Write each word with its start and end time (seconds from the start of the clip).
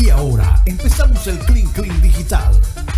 Y 0.00 0.10
ahora 0.10 0.60
empezamos 0.66 1.24
el 1.28 1.38
Clean 1.38 1.70
Clean 1.72 2.02
Digital. 2.02 2.52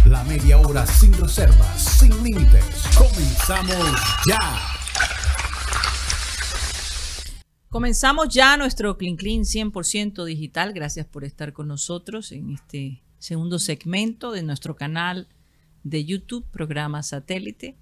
La 0.06 0.24
media 0.24 0.58
hora 0.58 0.86
sin 0.86 1.12
reservas, 1.12 1.98
sin 1.98 2.10
límites. 2.24 2.64
Comenzamos 2.96 4.00
ya. 4.26 4.40
Comenzamos 7.68 8.28
ya 8.30 8.56
nuestro 8.56 8.96
Clean 8.96 9.16
Clean 9.16 9.42
100% 9.42 10.24
digital. 10.24 10.72
Gracias 10.72 11.06
por 11.06 11.24
estar 11.24 11.52
con 11.52 11.68
nosotros 11.68 12.32
en 12.32 12.50
este 12.52 13.02
segundo 13.18 13.58
segmento 13.58 14.32
de 14.32 14.42
nuestro 14.42 14.74
canal 14.74 15.28
de 15.84 16.04
YouTube, 16.06 16.46
programa 16.50 17.02
satélite. 17.02 17.76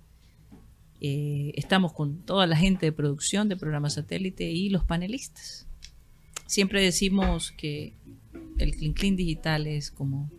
Eh, 1.00 1.52
estamos 1.54 1.92
con 1.92 2.22
toda 2.22 2.48
la 2.48 2.56
gente 2.56 2.86
de 2.86 2.92
producción 2.92 3.48
de 3.48 3.56
programa 3.56 3.90
satélite 3.90 4.50
y 4.50 4.70
los 4.70 4.84
panelistas. 4.84 5.68
Siempre 6.46 6.82
decimos 6.82 7.52
que 7.52 7.94
el 8.58 8.76
Clean 8.76 8.92
Clean 8.92 9.16
digital 9.16 9.66
es 9.66 9.90
como, 9.90 10.30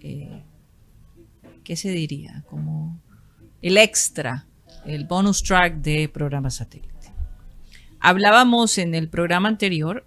eh, 0.00 0.42
¿qué 1.62 1.76
se 1.76 1.90
diría? 1.90 2.44
Como 2.48 3.00
el 3.62 3.76
extra, 3.76 4.46
el 4.84 5.06
bonus 5.06 5.42
track 5.42 5.76
de 5.76 6.08
programa 6.08 6.50
satélite. 6.50 6.92
Hablábamos 8.00 8.76
en 8.78 8.94
el 8.94 9.08
programa 9.08 9.48
anterior 9.48 10.06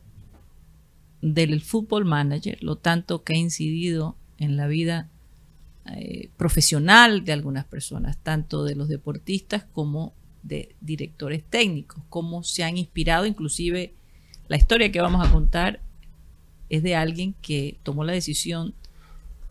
del 1.22 1.62
fútbol 1.62 2.06
manager, 2.06 2.62
lo 2.62 2.78
tanto 2.78 3.24
que 3.24 3.34
ha 3.34 3.38
incidido 3.38 4.16
en 4.38 4.56
la 4.56 4.68
vida 4.68 5.10
eh, 5.96 6.30
profesional 6.38 7.26
de 7.26 7.34
algunas 7.34 7.66
personas, 7.66 8.18
tanto 8.22 8.64
de 8.64 8.76
los 8.76 8.88
deportistas 8.88 9.64
como 9.64 10.14
de 10.44 10.76
directores 10.80 11.44
técnicos, 11.44 12.04
cómo 12.10 12.44
se 12.44 12.64
han 12.64 12.78
inspirado, 12.78 13.26
inclusive 13.26 13.96
la 14.48 14.58
historia 14.58 14.92
que 14.92 15.02
vamos 15.02 15.28
a 15.28 15.32
contar 15.32 15.82
es 16.70 16.84
de 16.84 16.96
alguien 16.96 17.34
que 17.42 17.80
tomó 17.84 18.04
la 18.04 18.14
decisión 18.14 18.74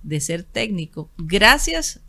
de 0.02 0.20
ser 0.20 0.44
técnico 0.44 1.10
gracias 1.18 2.00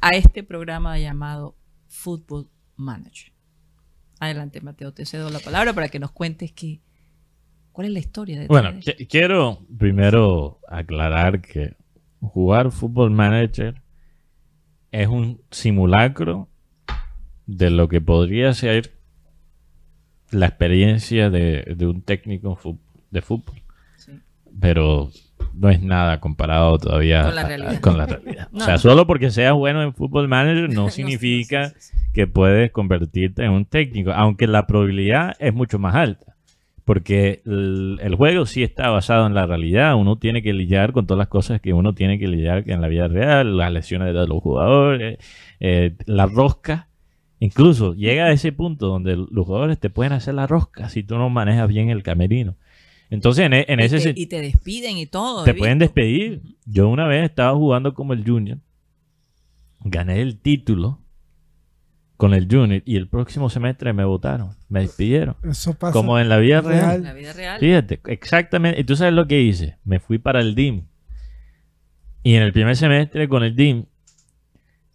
a 0.00 0.10
este 0.10 0.42
programa 0.42 0.98
llamado 0.98 1.54
Football 1.88 2.48
Manager. 2.76 3.32
Adelante, 4.18 4.60
Mateo, 4.60 4.92
te 4.92 5.04
cedo 5.04 5.30
la 5.30 5.40
palabra 5.40 5.72
para 5.72 5.88
que 5.88 5.98
nos 5.98 6.10
cuentes 6.10 6.52
que, 6.52 6.80
cuál 7.72 7.86
es 7.88 7.92
la 7.92 7.98
historia 7.98 8.40
de 8.40 8.46
Bueno, 8.46 8.78
quiero 9.08 9.66
primero 9.78 10.60
aclarar 10.68 11.40
que 11.40 11.76
jugar 12.20 12.70
Football 12.70 13.10
Manager 13.10 13.82
es 14.90 15.08
un 15.08 15.40
simulacro 15.50 16.48
de 17.46 17.70
lo 17.70 17.88
que 17.88 18.00
podría 18.00 18.52
ser 18.54 18.92
la 20.30 20.46
experiencia 20.46 21.30
de, 21.30 21.76
un 21.80 22.02
técnico 22.02 22.58
de 23.10 23.22
fútbol. 23.22 23.61
Pero 24.60 25.10
no 25.54 25.68
es 25.68 25.82
nada 25.82 26.20
comparado 26.20 26.78
todavía 26.78 27.22
con 27.80 27.96
la 27.98 28.06
realidad. 28.06 28.48
o 28.52 28.60
sea, 28.60 28.78
solo 28.78 29.06
porque 29.06 29.30
seas 29.30 29.54
bueno 29.54 29.82
en 29.82 29.94
Football 29.94 30.28
Manager 30.28 30.72
no 30.72 30.88
significa 30.90 31.72
que 32.12 32.26
puedes 32.26 32.70
convertirte 32.70 33.44
en 33.44 33.52
un 33.52 33.64
técnico, 33.64 34.12
aunque 34.12 34.46
la 34.46 34.66
probabilidad 34.66 35.34
es 35.38 35.54
mucho 35.54 35.78
más 35.78 35.94
alta. 35.94 36.36
Porque 36.84 37.42
el, 37.46 38.14
juego 38.16 38.44
sí 38.44 38.64
está 38.64 38.90
basado 38.90 39.26
en 39.28 39.34
la 39.34 39.46
realidad. 39.46 39.94
Uno 39.94 40.16
tiene 40.16 40.42
que 40.42 40.52
lidiar 40.52 40.92
con 40.92 41.06
todas 41.06 41.18
las 41.18 41.28
cosas 41.28 41.60
que 41.60 41.72
uno 41.72 41.94
tiene 41.94 42.18
que 42.18 42.26
lidiar 42.26 42.64
en 42.68 42.80
la 42.80 42.88
vida 42.88 43.06
real, 43.06 43.56
las 43.56 43.70
lesiones 43.70 44.12
de 44.12 44.26
los 44.26 44.42
jugadores, 44.42 45.18
eh, 45.60 45.94
la 46.06 46.26
rosca. 46.26 46.88
Incluso 47.38 47.94
llega 47.94 48.24
a 48.24 48.32
ese 48.32 48.50
punto 48.50 48.88
donde 48.88 49.16
los 49.16 49.46
jugadores 49.46 49.78
te 49.78 49.90
pueden 49.90 50.12
hacer 50.12 50.34
la 50.34 50.48
rosca 50.48 50.88
si 50.88 51.04
tú 51.04 51.18
no 51.18 51.30
manejas 51.30 51.68
bien 51.68 51.88
el 51.88 52.02
camerino. 52.02 52.56
Entonces, 53.12 53.44
en, 53.44 53.52
e, 53.52 53.66
ese 53.84 54.14
Y 54.16 54.24
te 54.24 54.40
despiden 54.40 54.96
y 54.96 55.04
todo. 55.04 55.44
Te 55.44 55.52
pueden 55.52 55.78
despedir. 55.78 56.40
Yo 56.64 56.88
una 56.88 57.06
vez 57.06 57.28
estaba 57.28 57.54
jugando 57.54 57.92
como 57.92 58.14
el 58.14 58.24
Junior, 58.24 58.56
gané 59.80 60.22
el 60.22 60.40
título 60.40 60.98
con 62.16 62.32
el 62.32 62.48
Junior 62.50 62.82
y 62.86 62.96
el 62.96 63.08
próximo 63.08 63.50
semestre 63.50 63.92
me 63.92 64.06
votaron, 64.06 64.56
me 64.70 64.80
despidieron. 64.80 65.36
Eso 65.42 65.74
pasa. 65.74 65.92
Como 65.92 66.18
en 66.18 66.30
la 66.30 66.38
vida 66.38 66.62
real. 66.62 66.96
En 66.96 67.02
la 67.02 67.12
vida 67.12 67.34
real. 67.34 67.60
Fíjate, 67.60 68.00
exactamente. 68.06 68.80
Y 68.80 68.84
tú 68.84 68.96
sabes 68.96 69.12
lo 69.12 69.28
que 69.28 69.42
hice. 69.42 69.76
Me 69.84 70.00
fui 70.00 70.16
para 70.16 70.40
el 70.40 70.54
DIM. 70.54 70.86
Y 72.22 72.36
en 72.36 72.44
el 72.44 72.54
primer 72.54 72.76
semestre 72.76 73.28
con 73.28 73.42
el 73.42 73.54
DIM 73.54 73.84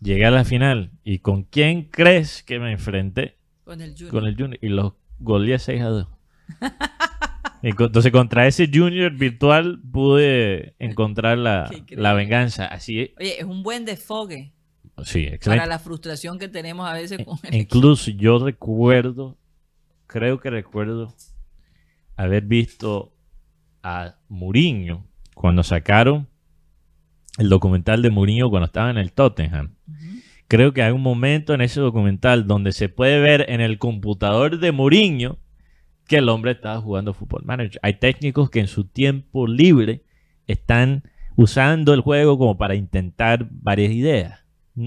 llegué 0.02 0.26
a 0.26 0.32
la 0.32 0.44
final. 0.44 0.90
¿Y 1.04 1.20
con 1.20 1.44
quién 1.44 1.84
crees 1.84 2.42
que 2.42 2.58
me 2.58 2.72
enfrenté? 2.72 3.38
Con 3.64 3.80
el 3.80 3.92
Junior. 3.92 4.10
Con 4.10 4.26
el 4.26 4.36
Junior. 4.36 4.58
Y 4.60 4.70
los 4.70 4.94
goleé 5.20 5.60
6 5.60 5.82
a 5.84 5.90
2. 5.90 6.08
Entonces, 7.62 8.12
contra 8.12 8.48
ese 8.48 8.70
Junior 8.72 9.12
virtual 9.12 9.80
pude 9.92 10.76
encontrar 10.80 11.38
la, 11.38 11.70
la 11.90 12.14
venganza. 12.14 12.66
Así 12.66 13.14
Oye, 13.20 13.40
es 13.40 13.46
un 13.46 13.64
buen 13.64 13.86
desfogue. 13.86 14.54
Sí, 15.04 15.30
Para 15.46 15.68
la 15.68 15.80
frustración 15.80 16.40
que 16.40 16.48
tenemos 16.48 16.88
a 16.88 16.94
veces 16.94 17.24
con 17.24 17.38
el 17.44 17.54
Incluso 17.54 18.10
yo 18.12 18.40
recuerdo, 18.40 19.38
creo 20.08 20.40
que 20.40 20.50
recuerdo 20.50 21.14
haber 22.16 22.44
visto 22.44 23.14
a 23.84 24.16
Mourinho 24.28 25.06
cuando 25.36 25.64
sacaron 25.64 26.28
el 27.38 27.50
documental 27.50 28.02
de 28.02 28.10
Mourinho 28.10 28.50
cuando 28.50 28.66
estaba 28.66 28.90
en 28.90 28.98
el 28.98 29.14
Tottenham. 29.14 29.76
Creo 30.48 30.74
que 30.74 30.82
hay 30.82 30.92
un 30.92 31.04
momento 31.04 31.54
en 31.54 31.62
ese 31.62 31.80
documental 31.80 32.48
donde 32.48 32.72
se 32.72 32.90
puede 32.90 33.20
ver 33.20 33.46
en 33.50 33.62
el 33.62 33.78
computador 33.78 34.60
de 34.60 34.72
Mourinho 34.72 35.38
que 36.08 36.18
el 36.18 36.30
hombre 36.30 36.52
estaba 36.52 36.82
jugando 36.82 37.14
Football 37.14 37.44
Manager. 37.46 37.80
Hay 37.84 37.96
técnicos 37.96 38.50
que 38.50 38.60
en 38.60 38.68
su 38.68 38.86
tiempo 38.86 39.46
libre 39.46 40.04
están 40.48 41.04
usando 41.36 41.94
el 41.94 42.02
juego 42.02 42.38
como 42.38 42.58
para 42.58 42.76
intentar 42.76 43.48
varias 43.52 43.92
ideas. 43.92 44.40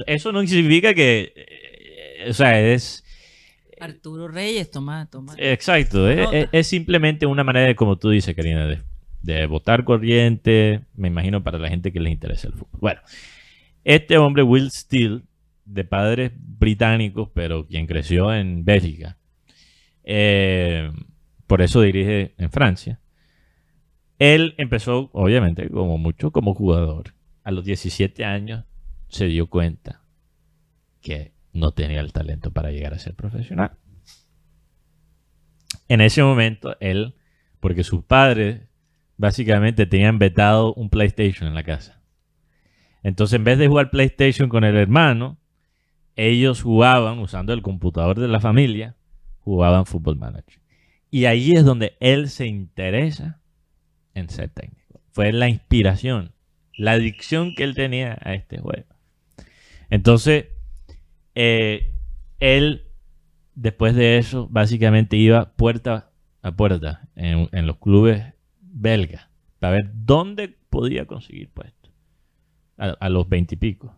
Eso 0.06 0.32
no 0.32 0.44
significa 0.46 0.94
que, 0.94 1.32
eh, 1.36 2.30
o 2.30 2.32
sea, 2.32 2.60
es... 2.60 3.04
Arturo 3.78 4.28
Reyes, 4.28 4.70
toma, 4.70 5.08
toma. 5.10 5.34
Exacto, 5.38 6.10
eh, 6.10 6.48
es, 6.52 6.66
simplemente 6.66 7.24
una 7.26 7.44
manera 7.44 7.66
de, 7.66 7.74
como 7.74 7.96
tú 7.96 8.10
dices, 8.10 8.34
Karina, 8.34 8.66
de, 8.66 8.80
de 9.22 9.46
votar 9.46 9.84
corriente, 9.84 10.82
me 10.94 11.08
imagino 11.08 11.42
para 11.42 11.58
la 11.58 11.68
gente 11.68 11.92
que 11.92 12.00
les 12.00 12.12
interesa 12.12 12.48
el 12.48 12.54
fútbol. 12.54 12.80
Bueno, 12.80 13.00
este 13.84 14.18
hombre, 14.18 14.42
Will 14.42 14.70
Steele, 14.70 15.22
de 15.64 15.84
padres 15.84 16.32
británicos, 16.36 17.30
pero 17.32 17.66
quien 17.66 17.86
creció 17.86 18.34
en 18.34 18.64
Bélgica, 18.64 19.16
eh, 20.04 20.90
por 21.50 21.62
eso 21.62 21.80
dirige 21.80 22.32
en 22.38 22.48
Francia. 22.52 23.00
Él 24.20 24.54
empezó, 24.56 25.10
obviamente, 25.12 25.68
como 25.68 25.98
mucho, 25.98 26.30
como 26.30 26.54
jugador. 26.54 27.12
A 27.42 27.50
los 27.50 27.64
17 27.64 28.24
años 28.24 28.66
se 29.08 29.24
dio 29.24 29.48
cuenta 29.48 30.00
que 31.00 31.32
no 31.52 31.72
tenía 31.72 31.98
el 32.02 32.12
talento 32.12 32.52
para 32.52 32.70
llegar 32.70 32.94
a 32.94 33.00
ser 33.00 33.16
profesional. 33.16 33.72
En 35.88 36.00
ese 36.00 36.22
momento, 36.22 36.76
él, 36.78 37.16
porque 37.58 37.82
sus 37.82 38.04
padres 38.04 38.68
básicamente 39.16 39.86
tenían 39.86 40.20
vetado 40.20 40.72
un 40.74 40.88
PlayStation 40.88 41.48
en 41.48 41.56
la 41.56 41.64
casa. 41.64 42.00
Entonces, 43.02 43.38
en 43.38 43.42
vez 43.42 43.58
de 43.58 43.66
jugar 43.66 43.90
PlayStation 43.90 44.48
con 44.48 44.62
el 44.62 44.76
hermano, 44.76 45.40
ellos 46.14 46.62
jugaban 46.62 47.18
usando 47.18 47.52
el 47.52 47.60
computador 47.60 48.20
de 48.20 48.28
la 48.28 48.38
familia, 48.38 48.94
jugaban 49.40 49.84
Football 49.84 50.16
Manager. 50.16 50.59
Y 51.10 51.24
ahí 51.24 51.52
es 51.52 51.64
donde 51.64 51.96
él 52.00 52.28
se 52.28 52.46
interesa 52.46 53.40
en 54.14 54.28
ser 54.28 54.50
técnico. 54.50 55.00
Fue 55.10 55.32
la 55.32 55.48
inspiración, 55.48 56.32
la 56.76 56.92
adicción 56.92 57.54
que 57.56 57.64
él 57.64 57.74
tenía 57.74 58.16
a 58.22 58.34
este 58.34 58.58
juego. 58.58 58.86
Entonces, 59.88 60.46
eh, 61.34 61.92
él, 62.38 62.84
después 63.54 63.94
de 63.94 64.18
eso, 64.18 64.48
básicamente 64.50 65.16
iba 65.16 65.52
puerta 65.52 66.12
a 66.42 66.52
puerta 66.52 67.08
en, 67.16 67.66
los 67.66 67.76
clubes 67.78 68.24
belgas 68.60 69.28
para 69.58 69.74
ver 69.74 69.90
dónde 69.92 70.48
podía 70.48 71.04
conseguir 71.06 71.50
puestos 71.50 71.92
a, 72.78 73.08
los 73.10 73.28
veintipico. 73.28 73.94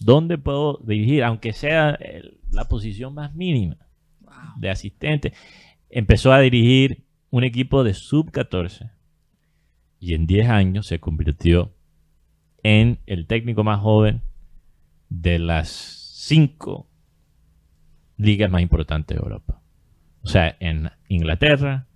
¿Dónde 0.00 0.38
puedo 0.38 0.78
dirigir? 0.84 1.24
Aunque 1.24 1.52
sea 1.52 1.98
la 2.50 2.68
posición 2.68 3.12
más 3.12 3.34
mínima 3.34 3.76
de 4.56 4.70
asistente. 4.70 5.32
Empezó 5.96 6.32
a 6.32 6.40
dirigir 6.40 7.04
un 7.30 7.44
equipo 7.44 7.84
de 7.84 7.94
sub-14 7.94 8.90
y 10.00 10.14
en 10.14 10.26
10 10.26 10.48
años 10.48 10.88
se 10.88 10.98
convirtió 10.98 11.72
en 12.64 12.98
el 13.06 13.28
técnico 13.28 13.62
más 13.62 13.78
joven 13.80 14.22
de 15.08 15.38
las 15.38 15.68
cinco 15.68 16.88
ligas 18.16 18.50
más 18.50 18.60
importantes 18.60 19.16
de 19.16 19.22
Europa. 19.22 19.62
O 20.22 20.26
sea, 20.26 20.56
en 20.58 20.90
Inglaterra, 21.06 21.86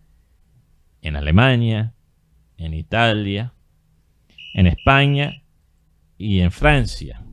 en 1.02 1.16
Alemania, 1.16 1.96
en 2.56 2.74
Italia, 2.74 3.52
en 4.54 4.68
España 4.68 5.42
y 6.16 6.38
en 6.38 6.52
Francia. 6.52 7.24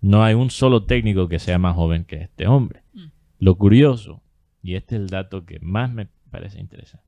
No 0.00 0.22
hay 0.22 0.34
un 0.34 0.50
solo 0.50 0.84
técnico 0.84 1.26
que 1.26 1.40
sea 1.40 1.58
más 1.58 1.74
joven 1.74 2.04
que 2.04 2.22
este 2.22 2.46
hombre. 2.46 2.84
Mm. 2.92 3.06
Lo 3.40 3.56
curioso, 3.56 4.23
y 4.64 4.74
este 4.74 4.96
es 4.96 5.02
el 5.02 5.08
dato 5.08 5.46
que 5.46 5.60
más 5.60 5.92
me 5.92 6.08
parece 6.30 6.58
interesante, 6.58 7.06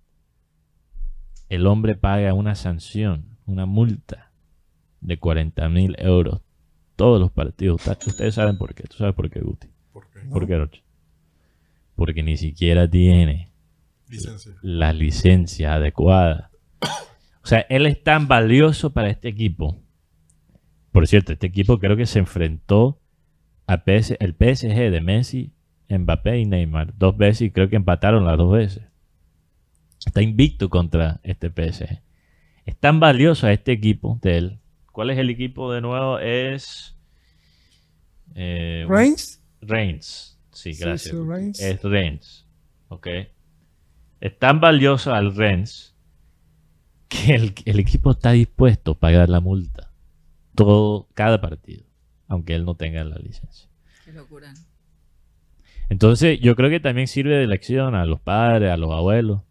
el 1.48 1.66
hombre 1.66 1.96
paga 1.96 2.32
una 2.34 2.54
sanción 2.54 3.36
una 3.46 3.64
multa 3.66 4.32
de 5.00 5.18
40 5.18 5.68
mil 5.68 5.96
euros 5.98 6.40
todos 6.96 7.20
los 7.20 7.30
partidos. 7.30 7.86
Ustedes 8.06 8.34
saben 8.34 8.58
por 8.58 8.74
qué. 8.74 8.84
¿Tú 8.84 8.96
sabes 8.96 9.14
por 9.14 9.30
qué, 9.30 9.40
Guti? 9.40 9.68
¿Por 9.92 10.10
qué? 10.10 10.20
¿Por 10.20 10.46
qué, 10.46 10.56
Rocha? 10.56 10.82
Porque 11.94 12.22
ni 12.22 12.36
siquiera 12.36 12.88
tiene 12.88 13.52
Licencia. 14.08 14.52
la 14.62 14.92
licencia 14.92 15.74
adecuada. 15.74 16.50
O 17.42 17.46
sea, 17.46 17.60
él 17.68 17.86
es 17.86 18.02
tan 18.02 18.28
valioso 18.28 18.92
para 18.92 19.08
este 19.08 19.28
equipo. 19.28 19.80
Por 20.90 21.06
cierto, 21.06 21.32
este 21.32 21.46
equipo 21.46 21.78
creo 21.78 21.96
que 21.96 22.06
se 22.06 22.18
enfrentó 22.18 23.00
a 23.66 23.84
PS, 23.84 24.16
el 24.18 24.32
PSG 24.32 24.90
de 24.90 25.00
Messi, 25.00 25.52
Mbappé 25.88 26.40
y 26.40 26.46
Neymar 26.46 26.96
dos 26.96 27.16
veces 27.16 27.42
y 27.42 27.50
creo 27.50 27.68
que 27.68 27.76
empataron 27.76 28.24
las 28.24 28.36
dos 28.36 28.52
veces. 28.52 28.82
Está 30.04 30.22
invicto 30.22 30.68
contra 30.68 31.20
este 31.22 31.48
PSG. 31.50 32.00
Es 32.64 32.76
tan 32.78 33.00
valioso 33.00 33.46
a 33.46 33.52
este 33.52 33.72
equipo 33.72 34.18
de 34.22 34.36
él. 34.38 34.58
¿Cuál 34.92 35.10
es 35.10 35.18
el 35.18 35.30
equipo 35.30 35.72
de 35.72 35.80
nuevo? 35.80 36.18
Es... 36.18 36.96
eh, 38.34 38.86
Reigns. 38.88 39.42
Reigns. 39.60 40.38
Sí, 40.52 40.72
Sí, 40.74 40.80
gracias. 40.82 41.14
sí, 41.14 41.22
Reigns. 41.22 41.60
Es 41.60 41.82
Reigns. 41.82 42.46
Ok. 42.88 43.06
Es 44.20 44.38
tan 44.38 44.60
valioso 44.60 45.12
al 45.12 45.34
Reigns 45.36 45.94
que 47.08 47.34
el, 47.34 47.54
el 47.66 47.78
equipo 47.78 48.12
está 48.12 48.32
dispuesto 48.32 48.92
a 48.92 48.98
pagar 48.98 49.28
la 49.28 49.40
multa. 49.40 49.92
Todo, 50.54 51.08
cada 51.14 51.40
partido. 51.40 51.84
Aunque 52.28 52.54
él 52.54 52.64
no 52.64 52.74
tenga 52.74 53.04
la 53.04 53.16
licencia. 53.18 53.68
Qué 54.04 54.12
locura. 54.12 54.52
Entonces, 55.88 56.40
yo 56.40 56.56
creo 56.56 56.70
que 56.70 56.80
también 56.80 57.06
sirve 57.06 57.36
de 57.36 57.46
lección 57.46 57.94
a 57.94 58.04
los 58.06 58.20
padres, 58.20 58.70
a 58.70 58.76
los 58.76 58.90
abuelos. 58.92 59.42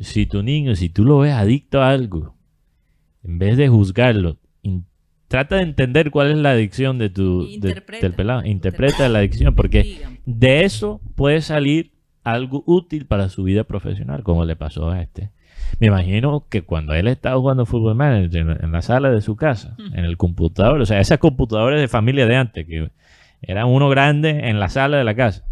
Si 0.00 0.26
tu 0.26 0.42
niño, 0.42 0.76
si 0.76 0.88
tú 0.88 1.04
lo 1.04 1.18
ves 1.18 1.32
adicto 1.32 1.82
a 1.82 1.90
algo, 1.90 2.36
en 3.24 3.38
vez 3.38 3.56
de 3.56 3.68
juzgarlo, 3.68 4.36
trata 5.26 5.56
de 5.56 5.62
entender 5.62 6.10
cuál 6.10 6.30
es 6.30 6.36
la 6.38 6.52
adicción 6.52 6.98
de 6.98 7.10
tu 7.10 7.42
de- 7.42 7.50
del 8.06 8.14
pelado. 8.14 8.44
Interpreta 8.46 9.08
la 9.08 9.18
adicción, 9.18 9.54
porque 9.54 9.80
de 10.24 10.64
eso 10.64 11.00
puede 11.16 11.40
salir 11.42 11.92
algo 12.22 12.62
útil 12.66 13.06
para 13.06 13.28
su 13.28 13.42
vida 13.42 13.64
profesional, 13.64 14.22
como 14.22 14.44
le 14.44 14.54
pasó 14.56 14.90
a 14.90 15.02
este. 15.02 15.30
Me 15.80 15.88
imagino 15.88 16.46
que 16.48 16.62
cuando 16.62 16.94
él 16.94 17.08
estaba 17.08 17.36
jugando 17.36 17.66
Fútbol 17.66 17.94
Manager 17.96 18.58
en, 18.62 18.72
la 18.72 18.80
sala 18.82 19.10
de 19.10 19.20
su 19.20 19.34
casa, 19.36 19.74
en 19.94 20.04
el 20.04 20.16
computador, 20.16 20.80
o 20.80 20.86
sea, 20.86 21.00
esas 21.00 21.18
computadoras 21.18 21.80
de 21.80 21.88
familia 21.88 22.26
de 22.26 22.36
antes, 22.36 22.66
que 22.66 22.90
eran 23.42 23.66
uno 23.66 23.88
grande 23.88 24.48
en 24.48 24.60
la 24.60 24.68
sala 24.68 24.96
de 24.98 25.04
la 25.04 25.14
casa. 25.14 25.44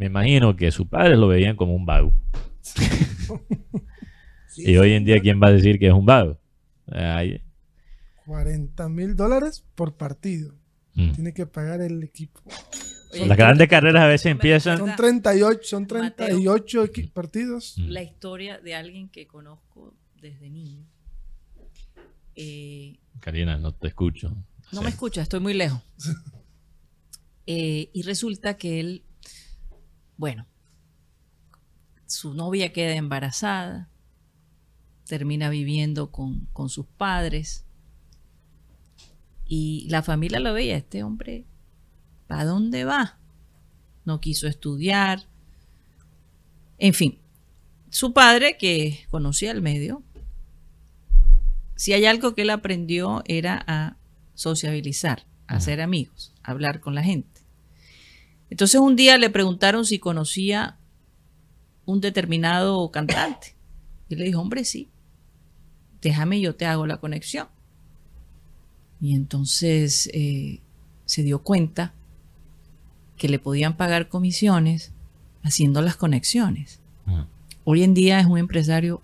Me 0.00 0.06
imagino 0.06 0.56
que 0.56 0.70
sus 0.70 0.86
padres 0.86 1.18
lo 1.18 1.28
veían 1.28 1.56
como 1.56 1.74
un 1.74 1.84
vago. 1.84 2.10
y 4.56 4.74
hoy 4.78 4.92
en 4.94 5.04
día, 5.04 5.20
¿quién 5.20 5.38
va 5.42 5.48
a 5.48 5.52
decir 5.52 5.78
que 5.78 5.88
es 5.88 5.92
un 5.92 6.06
vago? 6.06 6.40
Ay, 6.90 7.42
40 8.24 8.88
mil 8.88 9.14
dólares 9.14 9.62
por 9.74 9.98
partido. 9.98 10.54
mm. 10.94 11.12
Tiene 11.12 11.34
que 11.34 11.44
pagar 11.44 11.82
el 11.82 12.02
equipo. 12.02 12.40
Oye, 13.12 13.26
Las 13.26 13.36
grandes 13.36 13.68
carreras 13.68 14.02
a 14.02 14.06
veces 14.06 14.32
empiezan- 14.32 14.78
Son 14.78 14.88
recuerdas 14.88 15.22
38, 15.22 15.60
son 15.64 15.82
Mateo. 15.82 16.12
38 16.28 16.84
equi- 16.86 17.12
partidos. 17.12 17.74
Mm. 17.76 17.88
La 17.90 18.02
historia 18.02 18.58
de 18.58 18.74
alguien 18.74 19.10
que 19.10 19.26
conozco 19.26 19.94
desde 20.22 20.48
niño. 20.48 20.86
Eh, 22.36 22.96
Karina, 23.20 23.58
no 23.58 23.74
te 23.74 23.88
escucho. 23.88 24.30
No 24.72 24.78
Sí. 24.78 24.84
me 24.84 24.88
escucha, 24.88 25.20
estoy 25.20 25.40
muy 25.40 25.52
lejos. 25.52 25.82
Eh, 27.52 27.90
y 27.92 28.02
resulta 28.02 28.56
que 28.56 28.78
él, 28.78 29.02
bueno, 30.20 30.46
su 32.04 32.34
novia 32.34 32.74
queda 32.74 32.94
embarazada, 32.94 33.88
termina 35.06 35.48
viviendo 35.48 36.12
con, 36.12 36.46
con 36.52 36.68
sus 36.68 36.84
padres 36.84 37.64
y 39.46 39.86
la 39.88 40.02
familia 40.02 40.38
lo 40.38 40.52
veía, 40.52 40.76
este 40.76 41.02
hombre, 41.02 41.46
¿para 42.26 42.44
dónde 42.44 42.84
va? 42.84 43.18
No 44.04 44.20
quiso 44.20 44.46
estudiar. 44.46 45.22
En 46.76 46.92
fin, 46.92 47.18
su 47.88 48.12
padre, 48.12 48.58
que 48.58 49.06
conocía 49.08 49.52
el 49.52 49.62
medio, 49.62 50.02
si 51.76 51.94
hay 51.94 52.04
algo 52.04 52.34
que 52.34 52.42
él 52.42 52.50
aprendió 52.50 53.22
era 53.24 53.64
a 53.66 53.96
sociabilizar, 54.34 55.24
a 55.46 55.56
hacer 55.56 55.80
amigos, 55.80 56.34
a 56.42 56.50
hablar 56.50 56.80
con 56.80 56.94
la 56.94 57.02
gente. 57.02 57.39
Entonces 58.50 58.80
un 58.80 58.96
día 58.96 59.16
le 59.16 59.30
preguntaron 59.30 59.84
si 59.86 59.98
conocía 59.98 60.76
un 61.86 62.00
determinado 62.00 62.90
cantante. 62.90 63.54
Y 64.08 64.16
le 64.16 64.24
dijo, 64.24 64.40
hombre, 64.40 64.64
sí, 64.64 64.88
déjame 66.02 66.40
yo 66.40 66.54
te 66.56 66.66
hago 66.66 66.86
la 66.86 66.98
conexión. 66.98 67.46
Y 69.00 69.14
entonces 69.14 70.10
eh, 70.12 70.60
se 71.04 71.22
dio 71.22 71.42
cuenta 71.42 71.94
que 73.16 73.28
le 73.28 73.38
podían 73.38 73.76
pagar 73.76 74.08
comisiones 74.08 74.92
haciendo 75.42 75.80
las 75.80 75.96
conexiones. 75.96 76.80
Mm. 77.06 77.22
Hoy 77.64 77.82
en 77.82 77.94
día 77.94 78.20
es 78.20 78.26
un 78.26 78.38
empresario 78.38 79.02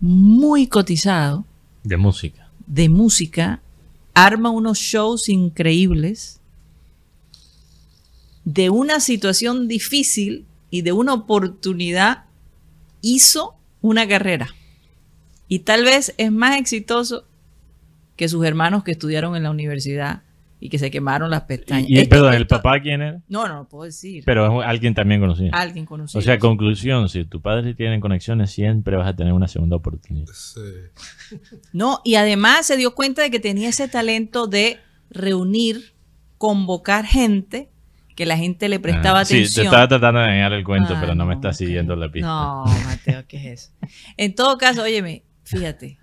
muy 0.00 0.68
cotizado 0.68 1.44
De 1.82 1.96
música. 1.96 2.50
de 2.66 2.88
música, 2.88 3.60
arma 4.14 4.50
unos 4.50 4.78
shows 4.78 5.28
increíbles 5.28 6.37
de 8.48 8.70
una 8.70 8.98
situación 8.98 9.68
difícil 9.68 10.46
y 10.70 10.80
de 10.80 10.92
una 10.92 11.12
oportunidad 11.12 12.24
hizo 13.02 13.56
una 13.82 14.08
carrera. 14.08 14.48
Y 15.48 15.60
tal 15.60 15.84
vez 15.84 16.14
es 16.16 16.32
más 16.32 16.58
exitoso 16.58 17.26
que 18.16 18.26
sus 18.26 18.46
hermanos 18.46 18.84
que 18.84 18.92
estudiaron 18.92 19.36
en 19.36 19.42
la 19.42 19.50
universidad 19.50 20.22
y 20.60 20.70
que 20.70 20.78
se 20.78 20.90
quemaron 20.90 21.30
las 21.30 21.42
pestañas. 21.42 21.90
Y, 21.90 22.06
perdón, 22.06 22.32
¿el 22.32 22.46
papá 22.46 22.80
quién 22.80 23.02
era? 23.02 23.20
No, 23.28 23.46
no, 23.46 23.54
no 23.54 23.68
puedo 23.68 23.84
decir. 23.84 24.22
Pero 24.24 24.62
es 24.62 24.66
alguien 24.66 24.94
también 24.94 25.20
conocido. 25.20 25.50
Alguien 25.52 25.84
conocido. 25.84 26.18
O 26.18 26.22
sea, 26.22 26.38
conclusión, 26.38 27.10
si 27.10 27.26
tus 27.26 27.42
padres 27.42 27.76
tienen 27.76 28.00
conexiones, 28.00 28.50
siempre 28.50 28.96
vas 28.96 29.08
a 29.08 29.14
tener 29.14 29.34
una 29.34 29.46
segunda 29.48 29.76
oportunidad. 29.76 30.32
Sí. 30.32 30.60
No, 31.74 32.00
y 32.02 32.14
además 32.14 32.66
se 32.66 32.78
dio 32.78 32.94
cuenta 32.94 33.20
de 33.20 33.30
que 33.30 33.40
tenía 33.40 33.68
ese 33.68 33.88
talento 33.88 34.46
de 34.46 34.78
reunir, 35.10 35.92
convocar 36.38 37.04
gente, 37.04 37.68
que 38.18 38.26
la 38.26 38.36
gente 38.36 38.68
le 38.68 38.80
prestaba 38.80 39.20
Ah, 39.20 39.24
Sí, 39.24 39.34
te 39.34 39.38
atención. 39.42 39.66
estaba 39.66 39.86
tratando 39.86 40.18
de 40.18 40.26
engañar 40.26 40.52
el 40.52 40.64
cuento, 40.64 40.94
Ah, 40.96 40.98
pero 41.00 41.14
no, 41.14 41.24
me 41.24 41.34
está 41.34 41.52
siguiendo 41.52 41.94
la 41.94 42.10
pista. 42.10 42.26
No, 42.26 42.64
Mateo, 42.84 43.24
¿qué 43.28 43.36
es 43.36 43.46
eso? 43.62 43.72
En 44.16 44.34
todo 44.34 44.58
caso, 44.58 44.82
óyeme, 44.82 45.22
fíjate, 45.44 45.98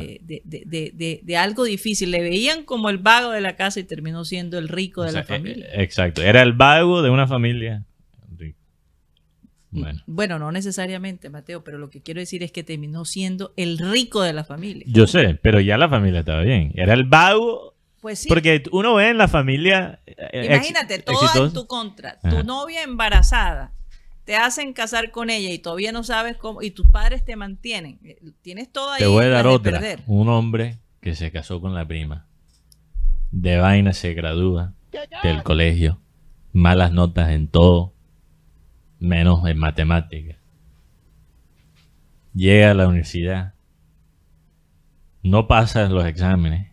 eh, 0.00 0.18
de, 0.20 0.42
de- 0.44 0.90
de- 0.92 1.20
de- 1.22 1.36
algo 1.36 1.62
difícil. 1.62 2.10
Le 2.10 2.22
veían 2.22 2.64
como 2.64 2.90
el 2.90 2.98
vago 2.98 3.30
de 3.30 3.40
la 3.40 3.54
casa 3.54 3.78
y 3.78 3.84
terminó 3.84 4.24
siendo 4.24 4.58
el 4.58 4.68
rico 4.68 5.02
de 5.04 5.10
O 5.10 5.12
sea, 5.12 5.20
la 5.20 5.26
familia. 5.28 5.66
eh, 5.66 5.82
exacto. 5.84 6.22
Era 6.22 6.42
el 6.42 6.54
vago 6.54 7.02
de 7.02 7.10
una 7.10 7.28
familia. 7.28 7.84
Bueno. 9.70 10.00
Bueno, 10.06 10.38
no 10.38 10.50
necesariamente, 10.50 11.28
Mateo, 11.28 11.62
pero 11.62 11.78
lo 11.78 11.90
que 11.90 12.00
quiero 12.02 12.20
decir 12.20 12.42
es 12.42 12.50
que 12.50 12.64
terminó 12.64 13.04
siendo 13.04 13.52
el 13.56 13.78
rico 13.78 14.22
de 14.22 14.32
la 14.32 14.42
familia. 14.42 14.84
Yo 14.88 15.06
sé, 15.06 15.38
pero 15.42 15.60
ya 15.60 15.76
la 15.76 15.88
familia 15.90 16.20
estaba 16.20 16.40
bien. 16.42 16.72
Era 16.74 16.94
el 16.94 17.04
vago. 17.04 17.74
Pues 18.00 18.20
sí. 18.20 18.28
Porque 18.28 18.62
uno 18.72 18.94
ve 18.94 19.10
en 19.10 19.18
la 19.18 19.28
familia. 19.28 20.00
eh, 20.06 20.46
Imagínate, 20.46 21.00
todo 21.00 21.46
en 21.46 21.52
tu 21.52 21.66
contra. 21.66 22.18
Ajá. 22.22 22.30
Tu 22.30 22.44
novia 22.44 22.82
embarazada. 22.82 23.72
Te 24.24 24.36
hacen 24.36 24.72
casar 24.74 25.10
con 25.10 25.30
ella 25.30 25.50
y 25.50 25.58
todavía 25.58 25.90
no 25.90 26.04
sabes 26.04 26.36
cómo. 26.36 26.62
Y 26.62 26.70
tus 26.70 26.86
padres 26.86 27.24
te 27.24 27.34
mantienen. 27.34 27.98
Eh, 28.04 28.18
Tienes 28.42 28.70
todo 28.70 28.92
ahí. 28.92 29.00
Te 29.00 29.06
voy 29.06 29.24
a 29.24 29.28
dar 29.28 29.46
otra. 29.46 29.72
perder. 29.72 30.00
Un 30.06 30.28
hombre 30.28 30.78
que 31.00 31.14
se 31.14 31.30
casó 31.32 31.60
con 31.60 31.74
la 31.74 31.86
prima. 31.88 32.26
De 33.30 33.58
vaina 33.58 33.92
se 33.92 34.14
gradúa 34.14 34.74
del 35.22 35.42
colegio. 35.42 36.00
Malas 36.52 36.92
notas 36.92 37.30
en 37.30 37.48
todo. 37.48 37.94
Menos 39.00 39.46
en 39.48 39.58
matemáticas. 39.58 40.36
Llega 42.34 42.70
a 42.70 42.74
la 42.74 42.86
universidad. 42.88 43.54
No 45.22 45.48
pasa 45.48 45.88
los 45.88 46.04
exámenes. 46.06 46.68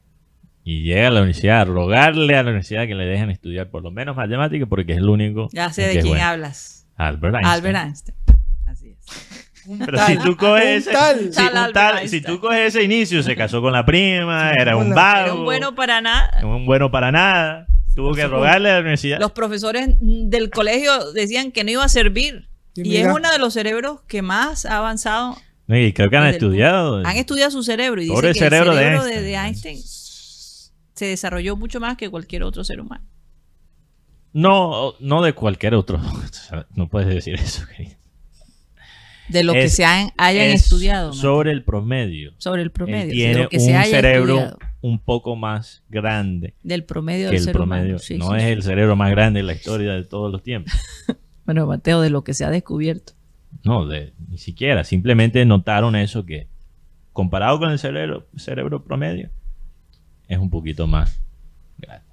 Y 0.67 0.81
llega 0.81 1.07
a 1.09 1.11
la 1.11 1.19
universidad 1.21 1.61
a 1.61 1.65
rogarle 1.65 2.35
a 2.35 2.41
la 2.41 2.49
universidad 2.49 2.87
que 2.87 2.95
le 2.95 3.05
dejen 3.05 3.29
estudiar 3.29 3.69
por 3.69 3.83
lo 3.83 3.91
menos 3.91 4.15
matemáticas 4.15 4.67
porque 4.67 4.93
es 4.93 4.97
el 4.97 5.07
único. 5.07 5.47
Ya 5.53 5.71
sé 5.71 5.83
de 5.83 5.91
quién 5.93 6.07
bueno. 6.07 6.25
hablas. 6.25 6.87
Albert 6.95 7.35
Einstein. 7.35 7.53
Albert 7.53 7.77
Einstein. 7.77 8.17
Así 8.65 8.89
es. 8.89 9.65
Un 9.67 9.79
Pero 9.79 9.97
tal, 9.97 10.07
si 10.07 10.17
tú 10.23 10.35
coges 10.37 10.65
ese, 10.87 10.91
tal. 10.91 11.19
si, 11.19 11.29
Tal 11.31 11.71
tal- 11.73 12.21
tú 12.25 12.39
coges 12.39 12.75
ese 12.75 12.83
inicio, 12.83 13.21
se 13.21 13.35
casó 13.35 13.61
con 13.61 13.73
la 13.73 13.85
prima, 13.85 14.53
era 14.53 14.75
un 14.75 14.89
vago, 14.91 15.23
Era 15.25 15.33
un 15.35 15.43
bueno 15.43 15.75
para 15.75 16.01
nada. 16.01 16.29
un 16.43 16.65
bueno 16.65 16.89
para 16.91 17.11
nada, 17.11 17.67
tuvo 17.95 18.13
que 18.15 18.25
rogarle 18.27 18.69
a 18.71 18.73
la 18.75 18.79
universidad. 18.79 19.19
Los 19.19 19.33
profesores 19.33 19.89
del 20.01 20.49
colegio 20.49 21.11
decían 21.13 21.51
que 21.51 21.63
no 21.63 21.71
iba 21.71 21.83
a 21.83 21.89
servir. 21.89 22.47
Y 22.75 22.89
Y, 22.89 22.97
es 22.97 23.05
uno 23.07 23.31
de 23.31 23.37
los 23.39 23.53
cerebros 23.53 24.01
que 24.07 24.21
más 24.23 24.65
ha 24.65 24.77
avanzado. 24.77 25.35
No, 25.67 25.77
y 25.77 25.93
creo 25.93 26.09
que 26.09 26.17
han 26.17 26.27
estudiado. 26.27 26.97
Han 27.05 27.17
estudiado 27.17 27.49
su 27.51 27.63
cerebro 27.63 28.01
y 28.01 28.07
Pobre 28.07 28.33
que 28.33 28.39
cerebro 28.39 28.71
el 28.73 28.77
de 28.77 28.83
cerebro 28.83 29.03
de, 29.05 29.11
Einstein. 29.13 29.25
de 29.25 29.35
Einstein 29.47 29.77
se 30.95 31.05
desarrolló 31.05 31.55
mucho 31.55 31.79
más 31.79 31.97
que 31.97 32.09
cualquier 32.09 32.43
otro 32.43 32.63
ser 32.63 32.79
humano. 32.81 33.05
No, 34.33 34.93
no 34.99 35.21
de 35.21 35.33
cualquier 35.33 35.75
otro. 35.75 35.99
No 36.75 36.87
puedes 36.89 37.07
decir 37.09 37.35
eso, 37.35 37.65
querido. 37.67 37.95
De 39.29 39.43
lo 39.43 39.53
que 39.53 39.69
se 39.69 39.85
han- 39.85 40.11
hayan 40.17 40.45
es 40.49 40.63
estudiado. 40.63 41.07
Martín. 41.07 41.21
Sobre 41.21 41.51
el 41.51 41.63
promedio. 41.63 42.33
sobre 42.37 42.61
el 42.61 42.67
Él 42.67 42.71
promedio. 42.71 43.05
de 43.07 43.11
tiene 43.13 43.43
lo 43.43 43.49
que 43.49 43.57
un 43.57 43.63
se 43.63 43.75
haya 43.75 43.89
cerebro 43.89 44.33
estudiado. 44.35 44.59
un 44.81 44.99
poco 44.99 45.35
más 45.35 45.83
grande 45.89 46.53
Del 46.61 46.83
promedio 46.83 47.29
que 47.29 47.31
del 47.31 47.35
el 47.37 47.43
ser 47.43 47.53
promedio. 47.53 47.83
humano. 47.85 47.99
Sí, 47.99 48.17
no 48.19 48.29
sí, 48.31 48.35
es 48.37 48.43
sí. 48.43 48.49
el 48.49 48.61
cerebro 48.63 48.95
más 48.95 49.09
grande 49.11 49.39
en 49.39 49.47
la 49.47 49.53
historia 49.53 49.93
de 49.93 50.03
todos 50.03 50.31
los 50.31 50.43
tiempos. 50.43 50.73
Bueno, 51.45 51.67
Mateo, 51.67 52.01
de 52.01 52.09
lo 52.09 52.23
que 52.23 52.33
se 52.33 52.43
ha 52.43 52.49
descubierto. 52.49 53.13
No, 53.63 53.85
de, 53.85 54.13
ni 54.29 54.39
siquiera. 54.39 54.83
Simplemente 54.83 55.45
notaron 55.45 55.95
eso 55.95 56.25
que, 56.25 56.47
comparado 57.13 57.59
con 57.59 57.69
el 57.69 57.77
cerebro, 57.77 58.27
cerebro 58.35 58.83
promedio, 58.83 59.29
es 60.27 60.37
un 60.39 60.49
poquito 60.49 60.87
más 60.87 61.19
grande. 61.77 62.05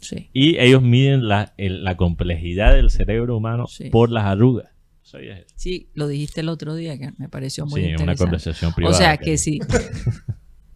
Sí. 0.00 0.28
Y 0.32 0.58
ellos 0.58 0.82
miden 0.82 1.28
la, 1.28 1.54
el- 1.56 1.84
la 1.84 1.96
complejidad 1.96 2.74
del 2.74 2.90
cerebro 2.90 3.36
humano 3.36 3.66
Sí. 3.68 3.88
por 3.90 4.10
las 4.10 4.24
arrugas. 4.24 4.68
¿Sabías 5.02 5.40
eso? 5.40 5.54
Sí, 5.56 5.90
lo 5.94 6.08
dijiste 6.08 6.40
el 6.40 6.48
otro 6.48 6.74
día, 6.74 6.96
que 6.98 7.12
me 7.18 7.28
pareció 7.28 7.66
muy 7.66 7.80
Sí, 7.80 7.86
una 7.86 7.90
interesante. 7.92 8.24
conversación 8.24 8.70
o 8.72 8.74
privada. 8.74 8.96
sea 8.96 9.16
que 9.18 9.36
sí. 9.38 9.60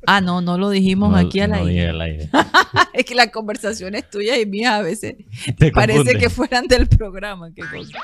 Ah, 0.07 0.21
no, 0.21 0.41
no 0.41 0.57
lo 0.59 0.71
dijimos 0.71 1.11
No- 1.11 1.17
aquí 1.17 1.41
al 1.41 1.51
no 1.51 1.57
aire. 1.65 1.89
al 1.89 2.01
aire. 2.01 2.31
es 2.95 3.05
que 3.05 3.15
las 3.17 3.29
conversaciones 3.31 4.09
tuyas 4.11 4.39
y 4.39 4.47
mías 4.47 4.75
a 4.75 4.83
veces 4.83 5.17
Te 5.59 5.73
parece 5.73 6.17
que 6.19 6.31
fueran 6.31 6.67
del 6.69 6.87
programa. 6.87 7.51
Qué 7.53 7.63
cosa. 7.63 7.99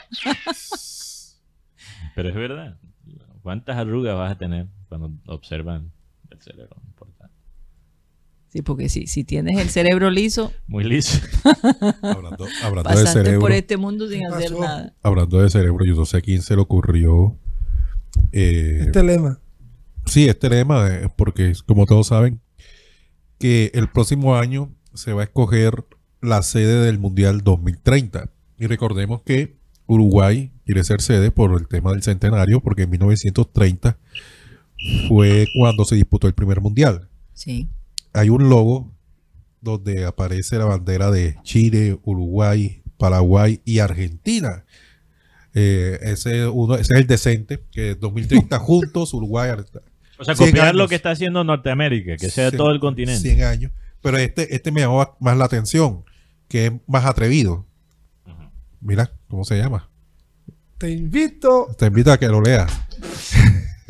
Pero 2.14 2.28
es 2.28 2.34
verdad. 2.34 2.76
¿Cuántas 3.42 3.76
arrugas 3.76 4.16
vas 4.16 4.32
a 4.32 4.38
tener 4.38 4.66
cuando 4.88 5.12
observan 5.26 5.90
el 6.30 6.40
cerebro? 6.40 6.76
Sí, 8.52 8.60
porque 8.60 8.90
si, 8.90 9.06
si 9.06 9.24
tienes 9.24 9.58
el 9.58 9.70
cerebro 9.70 10.10
liso, 10.10 10.52
Muy 10.66 10.84
liso. 10.84 11.18
Hablando, 12.02 12.46
hablando 12.62 12.90
de 13.00 13.06
cerebro, 13.06 13.40
por 13.40 13.52
este 13.52 13.78
mundo 13.78 14.08
sin 14.08 14.20
¿Qué 14.20 14.26
hacer 14.26 14.50
pasó? 14.50 14.60
nada. 14.60 14.94
hablando 15.02 15.40
de 15.40 15.48
cerebro, 15.50 15.84
yo 15.86 15.94
no 15.94 16.04
sé 16.04 16.18
a 16.18 16.20
quién 16.20 16.42
se 16.42 16.54
le 16.54 16.60
ocurrió. 16.60 17.38
eh, 18.32 18.80
Este 18.86 19.02
lema. 19.02 19.40
Sí, 20.04 20.28
este 20.28 20.50
lema, 20.50 20.86
eh, 20.90 21.08
porque 21.16 21.54
como 21.66 21.86
todos 21.86 22.08
saben, 22.08 22.40
que 23.38 23.70
el 23.74 23.88
próximo 23.88 24.36
año 24.36 24.70
se 24.92 25.12
va 25.14 25.22
a 25.22 25.24
escoger 25.24 25.84
la 26.20 26.42
sede 26.42 26.84
del 26.84 26.98
Mundial 26.98 27.42
2030. 27.42 28.30
Y 28.58 28.66
recordemos 28.66 29.22
que 29.22 29.56
Uruguay 29.86 30.52
quiere 30.66 30.84
ser 30.84 31.00
sede 31.00 31.30
por 31.30 31.58
el 31.58 31.66
tema 31.68 31.92
del 31.92 32.02
centenario, 32.02 32.60
porque 32.60 32.82
en 32.82 32.90
1930 32.90 33.96
fue 35.08 35.46
cuando 35.58 35.84
se 35.84 35.94
disputó 35.96 36.26
el 36.26 36.34
primer 36.34 36.60
Mundial. 36.60 37.08
Sí. 37.32 37.68
Hay 38.12 38.28
un 38.28 38.48
logo 38.48 38.92
donde 39.60 40.04
aparece 40.04 40.58
la 40.58 40.64
bandera 40.64 41.10
de 41.10 41.36
Chile, 41.42 41.98
Uruguay, 42.02 42.82
Paraguay 42.98 43.60
y 43.64 43.78
Argentina. 43.78 44.64
Eh, 45.54 45.98
ese, 46.02 46.46
uno, 46.46 46.74
ese 46.74 46.94
es 46.94 47.00
el 47.00 47.06
decente, 47.06 47.64
que 47.70 47.94
2030 47.94 48.58
juntos, 48.60 49.14
Uruguay, 49.14 49.50
Argentina. 49.50 49.82
O 50.18 50.24
sea, 50.24 50.34
100 50.34 50.50
copiar 50.50 50.74
lo 50.74 50.82
años. 50.82 50.88
que 50.90 50.94
está 50.96 51.10
haciendo 51.10 51.42
Norteamérica, 51.44 52.16
que 52.16 52.30
sea 52.30 52.50
todo 52.50 52.70
el 52.70 52.80
continente. 52.80 53.20
100 53.20 53.42
años. 53.44 53.72
Pero 54.00 54.18
este, 54.18 54.54
este 54.54 54.72
me 54.72 54.80
llamó 54.80 55.16
más 55.20 55.36
la 55.36 55.44
atención, 55.44 56.04
que 56.48 56.66
es 56.66 56.72
más 56.86 57.04
atrevido. 57.04 57.66
Mira, 58.80 59.12
¿cómo 59.28 59.44
se 59.44 59.56
llama? 59.58 59.88
Te 60.78 60.90
invito. 60.90 61.68
Te 61.78 61.86
invito 61.86 62.10
a 62.10 62.18
que 62.18 62.26
lo 62.26 62.40
leas. 62.40 62.72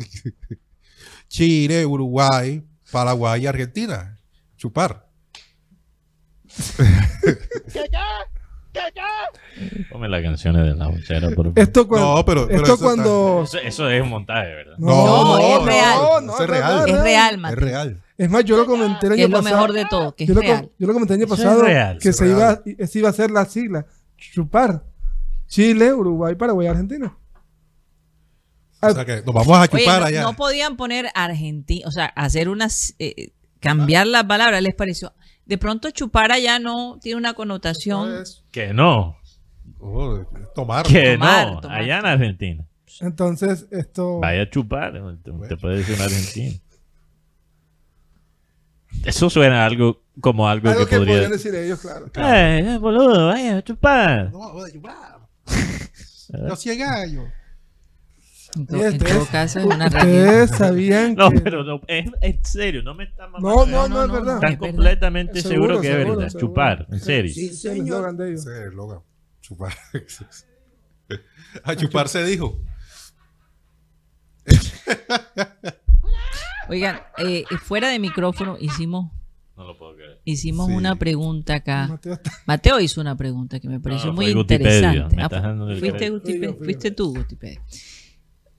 Chile, 1.27 1.85
Uruguay, 1.85 2.63
Paraguay 2.91 3.43
y 3.43 3.47
Argentina. 3.47 4.12
Chupar. 4.63 5.05
Ponme 9.91 10.07
las 10.07 10.21
canciones 10.23 10.63
de 10.65 10.73
la 10.75 10.87
bochera, 10.87 11.27
por 11.31 11.47
favor. 11.47 11.53
Esto 11.59 11.85
cuando. 11.85 12.15
No, 12.15 12.25
pero- 12.25 12.47
pero 12.47 12.59
esto 12.61 12.73
eso 12.75 12.83
cuando. 12.83 13.41
Eso, 13.43 13.57
eso 13.59 13.89
es 13.89 14.01
un 14.01 14.07
montaje, 14.09 14.47
¿verdad? 14.55 14.75
No, 14.77 15.37
es 15.37 15.65
real. 15.65 16.25
no, 16.25 16.39
es 16.41 16.47
real. 16.49 16.89
Es 16.89 17.01
real, 17.01 17.33
Es 17.35 17.39
Mateo. 17.41 17.59
real. 17.59 18.03
Es 18.17 18.29
más, 18.29 18.45
yo 18.45 18.55
lo 18.55 18.65
comenté 18.65 19.07
el 19.07 19.13
año 19.13 19.23
es 19.25 19.29
lo 19.31 19.37
pasado. 19.39 19.55
mejor 19.57 19.73
de 19.73 19.85
todo, 19.85 20.15
que 20.15 20.23
es 20.23 20.27
yo, 20.29 20.33
lo, 20.35 20.39
real. 20.41 20.71
yo 20.79 20.87
lo 20.87 20.93
comenté 20.93 21.13
el 21.15 21.19
año 21.19 21.25
Eso 21.25 21.33
es 21.33 21.41
pasado 21.41 21.61
real, 21.61 21.97
que 21.99 22.13
se 22.13 22.23
es 22.25 22.31
iba, 22.31 22.39
real. 22.55 22.63
esa 22.79 22.97
iba 22.99 23.09
a 23.09 23.13
ser 23.13 23.31
la 23.31 23.45
sigla. 23.45 23.85
Chupar. 24.17 24.83
Chile, 25.47 25.93
Uruguay, 25.93 26.35
Paraguay, 26.35 26.67
Argentina. 26.67 27.17
O 28.81 28.89
sea 28.91 29.03
que 29.05 29.17
nos 29.23 29.35
vamos 29.35 29.57
a 29.57 29.61
Oye, 29.61 29.67
chupar 29.83 29.99
no, 29.99 30.05
allá. 30.07 30.21
no 30.23 30.33
podían 30.37 30.77
poner 30.77 31.09
Argentina, 31.15 31.85
o 31.87 31.91
sea, 31.91 32.05
hacer 32.05 32.47
unas, 32.49 32.95
eh, 32.99 33.31
cambiar 33.63 34.07
las 34.07 34.25
palabras, 34.25 34.61
les 34.61 34.75
pareció. 34.75 35.13
De 35.45 35.57
pronto 35.57 35.89
chupar 35.91 36.31
allá 36.31 36.59
no 36.59 36.99
tiene 37.01 37.17
una 37.17 37.33
connotación. 37.33 38.09
Entonces, 38.09 38.43
Que 38.51 38.73
no. 38.73 39.17
Oh, 39.79 40.19
tomar. 40.55 40.85
Que 40.85 41.13
Tomar, 41.13 41.47
no. 41.53 41.61
tomar, 41.61 41.81
Allá 41.81 41.99
en. 41.99 42.05
Argentina. 42.05 42.65
entonces 43.01 43.65
esto. 43.71 44.19
Vaya 44.19 44.43
a 44.43 44.49
chupar. 44.49 44.93
Te, 45.23 45.31
te 45.47 45.57
puede 45.57 45.77
decir 45.77 45.95
un 45.95 46.01
argentino. 46.01 46.59
Eso 49.05 49.29
suena 49.29 49.65
algo 49.65 50.01
como 50.21 50.47
algo, 50.47 50.69
algo 50.69 50.85
que, 50.85 50.91
que 50.91 50.97
podría. 50.97 51.13
podrían 51.15 51.31
decir 51.31 51.53
ellos, 51.55 51.79
claro. 51.81 52.09
Eh, 52.15 52.77
boludo, 52.79 53.27
vaya 53.27 53.57
a 53.57 53.61
chupar. 53.63 54.31
No, 54.31 54.53
voy 54.53 54.69
a 54.69 54.73
chupar. 54.73 55.19
Los 56.29 56.59
100 56.59 56.81
años. 56.83 57.25
En, 58.55 58.67
to- 58.67 58.77
Y 58.77 58.81
en 58.81 58.93
ustedes- 58.93 59.13
todo 59.13 59.25
caso 59.27 59.59
es 59.59 59.65
una. 59.65 59.87
Ustedes 59.87 60.49
sabían 60.51 61.15
No, 61.17 61.29
que. 61.31 61.39
pero 61.41 61.63
no, 61.63 61.81
es, 61.87 62.09
es 62.21 62.35
serio, 62.49 62.83
no 62.83 62.93
me 62.93 63.05
está 63.05 63.27
mamando. 63.27 63.65
No, 63.65 63.87
no, 63.87 63.87
no, 63.89 64.01
es 64.03 64.07
no, 64.07 64.13
verdad. 64.13 64.25
no. 64.25 64.33
Están 64.35 64.53
es 64.53 64.59
verdad. 64.59 64.73
completamente 64.75 65.41
Seguro, 65.41 65.55
seguros 65.57 65.81
que 65.81 65.87
es 65.87 65.93
seguro, 65.95 66.15
verdad. 66.17 66.29
seguro. 66.31 66.47
Chupar, 66.47 66.87
en 66.91 66.99
serio. 66.99 67.33
Sí, 67.33 67.45
es 67.47 67.65
es 67.65 67.65
el 67.65 68.67
eslogan. 68.69 68.99
Chupar. 69.41 69.73
a 71.63 71.75
chupar 71.75 72.07
se 72.07 72.23
dijo. 72.25 72.59
Oigan, 76.69 76.99
eh, 77.17 77.43
fuera 77.61 77.89
de 77.89 77.99
micrófono 77.99 78.57
hicimos, 78.59 79.11
No 79.57 79.65
lo 79.65 79.77
puedo 79.77 79.95
creer. 79.95 80.21
hicimos 80.23 80.67
Sí. 80.67 80.73
una 80.73 80.95
pregunta 80.95 81.55
acá. 81.55 81.87
Mateo 81.89 82.13
está- 82.13 82.31
Mateo 82.45 82.79
hizo 82.79 83.01
una 83.01 83.15
pregunta 83.17 83.59
que 83.59 83.67
me 83.67 83.79
pareció 83.79 84.07
no, 84.07 84.13
muy 84.13 84.27
interesante. 84.27 85.15
Me 85.15 85.23
Ah, 85.23 85.55
fuiste, 85.79 86.53
fuiste 86.53 86.91
tú, 86.91 87.13
Gutipedio. 87.15 87.61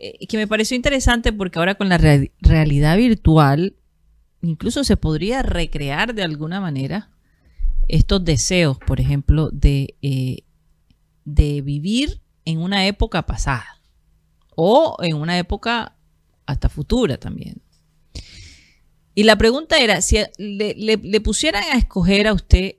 Eh, 0.06 0.26
que 0.26 0.36
me 0.36 0.46
pareció 0.46 0.76
interesante 0.76 1.32
porque 1.32 1.58
ahora 1.58 1.76
con 1.76 1.88
la 1.88 1.96
rea- 1.96 2.28
realidad 2.40 2.96
virtual 2.98 3.74
incluso 4.42 4.84
se 4.84 4.98
podría 4.98 5.42
recrear 5.42 6.14
de 6.14 6.22
alguna 6.22 6.60
manera 6.60 7.10
estos 7.88 8.22
deseos, 8.22 8.76
por 8.86 9.00
ejemplo, 9.00 9.48
de, 9.50 9.96
eh, 10.02 10.42
de 11.24 11.62
vivir 11.62 12.20
en 12.44 12.58
una 12.58 12.86
época 12.86 13.24
pasada 13.24 13.80
o 14.54 14.98
en 15.02 15.16
una 15.16 15.38
época 15.38 15.96
hasta 16.44 16.68
futura 16.68 17.16
también. 17.16 17.62
Y 19.14 19.22
la 19.22 19.36
pregunta 19.38 19.78
era, 19.78 20.02
si 20.02 20.18
le- 20.36 20.74
le 20.74 21.20
pusieran 21.22 21.62
a 21.72 21.78
escoger 21.78 22.26
a 22.26 22.34
usted 22.34 22.74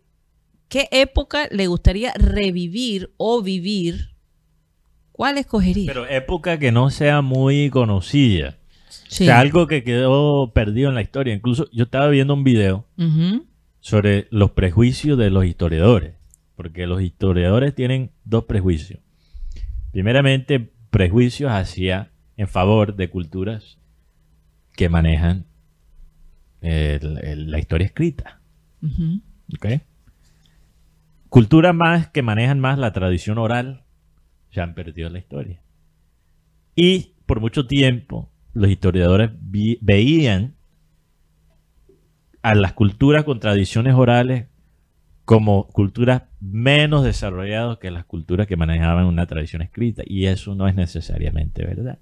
qué 0.68 0.88
época 0.92 1.48
le 1.50 1.66
gustaría 1.68 2.14
revivir 2.14 3.14
o 3.18 3.42
vivir, 3.42 4.15
¿cuál 5.16 5.38
escogería? 5.38 5.86
Pero 5.88 6.08
época 6.08 6.60
que 6.60 6.72
no 6.72 6.90
sea 6.90 7.22
muy 7.22 7.70
conocida. 7.70 8.58
Sí. 9.08 9.24
O 9.24 9.28
sea, 9.28 9.40
algo 9.40 9.68
que 9.68 9.84
quedó 9.84 10.52
perdido 10.54 10.90
en 10.90 10.96
la 10.96 11.02
historia. 11.02 11.34
Incluso 11.34 11.70
yo 11.72 11.84
estaba 11.86 12.08
viendo 12.10 12.34
un 12.34 12.44
video 12.44 12.86
sobre 13.80 14.28
los 14.32 14.52
prejuicios 14.52 15.18
de 15.18 15.30
los 15.30 15.46
historiadores. 15.46 16.16
Porque 16.56 16.88
los 16.88 17.02
historiadores 17.02 17.74
tienen 17.76 18.12
dos 18.24 18.46
prejuicios. 18.46 19.00
Primeramente, 19.92 20.72
prejuicios 20.90 21.52
hacia, 21.52 22.12
en 22.38 22.48
favor 22.48 22.96
de 22.96 23.10
culturas 23.10 23.78
que 24.76 24.90
manejan 24.90 25.46
el- 26.62 27.20
el- 27.24 27.52
la 27.52 27.60
historia 27.60 27.86
escrita. 27.86 28.40
¿ok? 29.54 29.82
Culturas 31.30 31.74
más 31.76 32.08
que 32.10 32.22
manejan 32.22 32.60
más 32.60 32.78
la 32.78 32.94
tradición 32.94 33.38
oral 33.38 33.84
ya 34.56 34.64
han 34.64 34.74
perdido 34.74 35.10
la 35.10 35.20
historia. 35.20 35.62
Y 36.76 37.14
por 37.26 37.40
mucho 37.40 37.68
tiempo 37.68 38.32
los 38.54 38.70
historiadores 38.70 39.32
veían 39.42 40.56
a 42.42 42.56
las 42.56 42.74
culturas 42.74 43.24
con 43.24 43.40
tradiciones 43.40 43.96
orales 43.96 44.48
como 45.26 45.68
culturas 45.68 46.24
menos 46.40 47.04
desarrolladas 47.04 47.80
que 47.80 47.90
las 47.90 48.06
culturas 48.06 48.46
que 48.46 48.56
manejaban 48.56 49.06
una 49.06 49.26
tradición 49.26 49.62
escrita. 49.64 50.04
Y 50.06 50.28
eso 50.28 50.54
no 50.54 50.68
es 50.68 50.76
necesariamente 50.76 51.66
verdad. 51.66 52.00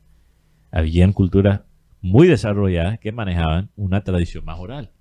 Habían 0.71 1.13
culturas 1.13 1.61
muy 2.01 2.27
desarrolladas 2.27 2.99
que 2.99 3.13
manejaban 3.13 3.71
una 3.77 4.03
tradición 4.03 4.43
más 4.43 4.59
oral 4.59 4.91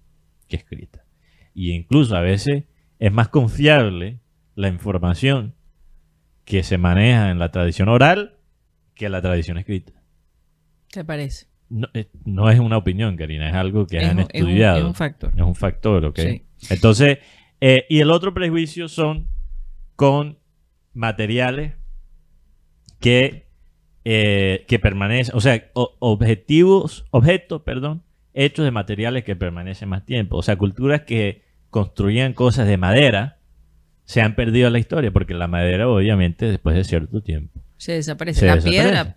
que 0.47 0.57
escrita. 0.57 1.05
Y 1.53 1.73
incluso 1.73 2.15
a 2.15 2.21
veces 2.21 2.65
es 3.01 3.13
más 3.13 3.29
confiable 3.29 4.21
la 4.55 4.69
información 4.69 5.55
que 6.45 6.63
se 6.63 6.79
maneja 6.79 7.31
en 7.31 7.39
la 7.39 7.51
tradición 7.51 7.89
oral 7.89 8.37
que 8.95 9.09
la 9.09 9.23
tradición 9.23 9.59
escrita. 9.59 9.93
¿Qué 10.91 11.05
parece? 11.05 11.47
No, 11.71 11.89
eh, 11.95 12.09
no 12.25 12.51
es 12.51 12.61
una 12.61 12.77
opinión, 12.77 13.17
Karina, 13.17 13.49
es 13.49 13.55
algo 13.55 13.87
que 13.87 13.99
Es 13.99 14.05
han 14.09 14.17
un- 14.19 14.23
es 14.23 14.43
un- 14.43 14.49
estudiado. 14.49 14.79
es 14.79 14.85
un 14.85 14.95
factor. 14.95 15.33
Es 15.35 15.41
un 15.43 15.55
factor, 15.55 16.05
¿ok? 16.05 16.19
Sí. 16.19 16.43
Entonces, 16.71 17.19
eh, 17.61 17.87
y 17.89 18.01
el 18.01 18.11
otro 18.11 18.35
prejuicio 18.35 18.89
son 18.89 19.29
con 19.97 20.39
materiales 20.93 21.75
que 23.01 23.51
eh, 24.05 24.65
que 24.67 24.81
permanecen, 24.81 25.37
o 25.37 25.41
sea, 25.41 25.71
o- 25.75 25.95
objetivos, 26.01 27.05
objetos, 27.13 27.63
perdón, 27.63 28.03
hechos 28.35 28.65
de 28.65 28.73
materiales 28.73 29.23
que 29.23 29.37
permanecen 29.37 29.89
más 29.89 30.05
tiempo. 30.05 30.37
O 30.39 30.43
sea, 30.43 30.57
culturas 30.57 31.03
que 31.03 31.45
construían 31.71 32.33
cosas 32.33 32.67
de 32.67 32.77
madera 32.79 33.39
se 34.05 34.21
han 34.21 34.35
perdido 34.35 34.69
la 34.71 34.79
historia, 34.79 35.11
porque 35.11 35.35
la 35.35 35.47
madera, 35.49 35.89
obviamente, 35.89 36.47
después 36.47 36.77
de 36.77 36.85
cierto 36.85 37.21
tiempo. 37.23 37.61
Se 37.77 37.93
desaparece. 37.93 38.41
Se 38.41 38.47
la 38.47 38.57
desaparece. 38.57 38.83
piedra. 38.83 39.05
la 39.05 39.17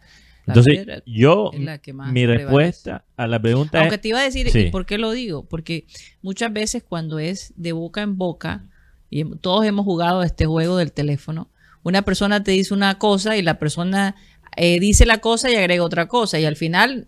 Entonces, 0.54 0.74
piedra 0.76 1.04
yo, 1.06 1.52
mi 1.54 1.66
prevalece. 1.66 2.28
respuesta 2.28 3.04
a 3.18 3.28
la 3.28 3.42
pregunta 3.42 3.80
Aunque 3.80 3.96
es... 3.96 4.02
te 4.02 4.08
iba 4.10 4.20
a 4.20 4.24
decir, 4.24 4.50
Sí. 4.52 4.60
¿y 4.60 4.70
por 4.72 4.86
qué 4.86 4.98
lo 4.98 5.12
digo? 5.12 5.44
Porque 5.46 5.86
muchas 6.22 6.54
veces 6.54 6.84
cuando 6.88 7.20
es 7.20 7.54
de 7.56 7.72
boca 7.72 8.02
en 8.02 8.18
boca, 8.18 8.64
y 9.10 9.24
todos 9.38 9.66
hemos 9.66 9.86
jugado 9.86 10.24
este 10.24 10.46
juego 10.46 10.78
del 10.78 10.92
teléfono, 10.92 11.50
una 11.84 12.02
persona 12.04 12.44
te 12.44 12.52
dice 12.52 12.74
una 12.74 12.98
cosa 12.98 13.38
y 13.38 13.42
la 13.42 13.60
persona 13.60 14.16
eh, 14.58 14.80
dice 14.80 15.06
la 15.06 15.18
cosa 15.20 15.52
y 15.52 15.56
agrega 15.56 15.84
otra 15.84 16.08
cosa, 16.08 16.40
y 16.40 16.46
al 16.46 16.56
final 16.56 17.08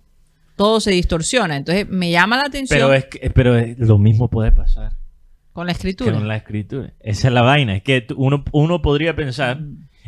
todo 0.56 0.80
se 0.80 0.92
distorsiona. 0.92 1.56
Entonces 1.58 1.88
me 1.88 2.10
llama 2.12 2.38
la 2.38 2.44
atención 2.46 2.78
Pero, 2.80 2.94
es 2.94 3.06
que, 3.06 3.30
pero 3.30 3.56
es- 3.58 3.78
lo 3.80 3.98
mismo 3.98 4.28
puede 4.30 4.52
pasar 4.52 4.94
con 5.58 5.66
la 5.66 5.72
escritura. 5.72 6.12
con 6.12 6.28
la 6.28 6.36
escritura. 6.36 6.94
Esa 7.00 7.30
es 7.30 7.34
la 7.34 7.42
vaina. 7.42 7.76
Es 7.78 7.82
que 7.82 8.06
uno, 8.16 8.46
uno 8.52 8.80
podría 8.84 9.16
pensar, 9.16 9.60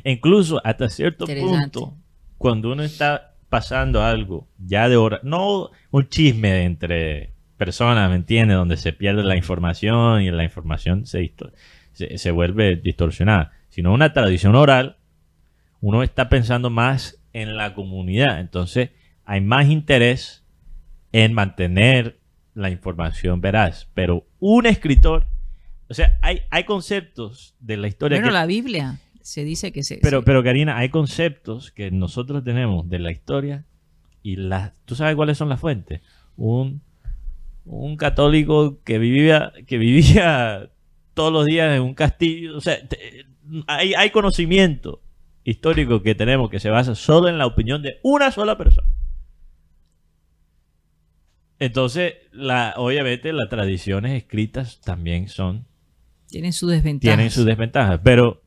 e 0.04 0.12
incluso 0.12 0.62
hasta 0.64 0.90
cierto 0.90 1.26
Mm. 1.26 1.40
Punto, 1.40 1.98
cuando 2.38 2.72
uno 2.72 2.84
está 2.84 3.34
pasando 3.50 4.04
algo 4.04 4.48
ya 4.60 4.88
de 4.88 4.96
hora, 4.96 5.20
no 5.24 5.72
un 5.90 6.08
chisme 6.08 6.66
entre 6.66 7.34
personas, 7.58 8.12
¿me 8.12 8.18
entiendes? 8.18 8.58
Donde 8.58 8.78
se 8.78 8.94
pierde 8.94 9.24
la 9.24 9.36
información 9.36 10.22
y 10.22 10.30
la 10.30 10.44
información 10.44 11.08
se, 11.08 11.34
se, 11.94 12.20
se 12.20 12.30
vuelve 12.30 12.76
distorsionada, 12.76 13.54
sino 13.70 13.92
una 13.92 14.14
tradición 14.14 14.54
oral, 14.54 14.98
uno 15.82 16.04
está 16.04 16.30
pensando 16.30 16.70
más 16.70 17.24
en 17.34 17.58
la 17.58 17.74
comunidad. 17.74 18.40
Entonces, 18.40 18.92
hay 19.26 19.42
más 19.42 19.66
interés 19.66 20.46
en 21.12 21.34
mantener 21.34 22.20
la 22.54 22.70
información 22.70 23.42
veraz. 23.42 23.90
Pero 23.96 24.28
un 24.38 24.68
escritor, 24.68 25.26
o 25.90 25.94
sea, 25.94 26.18
hay, 26.22 26.42
hay 26.52 26.64
conceptos 26.66 27.56
de 27.60 27.78
la 27.78 27.88
historia 27.88 28.18
Bueno, 28.18 28.30
que 28.30 28.34
la 28.34 28.46
Biblia 28.46 29.00
se 29.22 29.44
dice 29.44 29.72
que 29.72 29.84
se... 29.84 29.98
pero, 30.02 30.20
se- 30.20 30.26
pero 30.26 30.44
Karina, 30.44 30.78
hay 30.78 30.90
conceptos 30.90 31.72
que 31.72 31.92
nosotros 31.92 32.44
tenemos 32.44 32.88
de 32.90 33.00
la 33.00 33.12
historia 33.12 33.66
y 34.24 34.36
las, 34.36 34.74
¿tú 34.86 34.96
sabes 34.96 35.16
cuáles 35.16 35.38
son 35.38 35.50
las 35.50 35.60
fuentes? 35.60 36.02
Un, 36.38 36.82
un 37.66 37.98
católico 37.98 38.82
que 38.84 38.98
vivía, 39.00 39.52
que 39.68 39.78
vivía 39.78 40.70
todos 41.14 41.34
los 41.34 41.46
días 41.46 41.76
en 41.76 41.82
un 41.82 41.94
castillo, 41.94 42.58
o 42.58 42.62
sea, 42.62 42.88
te- 42.88 43.26
hay, 43.68 43.94
hay 43.96 44.10
conocimiento 44.12 45.02
histórico 45.44 46.04
que 46.04 46.14
tenemos 46.16 46.50
que 46.50 46.60
se 46.60 46.70
basa 46.70 46.94
solo 46.96 47.28
en 47.30 47.38
la 47.40 47.48
opinión 47.48 47.82
de 47.82 48.00
una 48.04 48.32
sola 48.32 48.58
persona. 48.58 48.88
Entonces, 51.60 52.14
la, 52.32 52.74
obviamente 52.78 53.34
las 53.34 53.50
tradiciones 53.50 54.14
escritas 54.14 54.80
también 54.82 55.28
son 55.28 55.66
tienen 56.30 56.54
su 56.54 56.68
desventaja. 56.68 57.16
tienen 57.16 57.32
sus 57.32 57.46
desventajas. 57.46 58.00
Pero 58.04 58.42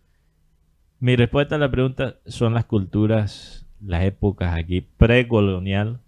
mi 0.98 1.16
respuesta 1.16 1.56
a 1.56 1.58
la 1.58 1.70
pregunta 1.70 2.16
son 2.26 2.54
las 2.54 2.64
culturas, 2.64 3.66
las 3.84 4.04
épocas 4.04 4.54
aquí 4.56 4.80
precolonial 4.80 6.00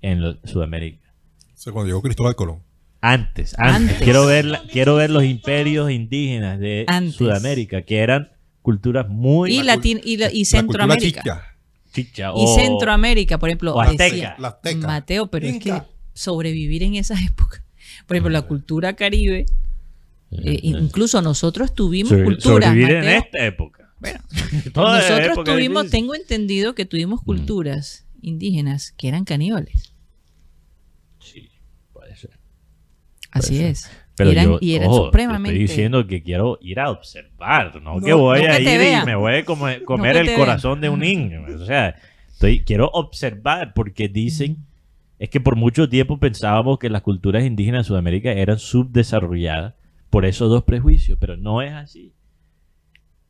en 0.00 0.38
Sudamérica. 0.44 1.12
O 1.54 1.56
sea, 1.56 1.72
cuando 1.72 1.88
llegó 1.88 2.02
Cristóbal 2.02 2.34
Colón. 2.36 2.62
Antes, 3.00 3.54
antes. 3.58 3.76
Antes. 3.90 4.02
Quiero 4.02 4.26
ver, 4.26 4.44
la- 4.46 4.62
quiero 4.70 4.94
ver 4.96 5.10
los 5.10 5.24
imperios 5.24 5.90
indígenas 5.90 6.58
de 6.58 6.84
Antes. 6.88 7.14
Sudamérica, 7.14 7.82
que 7.82 7.98
eran 7.98 8.30
culturas 8.62 9.08
muy 9.08 9.58
y, 9.58 9.62
Latin, 9.62 10.00
y, 10.04 10.16
la- 10.16 10.32
y 10.32 10.44
Centroamérica. 10.46 11.20
chicha. 11.22 11.42
chicha 11.92 12.28
Y 12.28 12.44
o- 12.44 12.54
Centroamérica, 12.56 13.38
por 13.38 13.50
ejemplo, 13.50 13.74
o 13.74 13.80
azteca. 13.80 14.04
decía 14.04 14.36
La 14.38 14.48
azteca. 14.48 14.86
Mateo, 14.86 15.26
pero 15.30 15.46
es 15.46 15.58
que 15.58 15.82
sobrevivir 16.14 16.82
en 16.82 16.94
esas 16.94 17.22
épocas. 17.22 17.62
Por 18.06 18.16
ejemplo, 18.16 18.30
la 18.30 18.42
cultura 18.42 18.94
caribe, 18.94 19.46
eh, 20.42 20.58
incluso 20.62 21.20
nosotros 21.22 21.74
tuvimos 21.74 22.10
Sobre- 22.10 22.24
culturas. 22.24 22.68
sobrevivir 22.68 22.90
en 22.90 23.04
Mateo. 23.04 23.18
esta 23.20 23.44
época. 23.46 23.90
Bueno, 24.00 24.20
nosotros 24.74 25.20
época 25.20 25.52
tuvimos, 25.52 25.90
tengo 25.90 26.14
entendido 26.14 26.74
que 26.74 26.84
tuvimos 26.84 27.20
Mm. 27.22 27.24
culturas 27.24 28.06
indígenas 28.20 28.92
que 28.92 29.08
eran 29.08 29.24
caníbales. 29.24 29.94
Sí, 31.20 31.50
puede 31.92 32.16
ser. 32.16 32.30
Así 33.30 33.56
ser. 33.58 33.66
es. 33.70 33.90
Pero 34.16 34.30
eran, 34.30 34.44
yo, 34.44 34.58
y 34.60 34.74
eran 34.76 34.88
ojo, 34.88 35.06
supremamente. 35.06 35.50
Estoy 35.58 35.66
diciendo 35.66 36.06
que 36.06 36.22
quiero 36.22 36.58
ir 36.62 36.78
a 36.78 36.90
observar, 36.90 37.82
no, 37.82 37.96
No, 37.98 38.00
que 38.00 38.12
voy 38.12 38.42
no 38.44 38.52
a 38.52 38.56
que 38.58 38.62
ir 38.62 39.02
y 39.02 39.06
me 39.06 39.16
voy 39.16 39.34
a 39.34 39.44
comer, 39.44 40.16
el 40.16 40.34
corazón 40.34 40.80
de 40.80 40.88
un 40.88 41.00
niño. 41.00 41.44
O 41.60 41.66
sea, 41.66 41.96
estoy, 42.30 42.60
quiero 42.62 42.90
observar 42.92 43.72
porque 43.74 44.08
dicen, 44.08 44.58
es 45.18 45.30
que 45.30 45.40
por 45.40 45.56
mucho 45.56 45.88
tiempo 45.88 46.18
pensábamos 46.20 46.78
que 46.78 46.90
las 46.90 47.02
culturas 47.02 47.44
indígenas 47.44 47.84
de 47.84 47.88
Sudamérica 47.88 48.30
eran 48.32 48.58
subdesarrolladas 48.60 49.74
por 50.14 50.26
esos 50.26 50.48
dos 50.48 50.62
prejuicios, 50.62 51.18
pero 51.20 51.36
no 51.36 51.60
es 51.60 51.72
así. 51.72 52.14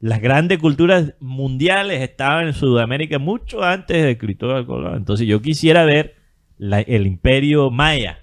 Las 0.01 0.21
grandes 0.21 0.59
culturas 0.59 1.15
mundiales 1.19 2.03
estaban 2.03 2.49
en 2.49 2.53
Sudamérica 2.53 3.19
mucho 3.19 3.63
antes 3.63 4.05
de 4.05 4.19
Cristóbal 4.19 4.67
Colón. 4.67 4.97
Entonces 4.99 5.27
yo 5.27 5.41
quisiera 5.41 5.87
ver 5.87 6.17
el 6.59 7.07
imperio 7.07 7.71
maya 7.71 8.19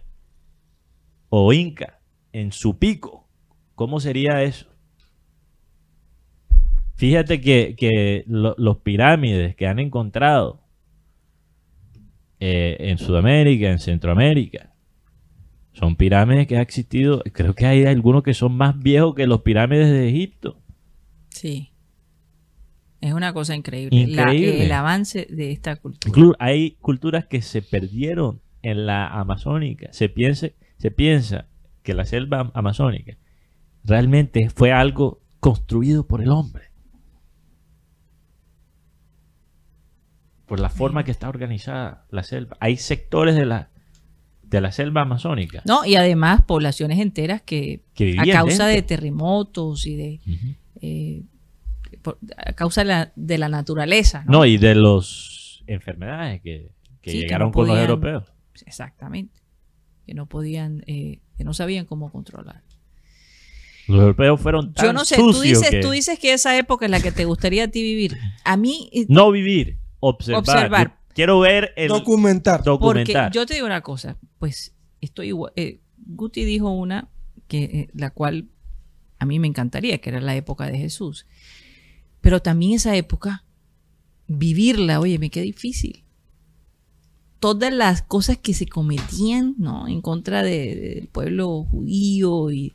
o 1.30 1.52
inca 1.54 2.02
en 2.34 2.52
su 2.52 2.78
pico. 2.78 3.28
¿Cómo 3.74 4.00
sería 4.00 4.44
eso? 4.44 4.68
Fíjate 6.98 7.42
que, 7.42 7.76
que 7.76 8.26
lo- 8.28 8.54
los 8.60 8.78
pirámides 8.78 9.56
que 9.56 9.66
han 9.66 9.80
encontrado 9.80 10.62
eh, 12.40 12.78
en 12.80 13.00
Sudamérica, 13.00 13.72
en 13.72 13.80
Centroamérica, 13.80 14.71
son 15.74 15.96
pirámides 15.96 16.48
que 16.48 16.56
han 16.56 16.62
existido. 16.62 17.22
Creo 17.34 17.54
que 17.56 17.66
hay 17.66 17.86
algunos 17.86 18.24
que 18.24 18.34
son 18.34 18.56
más 18.56 18.78
viejos 18.78 19.16
que 19.16 19.28
los 19.28 19.42
pirámides 19.42 19.90
de 19.90 20.10
Egipto. 20.10 20.60
Sí. 21.30 21.70
Es 23.00 23.14
una 23.14 23.34
cosa 23.34 23.56
increíble. 23.56 24.06
La- 24.08 24.24
Increíble. 24.24 24.66
el 24.66 24.72
avance 24.74 25.28
de 25.30 25.52
esta 25.52 25.76
cultura. 25.78 26.14
Inclu- 26.14 26.36
hay 26.40 26.72
culturas 26.82 27.26
que 27.26 27.42
se 27.42 27.62
perdieron 27.62 28.42
en 28.62 28.86
la 28.86 29.08
amazónica. 29.08 29.92
Se 29.92 30.08
piensa, 30.08 30.50
se 30.78 30.92
piensa 30.92 31.48
que 31.82 31.96
la 31.96 32.06
selva 32.06 32.52
amazónica 32.54 33.18
realmente 33.84 34.50
fue 34.52 34.72
algo 34.72 35.20
construido 35.40 36.06
por 36.06 36.22
el 36.22 36.30
hombre. 36.30 36.66
Por 40.46 40.60
la 40.60 40.70
forma 40.70 41.04
que 41.04 41.12
está 41.12 41.28
organizada 41.30 42.06
la 42.12 42.22
selva. 42.24 42.58
Hay 42.60 42.78
sectores 42.78 43.36
de 43.36 43.46
la, 43.46 43.71
de 44.52 44.62
la 44.62 44.72
selva 44.72 45.02
amazónica 45.02 45.64
No, 45.66 45.86
y 45.86 45.96
además 45.96 46.42
poblaciones 46.46 47.00
enteras 47.00 47.42
que 47.42 47.82
que 47.96 48.16
a 48.20 48.26
causa 48.32 48.68
de 48.68 48.82
terremotos 48.84 49.88
y 49.88 49.96
de 49.96 50.20
eh, 50.82 51.24
por- 52.04 52.20
a 52.38 52.54
causa 52.54 52.82
de 52.82 52.86
la, 52.86 53.12
de 53.16 53.38
la 53.38 53.50
naturaleza. 53.50 54.24
¿no? 54.26 54.40
No, 54.40 54.46
y 54.46 54.58
de 54.58 54.76
las 54.76 55.64
enfermedades 55.68 56.42
que, 56.42 56.72
que 57.02 57.12
Sí, 57.12 57.18
que 57.18 57.24
llegaron 57.24 57.52
con 57.52 57.68
los 57.68 57.78
europeos. 57.78 58.24
Exactamente. 58.66 59.40
Que 60.06 60.14
no 60.14 60.26
podían, 60.28 60.84
eh, 60.88 61.20
que 61.38 61.44
no 61.44 61.54
sabían 61.54 61.86
cómo 61.86 62.12
controlar. 62.12 62.62
Los 63.88 64.00
europeos 64.02 64.40
fueron 64.40 64.74
tan 64.74 64.86
Yo 64.86 64.94
no 64.94 65.06
sé, 65.06 65.16
tú 65.18 65.40
dices, 65.42 65.70
que 65.70 65.80
tú 65.82 65.92
dices 65.92 66.18
que 66.20 66.34
esa 66.34 66.58
época 66.58 66.86
es 66.86 66.92
la 66.92 67.02
que 67.02 67.12
te 67.12 67.26
gustaría 67.26 67.66
a 67.66 67.68
ti 67.68 67.82
vivir. 67.82 68.18
A 68.46 68.56
mí, 68.58 68.90
eh, 68.94 69.06
no 69.10 69.32
vivir, 69.32 69.78
observar. 70.00 70.40
Observar. 70.40 70.98
Quiero 71.14 71.40
ver 71.40 71.74
el 71.76 71.90
Documentar. 71.90 72.60
porque 72.64 72.70
documentar. 72.70 73.32
yo 73.32 73.46
te 73.46 73.54
digo 73.56 73.66
una 73.66 73.82
cosa, 73.82 74.18
pues 74.40 74.74
estoy 75.02 75.28
igual. 75.28 75.52
eh, 75.56 75.80
Guti 75.98 76.44
dijo 76.46 76.70
una 76.72 77.10
que 77.48 77.64
eh, 77.64 77.88
la 77.94 78.10
cual 78.12 78.48
a 79.20 79.26
mí 79.26 79.40
me 79.40 79.48
encantaría, 79.48 80.00
que 80.00 80.10
era 80.10 80.22
la 80.22 80.36
época 80.36 80.68
de 80.68 80.78
Jesús. 80.78 81.26
Pero 82.22 82.42
también 82.42 82.74
esa 82.74 82.96
época, 82.96 83.44
vivirla, 84.28 85.00
oye, 85.00 85.18
me 85.20 85.30
queda 85.30 85.44
difícil. 85.44 86.04
Todas 87.40 87.74
las 87.74 88.04
cosas 88.04 88.38
que 88.38 88.54
se 88.54 88.68
cometían, 88.68 89.56
¿no? 89.58 89.88
En 89.88 90.02
contra 90.02 90.44
de- 90.44 90.76
del 90.76 91.08
pueblo 91.08 91.64
judío 91.64 92.52
y 92.52 92.74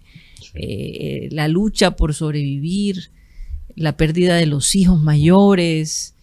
eh, 0.55 1.29
la 1.31 1.47
lucha 1.47 1.93
por 1.95 2.15
sobrevivir, 2.15 3.13
la 3.77 3.97
pérdida 3.97 4.35
de 4.37 4.47
los 4.47 4.75
hijos 4.75 5.01
mayores, 5.01 6.16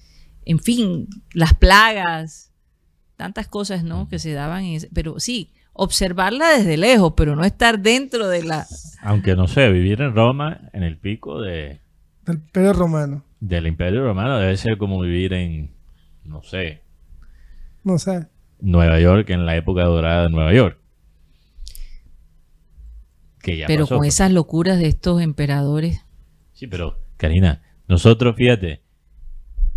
en 0.46 0.60
fin, 0.60 1.08
las 1.34 1.54
plagas, 1.54 2.52
tantas 3.18 3.48
cosas, 3.48 3.84
¿no? 3.84 4.08
Que 4.10 4.20
se 4.20 4.34
daban, 4.34 4.64
en 4.66 4.74
ese- 4.76 4.90
pero 4.94 5.20
sí, 5.20 5.52
observarla 5.74 6.50
desde 6.58 6.78
lejos, 6.78 7.14
pero 7.18 7.36
no 7.36 7.44
estar 7.46 7.80
dentro 7.80 8.28
de 8.28 8.44
la... 8.44 8.66
Aunque 9.02 9.36
no 9.36 9.48
sé, 9.48 9.70
vivir 9.72 10.02
en 10.02 10.14
Roma, 10.16 10.70
en 10.74 10.84
el 10.84 10.98
pico 10.98 11.42
de, 11.42 11.80
Del 12.26 12.36
Imperio 12.38 12.74
Romano. 12.74 13.24
del 13.40 13.68
Imperio 13.68 14.04
Romano, 14.04 14.38
debe 14.38 14.56
ser 14.58 14.78
como 14.78 15.00
vivir 15.02 15.34
en, 15.34 15.72
no 16.24 16.42
sé, 16.44 16.82
No 17.84 17.98
sé. 17.98 18.28
Nueva 18.62 19.00
York, 19.00 19.30
en 19.32 19.46
la 19.46 19.56
época 19.58 19.84
dorada 19.84 20.24
de 20.24 20.30
Nueva 20.30 20.54
York. 20.54 20.78
Que 23.42 23.58
ya 23.58 23.68
pero 23.68 23.84
pasó, 23.86 23.98
con 23.98 24.06
esas 24.06 24.32
locuras 24.32 24.78
de 24.80 24.88
estos 24.88 25.22
emperadores. 25.22 26.02
Sí, 26.54 26.68
pero, 26.68 26.98
Karina, 27.18 27.62
nosotros, 27.90 28.36
fíjate, 28.38 28.83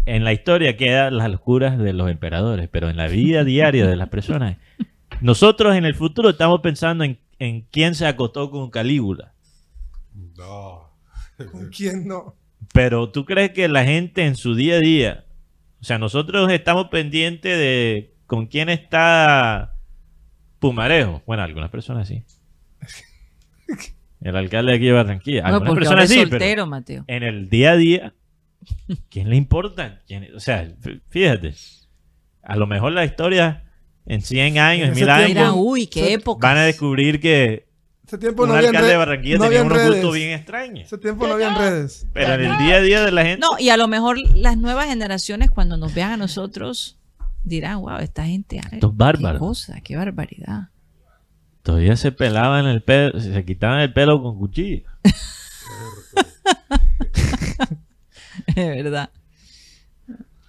en 0.06 0.24
la 0.24 0.32
historia 0.32 0.76
quedan 0.76 1.16
las 1.16 1.30
locuras 1.30 1.78
de 1.78 1.92
los 1.92 2.10
emperadores, 2.10 2.68
pero 2.70 2.88
en 2.88 2.96
la 2.96 3.08
vida 3.08 3.44
diaria 3.44 3.86
de 3.86 3.96
las 3.96 4.08
personas, 4.08 4.56
nosotros 5.20 5.76
en 5.76 5.84
el 5.84 5.94
futuro 5.94 6.30
estamos 6.30 6.60
pensando 6.60 7.04
en, 7.04 7.18
en 7.38 7.62
quién 7.70 7.94
se 7.94 8.06
acostó 8.06 8.50
con 8.50 8.70
Calígula. 8.70 9.34
No. 10.36 10.90
¿Con 11.52 11.68
quién 11.70 12.06
no? 12.06 12.36
Pero 12.72 13.10
tú 13.10 13.24
crees 13.24 13.50
que 13.50 13.68
la 13.68 13.84
gente 13.84 14.24
en 14.24 14.36
su 14.36 14.54
día 14.54 14.76
a 14.76 14.80
día, 14.80 15.24
o 15.80 15.84
sea, 15.84 15.98
nosotros 15.98 16.50
estamos 16.50 16.88
pendientes 16.88 17.58
de 17.58 18.14
con 18.26 18.46
quién 18.46 18.68
está 18.68 19.74
Pumarejo. 20.58 21.22
Bueno, 21.26 21.42
algunas 21.42 21.70
personas 21.70 22.08
sí. 22.08 22.24
El 24.20 24.36
alcalde 24.36 24.72
de 24.72 24.76
aquí 24.76 24.86
de 24.86 24.92
Barranquilla. 24.92 25.42
No, 25.42 25.48
Algunas 25.48 25.68
ahora 25.68 25.80
personas 25.80 26.08
sí, 26.08 26.20
soltero, 26.20 26.38
pero 26.38 26.66
Mateo. 26.66 27.04
en 27.06 27.22
el 27.22 27.48
día 27.48 27.72
a 27.72 27.76
día, 27.76 28.14
¿quién 29.10 29.30
le 29.30 29.36
importa? 29.36 30.00
¿Quién- 30.06 30.28
o 30.34 30.40
sea, 30.40 30.68
fíjate, 31.08 31.54
a 32.42 32.56
lo 32.56 32.66
mejor 32.66 32.92
la 32.92 33.04
historia 33.04 33.64
en 34.06 34.20
100 34.22 34.58
años, 34.58 34.86
en 34.88 34.92
Ese 34.92 35.00
1000 35.04 35.10
años, 35.10 35.54
uy, 35.56 35.86
qué 35.86 36.12
época. 36.14 36.46
van 36.48 36.58
a 36.58 36.62
descubrir 36.64 37.20
que 37.20 37.66
Ese 38.06 38.18
tiempo 38.18 38.44
un 38.44 38.50
no 38.50 38.54
había 38.54 38.68
alcalde 38.68 38.88
de 38.90 38.96
Barranquilla 38.96 39.38
tenía 39.38 39.62
unos 39.62 39.78
redes. 39.78 39.90
gustos 39.94 40.14
bien 40.14 40.30
extraños. 40.30 40.86
Ese 40.86 40.98
tiempo 40.98 41.26
no 41.26 41.34
había 41.34 41.52
redes. 41.56 42.06
Pero 42.12 42.34
en 42.34 42.40
el 42.42 42.58
día 42.58 42.76
a 42.76 42.80
día 42.80 43.04
de 43.04 43.10
la 43.10 43.24
gente... 43.24 43.40
No, 43.40 43.58
y 43.58 43.70
a 43.70 43.76
lo 43.76 43.88
mejor 43.88 44.18
las 44.36 44.56
nuevas 44.56 44.86
generaciones 44.88 45.50
cuando 45.50 45.76
nos 45.76 45.92
vean 45.92 46.12
a 46.12 46.16
nosotros 46.16 46.98
dirán, 47.42 47.80
wow, 47.80 47.98
esta 47.98 48.24
gente... 48.26 48.60
Estos 48.70 48.96
bárbaros. 48.96 49.38
Qué 49.40 49.46
cosa, 49.46 49.80
qué 49.80 49.96
barbaridad. 49.96 50.68
Todavía 51.62 51.96
se 51.96 52.12
pelaban 52.12 52.66
el 52.66 52.80
pelo, 52.82 53.18
se 53.20 53.44
quitaban 53.44 53.80
el 53.80 53.92
pelo 53.92 54.22
con 54.22 54.38
cuchillo. 54.38 54.82
Es 58.60 58.66
verdad. 58.84 59.10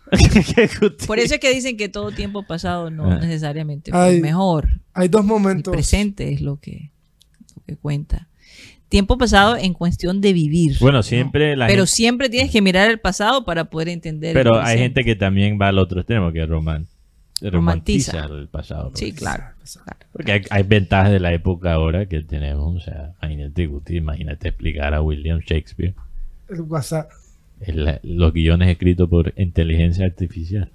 Por 1.08 1.20
eso 1.20 1.34
es 1.36 1.39
que 1.41 1.54
dicen 1.54 1.76
que 1.78 1.89
todo 1.89 2.12
tiempo 2.12 2.43
pasado 2.43 2.89
no 2.89 3.12
Ah. 3.12 3.20
necesariamente 3.20 3.91
fue 3.91 4.20
mejor. 4.22 4.70
Hay 4.93 5.10
dos 5.10 5.22
El 5.22 5.28
momentos. 5.28 5.72
presente 5.74 6.32
es 6.34 6.41
lo 6.41 6.58
que, 6.60 6.91
lo 7.56 7.62
que 7.65 7.76
cuenta. 7.76 8.28
Tiempo 8.89 9.17
pasado 9.17 9.58
en 9.58 9.74
cuestión 9.74 10.22
de 10.22 10.32
vivir. 10.32 10.78
Bueno, 10.80 11.00
¿no? 11.00 11.04
siempre 11.04 11.58
la 11.58 11.67
Pero 11.67 11.82
gente- 11.84 11.91
siempre 11.91 12.30
tienes 12.30 12.52
que 12.52 12.62
mirar 12.62 12.89
el 12.89 13.00
pasado 13.00 13.43
para 13.43 13.65
poder 13.65 13.89
entender. 13.89 14.30
el 14.30 14.34
Pero 14.43 14.62
hay 14.62 14.78
gente 14.78 15.04
que 15.04 15.15
también 15.17 15.60
va 15.62 15.67
al 15.67 15.78
otro 15.78 16.00
extremo, 16.00 16.32
que 16.32 16.46
roman, 16.46 16.88
romantiza 17.41 18.13
Romantiza. 18.13 18.39
el 18.39 18.48
pasado. 18.48 18.91
Sí, 18.96 19.12
claro. 19.12 19.43
claro. 19.84 19.98
Porque 20.13 20.32
hay, 20.32 20.41
hay 20.50 20.63
ventajas 20.63 21.12
de 21.12 21.20
la 21.20 21.34
época 21.34 21.74
ahora 21.74 22.06
que 22.06 22.22
tenemos. 22.22 22.78
O 22.78 22.80
sea, 22.80 23.12
imagínate, 23.22 23.65
Guti, 23.67 23.98
imagínate 23.98 24.48
explicar 24.48 24.93
a 24.93 25.02
William 25.02 25.41
Shakespeare 25.41 25.93
El 26.48 26.62
WhatsApp. 26.62 27.10
El- 27.62 28.00
los 28.04 28.34
guiones 28.34 28.70
escritos 28.70 29.10
por 29.10 29.34
inteligencia 29.38 30.06
artificial. 30.06 30.70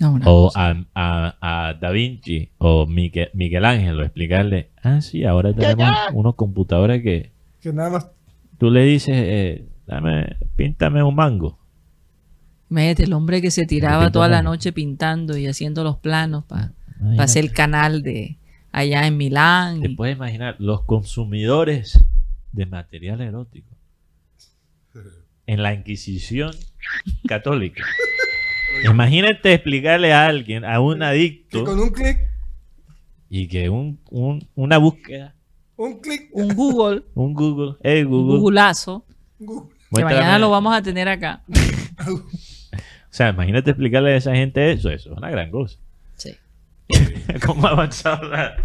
No, 0.00 0.18
O 0.24 0.50
a, 0.54 0.82
a- 0.94 1.36
a 1.68 1.74
Da 1.74 1.90
Vinci 1.90 2.48
o 2.56 2.86
Miguel, 2.86 3.28
Miguel 3.34 3.66
Ángel, 3.66 4.00
explicarle, 4.00 4.70
ah, 4.82 5.02
sí, 5.02 5.24
ahora 5.24 5.52
tenemos 5.52 5.90
unos 6.14 6.36
computadores 6.36 7.02
que 7.02 7.30
Que 7.60 7.70
nada 7.70 7.90
más. 7.90 8.08
tú 8.56 8.70
le 8.70 8.82
dices, 8.84 9.14
eh, 9.14 9.66
dame, 9.86 10.36
píntame 10.56 11.02
un 11.02 11.14
mango. 11.14 11.58
Imagínate, 12.70 13.02
el 13.02 13.12
hombre 13.12 13.42
que 13.42 13.50
se 13.50 13.66
tiraba 13.66 14.10
toda 14.10 14.28
la 14.28 14.42
noche 14.42 14.72
pintando 14.72 15.36
y 15.36 15.46
haciendo 15.46 15.84
los 15.84 15.98
planos 15.98 16.44
para 16.44 16.72
Imagínate. 17.00 17.22
hacer 17.22 17.44
el 17.44 17.52
canal 17.52 18.02
de 18.02 18.38
allá 18.72 19.06
en 19.06 19.18
Milán. 19.18 19.82
Te 19.82 19.90
y- 19.90 19.96
puedes 19.96 20.16
imaginar 20.16 20.56
los 20.60 20.82
consumidores 20.84 22.02
de 22.52 22.64
material 22.66 23.20
erótico 23.20 23.68
en 25.50 25.62
la 25.62 25.74
Inquisición 25.74 26.52
católica. 27.26 27.82
Imagínate 28.84 29.52
explicarle 29.52 30.12
a 30.12 30.26
alguien, 30.26 30.64
a 30.64 30.80
un 30.80 30.98
Que 31.00 31.04
adicto, 31.04 31.64
con 31.64 31.80
un 31.80 31.90
clic, 31.90 32.18
y 33.28 33.48
que 33.48 33.68
un, 33.68 34.00
un- 34.10 34.48
una 34.54 34.78
búsqueda, 34.78 35.34
un 35.76 36.00
clic, 36.00 36.28
un 36.32 36.54
Google, 36.54 37.02
un 37.14 37.34
Google, 37.34 37.76
hey 37.82 38.04
un 38.04 38.10
Google, 38.10 38.38
Googleazo, 38.38 39.04
Google. 39.38 39.74
que 39.94 40.04
mañana 40.04 40.38
lo 40.38 40.50
vamos 40.50 40.74
a 40.76 40.82
tener 40.82 41.08
acá. 41.08 41.42
O 42.06 43.12
sea, 43.12 43.30
imagínate 43.30 43.70
explicarle 43.70 44.12
a 44.12 44.16
esa 44.16 44.34
gente 44.36 44.70
eso, 44.70 44.88
eso 44.90 45.10
es 45.12 45.18
una 45.18 45.30
gran 45.30 45.50
cosa. 45.50 45.78
Sí. 46.16 46.36
¿Cómo 47.44 47.66
ha 47.66 47.70
avanzado 47.70 48.22
la- 48.28 48.56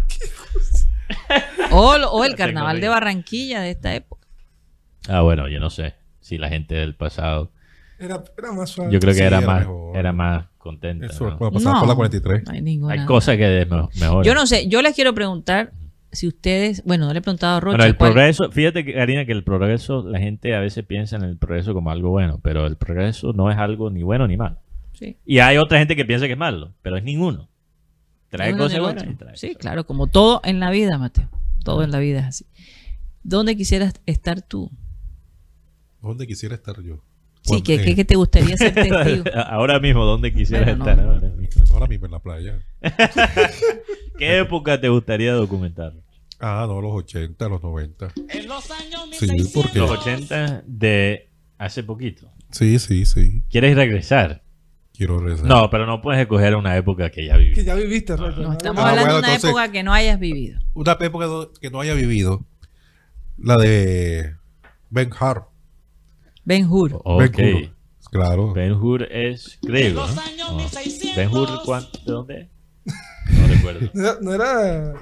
O, 1.72 1.90
o 1.96 2.24
el 2.24 2.34
carnaval 2.36 2.80
de. 2.80 2.88
Barranquilla 2.88 3.60
de 3.60 3.70
esta 3.72 3.92
época. 3.94 4.26
Ah, 5.08 5.22
bueno, 5.22 5.48
yo 5.48 5.58
no 5.58 5.68
sé 5.70 5.94
si 6.26 6.38
la 6.38 6.48
gente 6.48 6.74
del 6.74 6.94
pasado, 6.96 7.52
Era, 7.98 8.22
era 8.36 8.52
más 8.52 8.70
suave. 8.70 8.92
yo 8.92 8.98
creo 8.98 9.12
que 9.12 9.18
Sí, 9.20 9.24
era 9.24 9.38
era 9.38 9.46
más, 9.46 9.60
mejor. 9.60 9.96
era 9.96 10.12
más 10.12 10.46
contenta. 10.58 11.06
Eso 11.06 11.30
¿no? 11.30 11.38
pasar 11.52 11.78
por 11.78 11.88
la 11.88 11.94
43. 11.94 12.42
no 12.44 12.52
hay 12.52 12.62
ninguna. 12.62 12.94
Hay 12.94 13.06
cosas 13.06 13.36
que 13.36 13.44
de- 13.46 13.66
me- 13.66 13.88
mejoran. 14.00 14.24
Yo 14.24 14.34
no 14.34 14.46
sé, 14.46 14.68
yo 14.68 14.82
les 14.82 14.94
quiero 14.94 15.14
preguntar 15.14 15.72
si 16.10 16.26
ustedes, 16.26 16.82
bueno, 16.84 17.06
no 17.06 17.12
le 17.12 17.20
he 17.20 17.22
preguntado 17.22 17.56
a 17.56 17.60
Rocha. 17.60 17.76
Bueno, 17.76 17.84
el 17.90 17.96
¿cuál- 17.96 18.12
progreso, 18.12 18.50
fíjate 18.50 18.84
Karina, 18.92 19.24
que 19.24 19.32
el 19.32 19.44
progreso, 19.44 20.02
la 20.08 20.18
gente 20.18 20.54
a 20.56 20.60
veces 20.60 20.84
piensa 20.84 21.16
en 21.16 21.22
el 21.22 21.36
progreso 21.36 21.74
como 21.74 21.90
algo 21.90 22.10
bueno, 22.10 22.40
pero 22.42 22.66
el 22.66 22.76
progreso 22.76 23.32
no 23.32 23.50
es 23.50 23.56
algo 23.58 23.90
ni 23.90 24.02
bueno 24.02 24.26
ni 24.26 24.36
malo. 24.36 24.56
Sí. 24.94 25.16
Y 25.24 25.38
hay 25.38 25.58
otra 25.58 25.78
gente 25.78 25.94
que 25.94 26.04
piensa 26.04 26.26
que 26.26 26.32
es 26.32 26.38
malo, 26.38 26.72
pero 26.82 26.96
es 26.96 27.04
ninguno. 27.04 27.48
Trae 28.30 28.56
cosas 28.56 28.80
buenas 28.80 29.02
otro. 29.04 29.12
y 29.12 29.16
trae 29.16 29.36
Sí, 29.36 29.46
cosas 29.48 29.60
claro, 29.60 29.86
como 29.86 30.06
todo 30.08 30.40
en 30.44 30.58
la 30.58 30.70
vida, 30.70 30.98
Mateo. 30.98 31.28
Todo 31.64 31.84
en 31.84 31.90
la 31.92 31.98
vida 31.98 32.20
es 32.20 32.26
así. 32.26 32.46
¿Dónde 33.22 33.56
quisieras 33.56 33.94
estar 34.06 34.40
tú? 34.42 34.70
¿Dónde 36.02 36.26
quisiera 36.26 36.54
estar 36.54 36.80
yo? 36.82 37.02
Sí, 37.42 37.62
que, 37.62 37.74
eh, 37.76 37.84
que- 37.84 37.94
que 37.94 38.04
te 38.04 38.16
gustaría 38.16 38.56
ser 38.56 38.74
testigo. 38.74 39.24
Ahora 39.46 39.78
mismo, 39.78 40.04
¿dónde 40.04 40.32
quisieras 40.34 40.76
Bueno, 40.76 40.84
no, 40.84 40.90
estar? 40.90 41.04
no. 41.06 41.12
Ahora 41.12 41.28
mismo. 41.36 41.62
Ahora 41.74 41.86
mismo 41.86 42.06
en 42.06 42.12
la 42.12 42.18
playa. 42.20 42.58
¿Qué 44.18 44.38
época 44.38 44.80
te 44.80 44.88
gustaría 44.88 45.32
documentar? 45.32 45.92
Ah, 46.40 46.64
no, 46.68 46.80
los 46.80 46.92
80, 46.92 47.48
los 47.48 47.62
90. 47.62 48.12
Sí, 49.12 49.50
porque. 49.54 49.78
Los 49.78 49.90
80 49.90 50.62
de 50.66 51.30
hace 51.58 51.82
poquito. 51.82 52.30
Sí, 52.50 52.78
sí, 52.78 53.04
sí. 53.06 53.42
¿Quieres 53.50 53.74
regresar? 53.76 54.42
Quiero 54.92 55.18
rezar. 55.20 55.46
No, 55.46 55.68
pero 55.70 55.86
no 55.86 56.00
puedes 56.00 56.20
escoger 56.20 56.54
una 56.56 56.76
época 56.76 57.10
que 57.10 57.26
ya 57.26 57.34
Que 57.34 57.38
viviste. 57.40 57.64
ya 57.64 57.74
viviste. 57.74 58.16
No, 58.16 58.30
¿no? 58.30 58.52
estamos 58.52 58.82
Ah, 58.84 58.90
hablando 58.90 59.02
bueno, 59.02 59.12
de 59.14 59.18
una 59.18 59.28
entonces- 59.28 59.50
época 59.50 59.72
que 59.72 59.82
no 59.82 59.92
hayas 59.92 60.18
vivido. 60.18 60.58
Una 60.74 60.92
época 61.00 61.26
que 61.60 61.70
no 61.70 61.80
haya 61.80 61.94
vivido. 61.94 62.44
La 63.38 63.56
de 63.56 64.34
Ben 64.90 65.10
Hur. 65.12 65.44
Ben 66.46 66.66
Hur. 66.70 67.00
Ok. 67.04 67.36
Ben 67.36 67.54
Hur. 67.56 67.76
Claro. 68.10 68.52
Ben 68.54 68.72
Hur 68.72 69.02
es 69.12 69.58
griego, 69.60 70.06
¿no? 70.06 70.14
No. 70.58 70.68
Ben 71.16 71.28
Hur, 71.28 71.48
¿cuán- 71.64 71.84
¿de 72.06 72.12
dónde 72.12 72.40
es? 72.40 72.48
No 73.38 73.46
recuerdo. 73.48 73.90
No 74.22 74.32
era, 74.32 74.92
no 74.94 75.00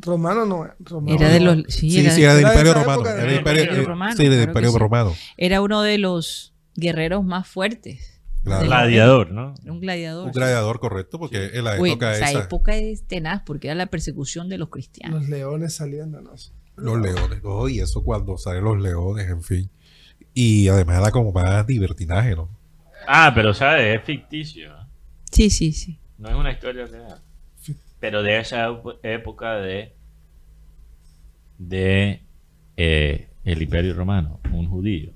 romano, 0.00 0.46
no. 0.46 0.66
Romano, 0.78 1.16
Era 1.16 1.28
de 1.28 1.40
no. 1.40 1.54
los. 1.56 1.64
Sí, 1.68 1.90
Sí, 1.90 2.00
era, 2.00 2.10
sí, 2.12 2.22
era 2.22 2.34
del 2.34 2.46
Imperio 2.46 2.70
esa 2.72 2.80
Romano. 2.80 3.00
época 3.00 3.14
Era 3.14 3.22
del 3.24 3.36
Imperio, 3.36 3.62
eh, 3.64 3.82
Romano, 3.84 4.16
sí, 4.16 4.28
del 4.28 4.42
Imperio. 4.48 4.78
Romano. 4.78 5.12
era 5.36 5.60
uno 5.60 5.82
de 5.82 5.98
los 5.98 6.54
guerreros 6.74 7.24
más 7.24 7.46
fuertes. 7.46 8.20
Claro. 8.44 8.64
Gladiador, 8.64 9.30
¿no? 9.32 9.52
Era 9.62 9.72
un 9.72 9.80
gladiador. 9.80 10.26
Un 10.26 10.32
gladiador 10.32 10.80
correcto, 10.80 11.18
porque 11.18 11.50
en 11.52 11.64
la 11.64 11.78
Uy, 11.78 11.90
época 11.90 12.14
esa 12.14 12.30
esa, 12.30 12.44
época 12.44 12.76
es 12.76 13.02
tenaz 13.06 13.42
porque 13.44 13.66
era 13.66 13.74
la 13.74 13.86
persecución 13.86 14.48
de 14.48 14.56
los 14.56 14.70
cristianos. 14.70 15.20
Los 15.20 15.28
leones 15.28 15.74
saliéndonos. 15.74 16.54
los 16.76 16.98
leones, 16.98 17.40
oh, 17.42 17.68
y 17.68 17.80
eso 17.80 18.02
cuando 18.04 18.38
salen 18.38 18.64
los 18.64 18.80
leones, 18.80 19.28
en 19.28 19.42
fin. 19.42 19.70
Y 20.34 20.68
además 20.68 20.98
era 21.00 21.10
como 21.10 21.32
más 21.32 21.66
divertinaje, 21.66 22.34
¿no? 22.36 22.48
Ah, 23.06 23.32
pero 23.34 23.54
sabes, 23.54 23.98
es 23.98 24.04
ficticio. 24.04 24.72
Sí, 25.30 25.50
sí, 25.50 25.72
sí. 25.72 25.98
No 26.18 26.28
es 26.28 26.34
una 26.36 26.52
historia 26.52 26.86
real. 26.86 27.18
Pero 28.00 28.22
de 28.22 28.38
esa 28.38 28.68
época 29.02 29.56
de 29.56 29.92
de 31.58 32.22
eh, 32.76 33.28
el 33.44 33.62
Imperio 33.62 33.94
Romano, 33.94 34.40
un 34.52 34.68
judío. 34.68 35.12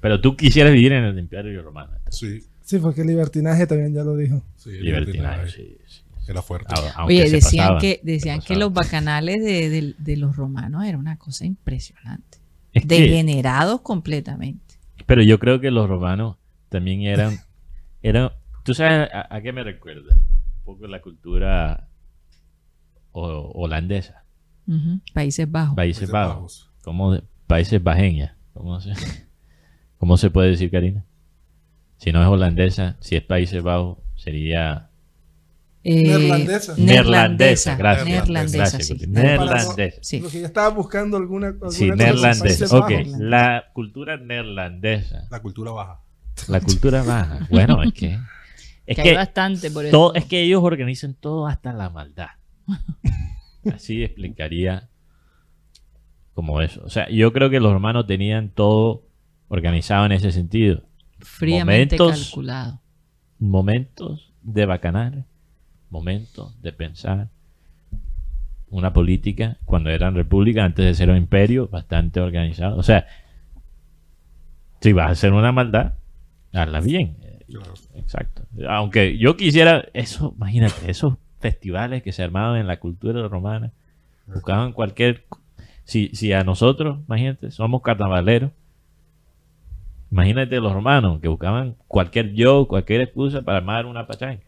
Pero 0.00 0.20
tú 0.20 0.36
quisieras 0.36 0.72
vivir 0.72 0.92
en 0.92 1.04
el 1.04 1.18
Imperio 1.18 1.62
Romano. 1.62 1.92
Sí, 2.10 2.42
Sí, 2.62 2.78
porque 2.78 3.00
el 3.00 3.06
libertinaje 3.06 3.66
también 3.66 3.94
ya 3.94 4.02
lo 4.04 4.14
dijo. 4.14 4.42
sí. 4.56 4.72
Libertinaje, 4.72 5.48
sí, 5.50 5.78
sí. 5.86 6.02
Era 6.26 6.42
fuerte. 6.42 6.74
Aunque 6.96 7.22
Oye, 7.22 7.30
decían 7.30 7.40
pasaban, 7.40 7.80
que 7.80 8.00
decían 8.02 8.42
que 8.42 8.56
los 8.56 8.72
bacanales 8.74 9.42
de, 9.42 9.70
de- 9.70 9.94
de 9.96 10.16
los 10.18 10.36
romanos 10.36 10.84
era 10.84 10.98
una 10.98 11.16
cosa 11.16 11.46
impresionante. 11.46 12.37
Es 12.72 12.82
que- 12.82 12.88
Degenerados 13.00 13.80
completamente. 13.80 14.76
pero 15.06 15.22
yo 15.22 15.38
creo 15.38 15.60
que 15.60 15.70
los 15.70 15.88
romanos 15.88 16.36
también 16.68 17.02
eran, 17.02 17.36
eran 18.02 18.30
¿tú 18.64 18.74
sabes 18.74 19.08
a, 19.12 19.34
a 19.34 19.40
qué 19.40 19.52
me 19.52 19.64
recuerda? 19.64 20.14
Un 20.16 20.64
poco 20.64 20.86
la 20.86 21.00
cultura 21.00 21.88
ho- 23.12 23.50
holandesa, 23.54 24.24
Países 25.14 25.50
Bajos. 25.50 25.76
Países 25.76 26.00
Países 26.02 26.10
Bajos, 26.12 26.34
Bajos. 26.34 26.70
¿Cómo 26.84 27.12
de- 27.14 27.22
países 27.46 27.82
bajeñas, 27.82 28.34
¿cómo 28.52 28.80
se, 28.80 28.92
¿cómo 29.98 30.16
se 30.18 30.30
puede 30.30 30.50
decir, 30.50 30.70
Karina? 30.70 31.04
Si 31.96 32.12
no 32.12 32.20
es 32.22 32.28
holandesa, 32.28 32.96
si 33.00 33.16
es 33.16 33.22
Países 33.22 33.62
Bajos, 33.62 33.98
sería 34.14 34.87
Eh, 35.84 36.02
Neerlandesa. 36.02 36.74
Neerlandesa. 36.76 37.76
Gracias. 37.76 38.06
Neerlandesa, 38.08 38.58
Gracias, 38.58 38.86
sí. 38.86 39.06
Neerlandesa. 39.06 39.98
Sí. 40.02 40.18
Porque 40.20 40.40
yo 40.40 40.46
estaba 40.46 40.68
buscando 40.70 41.16
alguna, 41.16 41.48
alguna 41.48 41.70
Sí, 41.70 41.90
neerlandesa. 41.90 42.76
Ok, 42.76 42.90
la 43.18 43.64
cultura 43.72 44.16
neerlandesa 44.16 45.26
La 45.30 45.40
cultura 45.40 45.70
baja. 45.70 46.00
La 46.48 46.60
cultura 46.60 47.02
baja. 47.02 47.46
Bueno, 47.50 47.82
es 47.82 47.92
que. 47.92 48.18
Es 48.86 48.96
que, 48.96 49.02
hay 49.02 49.08
que, 49.10 49.14
bastante 49.16 49.70
por 49.70 49.84
eso. 49.84 49.92
todo, 49.92 50.14
es 50.14 50.24
que 50.24 50.40
ellos 50.42 50.62
organizan 50.64 51.12
todo 51.12 51.46
hasta 51.46 51.74
la 51.74 51.90
maldad. 51.90 52.28
Así 53.74 54.02
explicaría 54.02 54.88
como 56.32 56.62
eso. 56.62 56.82
O 56.84 56.88
sea, 56.88 57.06
yo 57.10 57.32
creo 57.34 57.50
que 57.50 57.60
los 57.60 57.70
hermanos 57.70 58.06
tenían 58.06 58.48
todo 58.48 59.04
organizado 59.48 60.06
en 60.06 60.12
ese 60.12 60.32
sentido. 60.32 60.84
Fríamente 61.18 61.98
momentos- 61.98 62.24
calculado. 62.28 62.80
Momentos 63.38 64.32
de 64.42 64.64
bacanales, 64.64 65.24
momentos 65.90 66.60
de 66.62 66.72
pensar 66.72 67.28
una 68.70 68.92
política 68.92 69.56
cuando 69.64 69.90
eran 69.90 70.14
república, 70.14 70.64
antes 70.64 70.84
de 70.84 70.94
ser 70.94 71.10
un 71.10 71.16
imperio, 71.16 71.68
bastante 71.68 72.20
organizado. 72.20 72.76
O 72.76 72.82
sea, 72.82 73.06
si 74.80 74.92
vas 74.92 75.08
a 75.08 75.12
hacer 75.12 75.32
una 75.32 75.52
maldad, 75.52 75.94
hazla 76.52 76.80
bien. 76.80 77.16
Claro. 77.48 77.74
Exacto. 77.94 78.42
Aunque 78.68 79.16
yo 79.16 79.36
quisiera, 79.36 79.86
eso, 79.94 80.34
imagínate, 80.36 80.90
esos 80.90 81.14
festivales 81.40 82.02
que 82.02 82.12
se 82.12 82.22
armaban 82.22 82.60
en 82.60 82.66
la 82.66 82.78
cultura 82.78 83.26
romana, 83.26 83.72
buscaban 84.26 84.72
cualquier. 84.72 85.24
Si, 85.84 86.10
si 86.12 86.34
a 86.34 86.44
nosotros, 86.44 86.98
imagínate, 87.06 87.50
somos 87.50 87.80
carnavaleros, 87.80 88.50
imagínate 90.10 90.60
los 90.60 90.72
romanos 90.72 91.20
que 91.20 91.28
buscaban 91.28 91.76
cualquier 91.86 92.34
yo, 92.34 92.68
cualquier 92.68 93.00
excusa 93.00 93.40
para 93.40 93.58
armar 93.58 93.86
una 93.86 94.06
pachanga. 94.06 94.42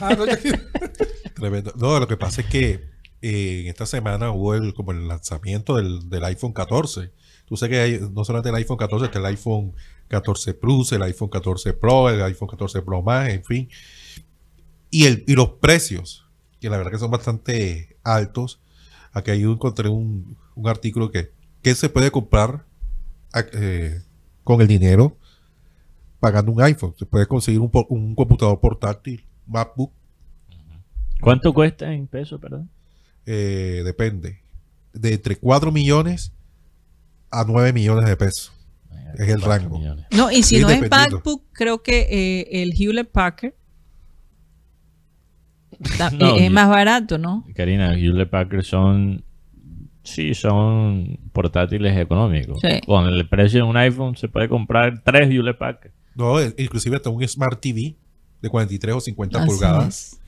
Ah, 0.00 0.16
Tremendo. 1.34 1.72
No, 1.76 1.98
lo 1.98 2.06
que 2.06 2.16
pasa 2.16 2.40
es 2.42 2.46
que 2.46 2.90
eh, 3.22 3.60
en 3.62 3.66
esta 3.68 3.86
semana 3.86 4.30
hubo 4.30 4.54
el, 4.54 4.74
como 4.74 4.92
el 4.92 5.08
lanzamiento 5.08 5.76
del, 5.76 6.08
del 6.08 6.24
iPhone 6.24 6.52
14. 6.52 7.12
Tú 7.46 7.56
sabes 7.56 8.00
que 8.00 8.06
no 8.12 8.24
solamente 8.24 8.50
el 8.50 8.56
iPhone 8.56 8.76
14, 8.76 9.06
está 9.06 9.18
el 9.18 9.26
iPhone 9.26 9.74
14 10.08 10.54
Plus, 10.54 10.92
el 10.92 11.02
iPhone 11.02 11.28
14 11.28 11.72
Pro, 11.74 12.10
el 12.10 12.22
iPhone 12.22 12.48
14 12.48 12.82
Pro 12.82 13.02
Max, 13.02 13.32
en 13.32 13.44
fin. 13.44 13.68
Y, 14.90 15.06
el, 15.06 15.24
y 15.26 15.34
los 15.34 15.50
precios, 15.50 16.26
que 16.60 16.70
la 16.70 16.76
verdad 16.76 16.92
que 16.92 16.98
son 16.98 17.10
bastante 17.10 17.96
altos. 18.02 18.60
Aquí 19.12 19.38
yo 19.38 19.52
encontré 19.52 19.88
un, 19.88 20.36
un 20.54 20.68
artículo 20.68 21.10
que, 21.10 21.32
que 21.62 21.74
se 21.74 21.88
puede 21.88 22.10
comprar 22.10 22.66
eh, 23.52 24.02
con 24.44 24.60
el 24.60 24.68
dinero 24.68 25.16
pagando 26.20 26.52
un 26.52 26.62
iPhone. 26.62 26.94
Se 26.98 27.06
puede 27.06 27.26
conseguir 27.26 27.60
un, 27.60 27.70
un 27.88 28.14
computador 28.14 28.60
portátil, 28.60 29.24
MacBook, 29.46 29.92
¿Cuánto 31.20 31.52
cuesta 31.54 31.92
en 31.92 32.06
pesos, 32.06 32.40
perdón? 32.40 32.68
eh, 33.24 33.82
depende, 33.84 34.40
de 34.92 35.14
entre 35.14 35.36
4 35.36 35.72
millones 35.72 36.32
a 37.30 37.44
9 37.46 37.72
millones 37.72 38.08
de 38.08 38.16
pesos. 38.16 38.52
Es 39.18 39.28
el 39.28 39.40
rango. 39.40 39.78
millones. 39.78 40.04
No, 40.10 40.30
y 40.30 40.42
si 40.42 40.56
Sí, 40.56 40.62
no 40.62 40.68
es. 40.68 40.90
MacBook, 40.90 41.44
creo 41.52 41.82
que 41.82 42.00
eh, 42.10 42.62
el 42.62 42.74
Hewlett 42.78 43.10
Packard 43.10 43.54
No, 46.18 46.36
es 46.36 46.50
más 46.50 46.68
barato, 46.68 47.18
¿no? 47.18 47.44
Karina, 47.54 47.94
Hewlett 47.94 48.30
Packard 48.30 48.62
son. 48.62 49.24
Sí, 50.02 50.34
son 50.34 51.18
portátiles 51.32 51.96
económicos. 51.98 52.60
Sí. 52.60 52.80
Con 52.86 53.06
el 53.06 53.28
precio 53.28 53.64
de 53.64 53.68
un 53.70 53.76
iPhone 53.76 54.16
se 54.16 54.28
puede 54.28 54.48
comprar 54.48 55.02
tres 55.02 55.28
Hewlett 55.28 55.58
Packard. 55.58 55.92
No, 56.14 56.40
eh, 56.40 56.54
inclusive 56.58 56.96
hasta 56.96 57.10
un 57.10 57.26
Smart 57.26 57.60
TV 57.60 57.96
de 58.46 58.50
43 58.50 58.94
o 58.96 59.00
50 59.00 59.38
Así 59.38 59.46
pulgadas. 59.48 59.88
es. 60.12 60.20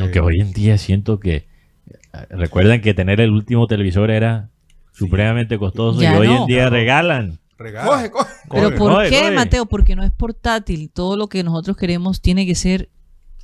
Aunque 0.00 0.18
Eh, 0.18 0.22
hoy 0.22 0.40
en 0.40 0.52
día 0.52 0.78
siento 0.78 1.18
que. 1.20 1.34
eh, 1.36 1.46
Recuerdan 2.30 2.80
que 2.80 2.94
tener 2.94 3.20
el 3.20 3.30
último 3.30 3.66
televisor 3.66 4.10
era 4.10 4.48
supremamente 4.92 5.58
costoso 5.58 6.00
Ya 6.00 6.14
y 6.14 6.16
hoy 6.18 6.26
no. 6.28 6.40
en 6.42 6.46
día 6.46 6.68
regalan. 6.70 7.38
regala. 7.58 7.86
Coge, 7.90 8.10
coge. 8.10 8.32
Pero 8.50 8.62
Coge, 8.68 8.76
¿por 8.78 8.92
coge, 8.92 9.10
qué, 9.10 9.20
coge. 9.20 9.30
Mateo? 9.34 9.66
Porque 9.66 9.94
no 9.96 10.02
es 10.04 10.10
portátil. 10.10 10.90
Todo 10.92 11.16
lo 11.16 11.28
que 11.28 11.42
nosotros 11.44 11.76
queremos 11.76 12.20
tiene 12.22 12.46
que 12.46 12.54
ser 12.54 12.88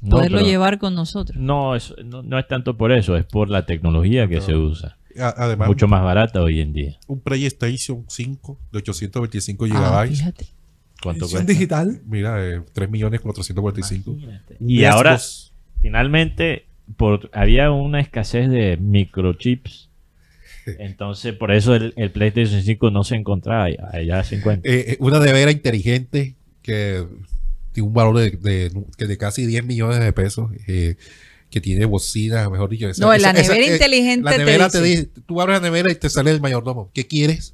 No, 0.00 0.10
poderlo 0.16 0.38
pero- 0.38 0.48
llevar 0.48 0.78
con 0.78 0.94
nosotros. 0.94 1.36
No, 1.38 1.74
es, 1.76 1.94
no, 2.04 2.22
no 2.22 2.38
es 2.38 2.46
tanto 2.48 2.76
por 2.76 2.92
eso, 2.92 3.16
es 3.16 3.24
por 3.26 3.50
la 3.50 3.66
tecnología 3.66 4.26
que 4.28 4.40
se 4.40 4.54
usa. 4.56 4.96
Además, 5.18 5.68
Mucho 5.68 5.88
más 5.88 6.02
barata 6.02 6.42
hoy 6.42 6.60
en 6.60 6.72
día. 6.74 6.98
un 7.06 7.20
PlayStation 7.20 8.04
5 8.08 8.58
de 8.72 8.78
825 8.78 9.64
Ah, 9.64 9.68
gigabytes. 9.68 10.18
fíjate. 10.18 10.46
¿Cuánto 11.02 11.24
Edición 11.26 11.42
cuesta? 11.44 11.52
digital. 11.52 12.00
Mira, 12.06 12.44
eh, 12.46 12.62
3 12.72 12.90
millones 12.90 13.20
445. 13.20 14.10
Imagínate. 14.12 14.56
Y 14.60 14.84
ahora, 14.84 15.18
finalmente, 15.82 16.66
por, 16.96 17.30
había 17.32 17.70
una 17.70 18.00
escasez 18.00 18.48
de 18.50 18.76
microchips. 18.78 19.88
Entonces, 20.78 21.34
por 21.34 21.52
eso 21.52 21.74
el, 21.74 21.92
el 21.96 22.10
PlayStation 22.10 22.62
5 22.62 22.90
no 22.90 23.04
se 23.04 23.14
encontraba. 23.16 23.70
ya- 23.70 23.88
Allá 23.92 24.24
se 24.24 24.36
encuentra. 24.36 24.70
Eh, 24.72 24.84
eh, 24.92 24.96
una 25.00 25.20
nevera 25.20 25.50
inteligente 25.50 26.34
que 26.62 27.04
tiene 27.72 27.86
un 27.88 27.94
valor 27.94 28.16
de, 28.18 28.30
de- 28.30 28.72
que 28.96 29.06
de 29.06 29.16
casi 29.18 29.46
10 29.46 29.64
millones 29.64 30.00
de 30.00 30.12
pesos. 30.12 30.50
eh, 30.66 30.96
que 31.50 31.60
tiene 31.60 31.84
bocina, 31.84 32.48
mejor 32.50 32.68
dicho. 32.70 32.88
esa- 32.88 33.00
No, 33.02 33.08
la 33.10 33.16
esa- 33.16 33.32
nevera 33.32 33.66
eh, 33.66 33.72
inteligente 33.74 34.24
La 34.24 34.32
te 34.32 34.38
nevera 34.38 34.68
te 34.68 34.82
dice- 34.82 35.02
dice, 35.08 35.20
tú 35.26 35.40
abres 35.40 35.60
la 35.60 35.68
nevera 35.68 35.90
y 35.90 35.94
te 35.94 36.10
sale 36.10 36.30
el 36.30 36.40
mayordomo. 36.40 36.90
¿Qué 36.92 37.06
quieres? 37.06 37.52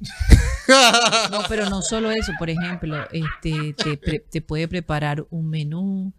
No, 1.31 1.39
pero 1.49 1.69
no 1.69 1.81
solo 1.81 2.11
eso. 2.11 2.31
Por 2.39 2.49
ejemplo, 2.49 2.97
este, 3.11 3.73
te, 3.73 3.97
pre- 3.97 4.19
te 4.29 4.41
puede 4.41 4.67
preparar 4.67 5.25
un 5.29 5.49
menú. 5.49 6.13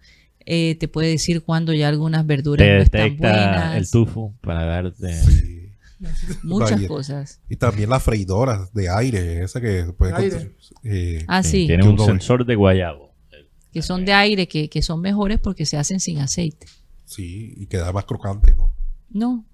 eh, 0.46 0.76
te 0.78 0.88
puede 0.88 1.08
decir 1.08 1.42
cuando 1.42 1.72
ya 1.72 1.88
algunas 1.88 2.26
verduras 2.26 2.66
Te 2.66 2.74
no 2.76 2.82
están 2.82 3.00
detecta 3.04 3.28
buenas. 3.30 3.76
el 3.78 3.90
tufo 3.90 4.34
para 4.42 4.64
darte. 4.64 5.12
Sí. 5.22 5.70
muchas 6.42 6.82
cosas. 6.82 7.40
Y 7.48 7.56
también 7.56 7.88
las 7.88 8.02
freidoras 8.02 8.70
de 8.74 8.90
aire, 8.90 9.42
esa 9.42 9.58
que 9.60 9.84
puede 9.96 10.12
Aire. 10.14 10.54
eh, 10.82 11.24
Ah, 11.28 11.42
Sí, 11.42 11.50
sí, 11.62 11.66
Tiene 11.68 11.82
Que 11.84 11.88
un 11.88 11.98
sensor 11.98 12.44
de 12.44 12.56
guayabo. 12.56 13.14
que 13.72 13.80
son 13.80 14.04
de 14.04 14.12
aire, 14.12 14.46
que, 14.46 14.68
que 14.68 14.82
son 14.82 15.00
mejores 15.00 15.38
porque 15.40 15.64
se 15.64 15.78
hacen 15.78 15.98
sin 15.98 16.18
aceite. 16.20 16.66
Sí, 17.04 17.54
y 17.56 17.66
queda 17.66 17.92
más 17.92 18.04
crocante, 18.04 18.54
¿no? 18.56 18.72
No, 19.10 19.44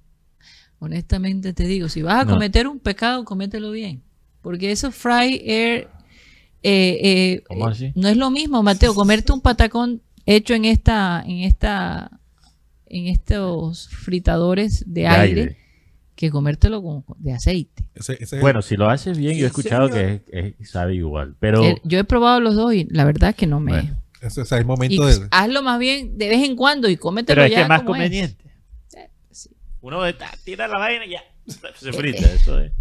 honestamente 0.78 1.52
te 1.52 1.64
digo, 1.66 1.88
si 1.88 2.02
vas 2.02 2.22
a 2.22 2.24
No. 2.24 2.32
cometer 2.34 2.66
un 2.66 2.78
pecado, 2.78 3.24
comételo 3.24 3.70
bien. 3.70 4.02
Porque 4.42 4.72
eso 4.72 4.90
fry 4.90 5.40
air 5.44 5.88
eh, 6.62 6.98
eh, 7.02 7.42
¿Cómo 7.48 7.68
eh, 7.68 7.72
así? 7.72 7.92
no 7.94 8.08
es 8.08 8.16
lo 8.16 8.30
mismo, 8.30 8.62
Mateo, 8.62 8.94
comerte 8.94 9.32
un 9.32 9.40
patacón 9.40 10.02
hecho 10.26 10.54
en 10.54 10.64
esta, 10.66 11.22
en 11.26 11.40
esta, 11.40 12.20
en 12.86 13.06
estos 13.06 13.88
fritadores 13.88 14.84
de, 14.86 15.02
De 15.02 15.06
aire, 15.08 15.40
aire. 15.42 15.56
que 16.14 16.30
comértelo 16.30 16.82
con, 16.82 17.04
de 17.18 17.32
aceite. 17.32 17.84
Ese, 17.94 18.16
ese- 18.22 18.40
Bueno, 18.40 18.60
si 18.62 18.76
lo 18.76 18.88
haces 18.90 19.16
bien, 19.18 19.32
yo 19.34 19.38
he 19.38 19.40
¿En 19.40 19.46
escuchado 19.46 19.90
que 19.90 20.22
es- 20.32 20.54
es- 20.60 20.70
sabe 20.70 20.94
igual. 20.96 21.34
Pero 21.40 21.62
Eh, 21.64 21.80
yo 21.84 21.98
he 21.98 22.04
probado 22.04 22.40
los 22.40 22.54
dos 22.56 22.74
y 22.74 22.84
la 22.90 23.04
verdad 23.04 23.30
es 23.30 23.36
que 23.36 23.46
no 23.46 23.58
me. 23.60 23.72
Bueno, 23.72 23.99
es 24.20 24.36
y 24.92 24.98
de... 24.98 25.28
hazlo 25.30 25.62
más 25.62 25.78
bien 25.78 26.16
de 26.18 26.28
vez 26.28 26.44
en 26.48 26.56
cuando 26.56 26.88
y 26.88 26.96
cómetelo 26.96 27.36
pero 27.36 27.44
es 27.46 27.50
ya 27.50 27.56
que 27.56 27.62
es 27.62 27.68
más 27.68 27.80
es. 27.80 27.86
conveniente. 27.86 28.44
sí. 29.30 29.50
Uno 29.80 30.02
de- 30.02 30.14
tira 30.44 30.68
la 30.68 30.78
vaina 30.78 31.06
y 31.06 31.10
ya 31.12 31.22
se 31.76 31.92
frita. 31.92 32.30
Eso 32.32 32.58
es. 32.60 32.72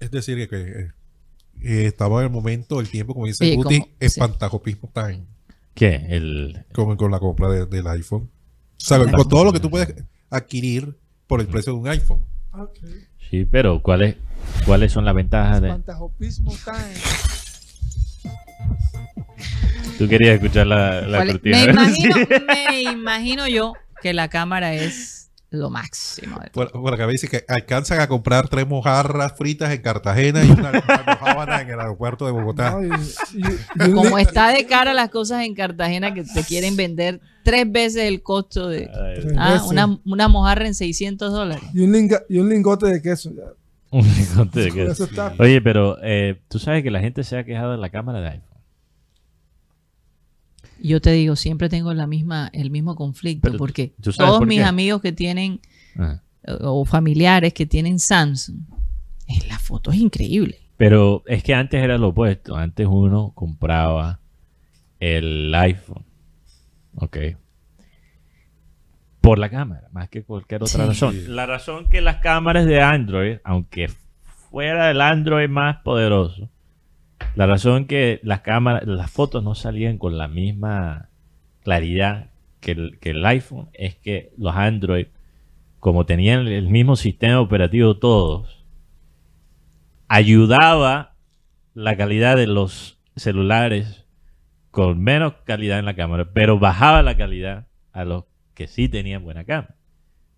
Es 0.00 0.10
decir, 0.10 0.38
que, 0.38 0.48
que, 0.48 0.56
eh, 0.62 0.90
eh, 1.62 1.86
estaba 1.86 2.20
en 2.20 2.26
el 2.26 2.32
momento, 2.32 2.80
el 2.80 2.88
tiempo, 2.88 3.14
como 3.14 3.26
dice 3.26 3.54
Guti, 3.56 3.84
espantajopismo 4.00 4.90
time, 4.94 5.24
¿Qué? 5.74 6.06
El, 6.08 6.64
como 6.72 6.96
con 6.96 7.10
la 7.10 7.18
compra 7.18 7.48
de- 7.48 7.66
del 7.66 7.86
iPhone. 7.88 8.30
O 8.76 8.80
sea, 8.80 8.98
con 8.98 9.28
todo 9.28 9.44
lo 9.44 9.52
que 9.52 9.60
tú 9.60 9.68
puedes 9.70 9.94
adquirir 10.30 10.96
por 11.26 11.40
el 11.40 11.48
precio 11.48 11.72
de 11.74 11.78
un 11.80 11.88
iPhone. 11.88 12.24
Sí, 13.30 13.44
pero 13.44 13.82
¿cuáles, 13.82 14.16
¿cuáles 14.64 14.90
son 14.92 15.04
las 15.04 15.14
ventajas 15.14 15.60
de...? 15.60 15.68
Espantajopismo 15.68 16.52
time. 16.64 16.94
Tú 19.98 20.08
querías 20.08 20.34
escuchar 20.34 20.66
la, 20.66 21.00
la 21.02 21.26
cortina. 21.26 21.56
Me 21.58 21.66
¿verdad? 21.66 21.82
imagino, 21.88 22.14
Sí. 22.16 22.26
me 22.46 22.82
imagino 22.82 23.48
yo 23.48 23.72
que 24.00 24.12
la 24.12 24.28
cámara 24.28 24.72
es 24.74 25.30
lo 25.50 25.70
máximo. 25.70 26.38
de 26.38 26.50
todo. 26.50 26.68
Por, 26.70 26.80
por 26.82 26.94
acá 26.94 27.06
me 27.06 27.12
dice 27.12 27.26
que 27.26 27.44
alcanzan 27.48 27.98
a 28.00 28.06
comprar 28.06 28.48
tres 28.48 28.68
mojarras 28.68 29.32
fritas 29.36 29.72
en 29.72 29.82
Cartagena 29.82 30.44
y 30.44 30.50
una, 30.50 30.70
mojábana 30.72 31.62
en 31.62 31.70
el 31.70 31.80
aeropuerto 31.80 32.26
de 32.26 32.32
Bogotá. 32.32 32.72
No, 32.72 32.84
y- 32.84 32.86
y- 33.34 33.40
y 33.40 33.88
un 33.88 33.92
Como 33.94 34.18
está 34.18 34.50
de 34.52 34.66
cara 34.66 34.94
las 34.94 35.08
cosas 35.10 35.44
en 35.44 35.54
Cartagena 35.54 36.14
que 36.14 36.22
te 36.22 36.44
quieren 36.44 36.76
vender 36.76 37.20
tres 37.42 37.70
veces 37.70 38.04
el 38.04 38.22
costo 38.22 38.68
de 38.68 38.88
Ay, 38.94 39.26
ah, 39.36 39.54
veces. 39.54 39.68
una, 39.68 39.98
una 40.04 40.28
mojarra 40.28 40.66
en 40.66 40.74
600 40.74 41.32
dólares. 41.32 41.64
y 41.74 41.80
un 41.80 41.90
linga- 41.92 42.22
y 42.28 42.38
un 42.38 42.48
lingote 42.50 42.86
de 42.86 43.02
queso. 43.02 43.32
ya. 43.34 43.44
un 43.90 44.06
lingote 44.06 44.60
de 44.60 44.70
queso. 44.70 44.92
Eso 44.92 45.04
está. 45.06 45.34
Oye, 45.40 45.60
pero 45.60 45.96
eh, 46.04 46.38
tú 46.48 46.58
sabes 46.60 46.84
que 46.84 46.90
la 46.92 47.00
gente 47.00 47.24
se 47.24 47.36
ha 47.38 47.42
quejado 47.44 47.72
de 47.72 47.78
la 47.78 47.88
cámara 47.88 48.20
de 48.20 48.28
iPhone. 48.28 48.47
Yo 50.80 51.00
te 51.00 51.10
digo, 51.12 51.34
siempre 51.36 51.68
tengo 51.68 51.92
la 51.94 52.06
misma, 52.06 52.50
el 52.52 52.70
mismo 52.70 52.94
conflicto, 52.96 53.48
Pero, 53.48 53.58
porque 53.58 53.94
¿tú 54.00 54.12
sabes 54.12 54.28
todos 54.28 54.38
por 54.40 54.48
mis 54.48 54.58
qué? 54.58 54.64
amigos 54.64 55.00
que 55.02 55.12
tienen 55.12 55.60
Ah. 55.98 56.20
o 56.60 56.84
familiares 56.84 57.52
que 57.52 57.66
tienen 57.66 57.98
Samsung, 57.98 58.60
eh, 59.26 59.46
la 59.48 59.58
foto 59.58 59.90
es 59.90 59.98
increíble. 59.98 60.58
Pero 60.76 61.22
es 61.26 61.42
que 61.42 61.54
antes 61.54 61.82
era 61.82 61.98
lo 61.98 62.08
opuesto. 62.08 62.54
Antes 62.56 62.86
uno 62.88 63.32
compraba 63.34 64.20
el 65.00 65.52
iPhone. 65.54 66.04
Ok. 66.94 67.16
Por 69.20 69.38
la 69.38 69.50
cámara, 69.50 69.88
más 69.92 70.08
que 70.08 70.22
cualquier 70.22 70.62
otra 70.62 70.82
Sí. 70.84 70.88
razón. 70.88 71.34
La 71.36 71.46
razón 71.46 71.88
que 71.88 72.00
las 72.00 72.16
cámaras 72.16 72.64
de 72.66 72.80
Android, 72.80 73.38
aunque 73.44 73.88
fuera 74.50 74.90
el 74.90 75.00
Android 75.00 75.48
más 75.48 75.78
poderoso, 75.82 76.48
La 77.34 77.46
razón 77.46 77.86
que 77.86 78.20
las 78.22 78.40
cámaras, 78.40 78.86
las 78.86 79.10
fotos 79.10 79.44
no 79.44 79.54
salían 79.54 79.98
con 79.98 80.18
la 80.18 80.28
misma 80.28 81.08
claridad 81.62 82.30
que 82.60 82.72
el, 82.72 82.98
que 82.98 83.10
el 83.10 83.24
iPhone 83.24 83.68
es 83.74 83.94
que 83.96 84.32
los 84.36 84.54
Android, 84.54 85.06
como 85.80 86.06
tenían 86.06 86.46
el 86.48 86.68
mismo 86.68 86.96
sistema 86.96 87.40
operativo 87.40 87.96
todos, 87.96 88.64
ayudaba 90.08 91.14
la 91.74 91.96
calidad 91.96 92.36
de 92.36 92.46
los 92.46 92.98
celulares 93.14 94.04
con 94.70 95.00
menos 95.00 95.34
calidad 95.44 95.78
en 95.78 95.84
la 95.84 95.94
cámara, 95.94 96.30
pero 96.32 96.58
bajaba 96.58 97.02
la 97.02 97.16
calidad 97.16 97.66
a 97.92 98.04
los 98.04 98.24
que 98.54 98.66
sí 98.66 98.88
tenían 98.88 99.22
buena 99.22 99.44
cámara. 99.44 99.76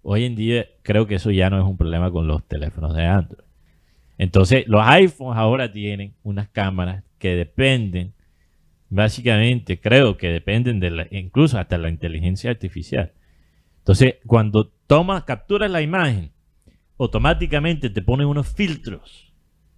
Hoy 0.02 0.24
en 0.24 0.34
día 0.34 0.66
creo 0.82 1.06
que 1.06 1.16
eso 1.16 1.30
ya 1.30 1.50
no 1.50 1.58
es 1.58 1.64
un 1.64 1.76
problema 1.76 2.10
con 2.10 2.26
los 2.26 2.46
teléfonos 2.46 2.94
de 2.94 3.06
Android. 3.06 3.49
Entonces, 4.22 4.64
los 4.68 4.82
iPhones 4.84 5.38
ahora 5.38 5.72
tienen 5.72 6.12
unas 6.22 6.46
cámaras 6.50 7.04
que 7.18 7.34
dependen, 7.36 8.12
básicamente, 8.90 9.80
creo 9.80 10.18
que 10.18 10.28
dependen 10.28 10.78
de 10.78 10.90
la, 10.90 11.06
incluso 11.10 11.58
hasta 11.58 11.78
la 11.78 11.88
inteligencia 11.88 12.50
artificial. 12.50 13.12
Entonces, 13.78 14.16
cuando 14.26 14.66
tomas, 14.86 15.24
capturas 15.24 15.70
la 15.70 15.80
imagen, 15.80 16.32
automáticamente 16.98 17.88
te 17.88 18.02
pone 18.02 18.26
unos 18.26 18.46
filtros 18.46 19.32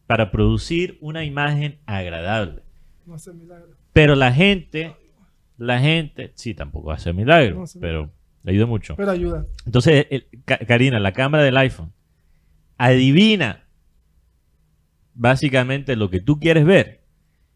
para 0.08 0.32
producir 0.32 0.98
una 1.00 1.24
imagen 1.24 1.78
agradable. 1.86 2.62
No 3.06 3.14
hace 3.14 3.32
milagro. 3.32 3.68
Pero 3.92 4.16
la 4.16 4.32
gente, 4.32 4.96
la 5.56 5.78
gente, 5.78 6.32
sí, 6.34 6.52
tampoco 6.52 6.90
hace 6.90 7.12
milagro, 7.12 7.58
No 7.58 7.62
hace 7.62 7.78
pero 7.78 8.10
le 8.42 8.50
ayuda 8.50 8.66
mucho. 8.66 8.96
Pero 8.96 9.12
ayuda. 9.12 9.46
Entonces, 9.66 10.08
el- 10.10 10.26
Karina, 10.44 10.98
la 10.98 11.12
cámara 11.12 11.44
del 11.44 11.56
iPhone 11.58 11.92
adivina 12.76 13.60
básicamente 15.14 15.96
lo 15.96 16.10
que 16.10 16.20
tú 16.20 16.38
quieres 16.38 16.64
ver 16.64 17.00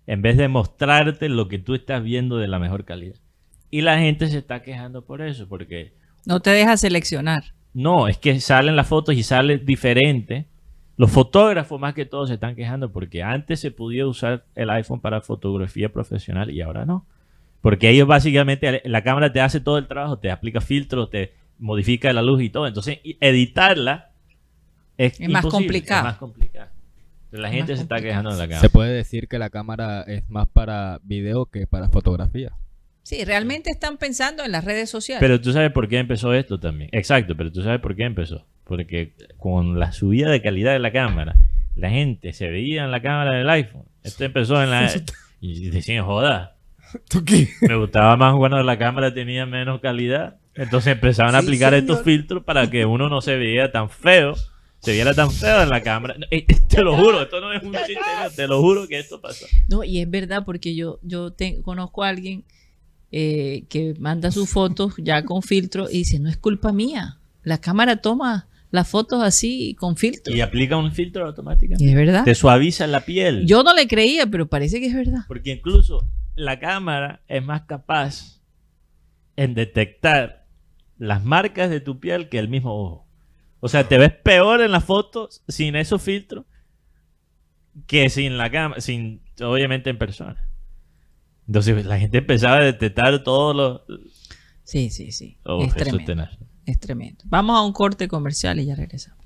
en 0.07 0.23
vez 0.23 0.37
de 0.37 0.49
mostrarte 0.49 1.29
lo 1.29 1.49
que 1.49 1.59
tú 1.59 1.75
estás 1.75 2.03
viendo 2.03 2.37
de 2.39 2.49
la 2.49 2.59
mejor 2.59 2.85
calidad. 2.85 3.17
Y 3.71 3.81
la 3.81 3.99
gente 3.99 4.29
se 4.29 4.39
está 4.39 4.63
quejando 4.63 5.05
por 5.05 5.21
eso, 5.21 5.49
porque 5.49 5.93
No 6.25 6.41
te 6.41 6.51
deja 6.51 6.77
seleccionar. 6.77 7.45
no, 7.75 8.09
es 8.09 8.17
que 8.19 8.41
salen 8.41 8.77
las 8.77 8.87
fotos 8.87 9.15
y 9.17 9.23
sale 9.23 9.59
diferente. 9.59 10.47
Los 10.97 11.11
fotógrafos 11.11 11.79
más 11.79 11.93
que 11.93 12.07
todo 12.07 12.27
se 12.27 12.35
están 12.35 12.55
quejando 12.55 12.91
porque 12.91 13.23
antes 13.23 13.61
se 13.61 13.71
podía 13.71 14.07
usar 14.07 14.45
el 14.55 14.71
iPhone 14.71 15.01
para 15.01 15.21
fotografía 15.21 15.93
profesional 15.93 16.51
y 16.51 16.63
ahora 16.63 16.87
no. 16.87 17.05
Porque 17.61 17.91
ellos 17.91 18.07
básicamente, 18.07 18.81
la 18.85 19.03
cámara 19.03 19.33
te 19.33 19.41
hace 19.41 19.61
todo 19.61 19.77
el 19.77 19.89
trabajo, 19.89 20.19
te 20.19 20.31
aplica 20.31 20.61
filtros, 20.61 21.11
te 21.11 21.35
modifica 21.59 22.13
la 22.13 22.23
luz 22.23 22.41
y 22.41 22.49
todo. 22.49 22.67
Entonces, 22.67 23.01
editarla 23.21 24.11
es, 24.97 25.21
Es 25.21 25.29
más 25.29 25.45
complicado. 25.45 26.01
Es 26.01 26.13
más 26.13 26.19
complicado. 26.19 26.71
La 27.37 27.51
gente 27.51 27.77
se 27.77 27.83
está 27.83 28.01
quejando 28.01 28.31
de 28.31 28.37
la 28.39 28.45
cámara. 28.45 28.61
Se 28.61 28.69
puede 28.71 28.93
decir 28.93 29.29
que 29.29 29.39
la 29.39 29.51
cámara 29.51 30.03
es 30.03 30.29
más 30.29 30.49
para 30.49 30.99
video 31.03 31.47
que 31.47 31.67
para 31.67 31.89
fotografía. 31.89 32.53
Sí, 33.03 33.25
realmente 33.25 33.71
están 33.71 33.99
pensando 33.99 34.45
en 34.45 34.51
las 34.53 34.65
redes 34.65 34.91
sociales. 34.91 35.21
Pero 35.21 35.41
tú 35.41 35.53
sabes 35.53 35.71
por 35.73 35.89
qué 35.89 35.99
empezó 35.99 36.35
esto 36.35 36.59
también. 36.59 36.91
Exacto, 36.93 37.37
pero 37.37 37.53
tú 37.53 37.63
sabes 37.63 37.81
por 37.81 37.95
qué 37.95 38.05
empezó. 38.05 38.47
Porque 38.65 39.13
con 39.37 39.79
la 39.79 39.93
subida 39.93 40.29
de 40.31 40.43
calidad 40.43 40.73
de 40.73 40.81
la 40.81 40.91
cámara, 40.93 41.37
la 41.77 41.91
gente 41.91 42.33
se 42.33 42.49
veía 42.51 42.85
en 42.85 42.91
la 42.91 43.01
cámara 43.03 43.33
del 43.39 43.49
iPhone. 43.49 43.85
Esto 44.03 44.25
empezó 44.25 44.61
en 44.63 44.71
la... 44.71 44.91
Y 45.41 45.69
decían, 45.71 46.05
joda, 46.05 46.57
¿Tú 47.09 47.25
qué? 47.25 47.49
me 47.63 47.77
gustaba 47.77 48.17
más 48.17 48.35
cuando 48.37 48.61
la 48.63 48.79
cámara 48.79 49.15
tenía 49.15 49.47
menos 49.47 49.81
calidad. 49.81 50.39
Entonces 50.55 50.95
empezaron 50.95 51.35
a 51.37 51.41
Sí, 51.43 51.47
aplicar 51.47 51.75
estos 51.75 51.99
señor. 51.99 52.05
filtros 52.19 52.45
para 52.45 52.69
que 52.71 52.87
uno 52.87 53.09
no 53.09 53.21
se 53.21 53.37
veía 53.37 53.71
tan 53.71 53.89
feo. 53.91 54.35
Se 54.81 54.93
viera 54.93 55.15
tan 55.15 55.31
feo 55.33 55.63
en 55.63 55.69
la 55.71 55.83
cámara. 55.83 56.17
Eh, 56.31 56.47
Te 56.69 56.83
lo 56.83 56.97
juro, 56.97 57.23
esto 57.23 57.41
no 57.41 57.53
es 57.53 57.63
un 57.63 57.73
chiste, 57.87 58.01
te 58.37 58.47
lo 58.47 58.61
juro 58.61 58.87
que 58.87 58.99
esto 58.99 59.21
pasó. 59.21 59.47
No, 59.69 59.83
y 59.83 59.99
es 60.01 60.09
verdad 60.11 60.45
porque 60.45 60.75
yo, 60.75 60.99
yo 61.03 61.33
te- 61.33 61.61
conozco 61.63 62.05
a 62.05 62.09
alguien 62.09 62.45
eh, 63.11 63.65
que 63.69 63.95
manda 63.99 64.31
sus 64.31 64.49
fotos 64.51 64.95
ya 64.99 65.25
con 65.25 65.43
filtro 65.43 65.89
y 65.91 65.99
dice, 65.99 66.19
no 66.21 66.29
es 66.29 66.37
culpa 66.37 66.73
mía. 66.73 67.19
La 67.43 67.59
cámara 67.61 67.97
toma 67.97 68.49
las 68.71 68.89
fotos 68.89 69.23
así 69.23 69.75
con 69.79 69.97
filtro. 69.97 70.35
Y 70.35 70.41
aplica 70.41 70.77
un 70.77 70.93
filtro 70.93 71.27
automáticamente. 71.27 71.89
Es 71.89 71.95
verdad. 71.95 72.25
Te 72.25 72.35
suaviza 72.35 72.87
la 72.87 73.01
piel. 73.05 73.47
Yo 73.47 73.63
no 73.63 73.73
le 73.75 73.87
creía, 73.89 74.27
pero 74.27 74.47
parece 74.49 74.81
que 74.81 74.87
es 74.87 74.95
verdad. 74.95 75.21
Porque 75.29 75.53
incluso 75.53 76.07
la 76.35 76.59
cámara 76.61 77.23
es 77.29 77.43
más 77.45 77.63
capaz 77.63 78.41
en 79.37 79.55
detectar 79.55 80.45
las 80.99 81.25
marcas 81.25 81.71
de 81.71 81.81
tu 81.81 81.99
piel 82.01 82.29
que 82.29 82.39
el 82.39 82.49
mismo 82.49 82.75
ojo. 82.75 83.06
O 83.61 83.69
sea, 83.69 83.89
te 83.89 83.99
ves 83.99 84.13
peor 84.13 84.61
en 84.61 84.71
las 84.71 84.85
fotos 84.85 85.43
sin 85.49 85.77
esos 85.77 86.03
filtros 86.03 86.45
que 87.87 88.09
sin 88.11 88.39
la 88.39 88.51
cámara, 88.51 88.81
sin 88.81 89.23
obviamente 89.41 89.91
en 89.91 89.99
persona. 89.99 90.43
Entonces 91.47 91.85
la 91.85 91.99
gente 91.99 92.19
empezaba 92.19 92.57
a 92.57 92.65
detectar 92.65 93.23
todos 93.23 93.55
los... 93.55 94.01
Sí, 94.65 94.91
sí, 94.91 95.13
sí. 95.13 95.39
Oh, 95.45 95.63
es 95.63 95.75
tremendo. 95.75 96.05
tenaz. 96.05 96.39
Es 96.65 96.81
tremendo. 96.81 97.25
Vamos 97.27 97.57
a 97.57 97.63
un 97.63 97.73
corte 97.73 98.09
comercial 98.09 98.59
y 98.59 98.67
ya 98.67 98.75
regresamos. 98.75 99.25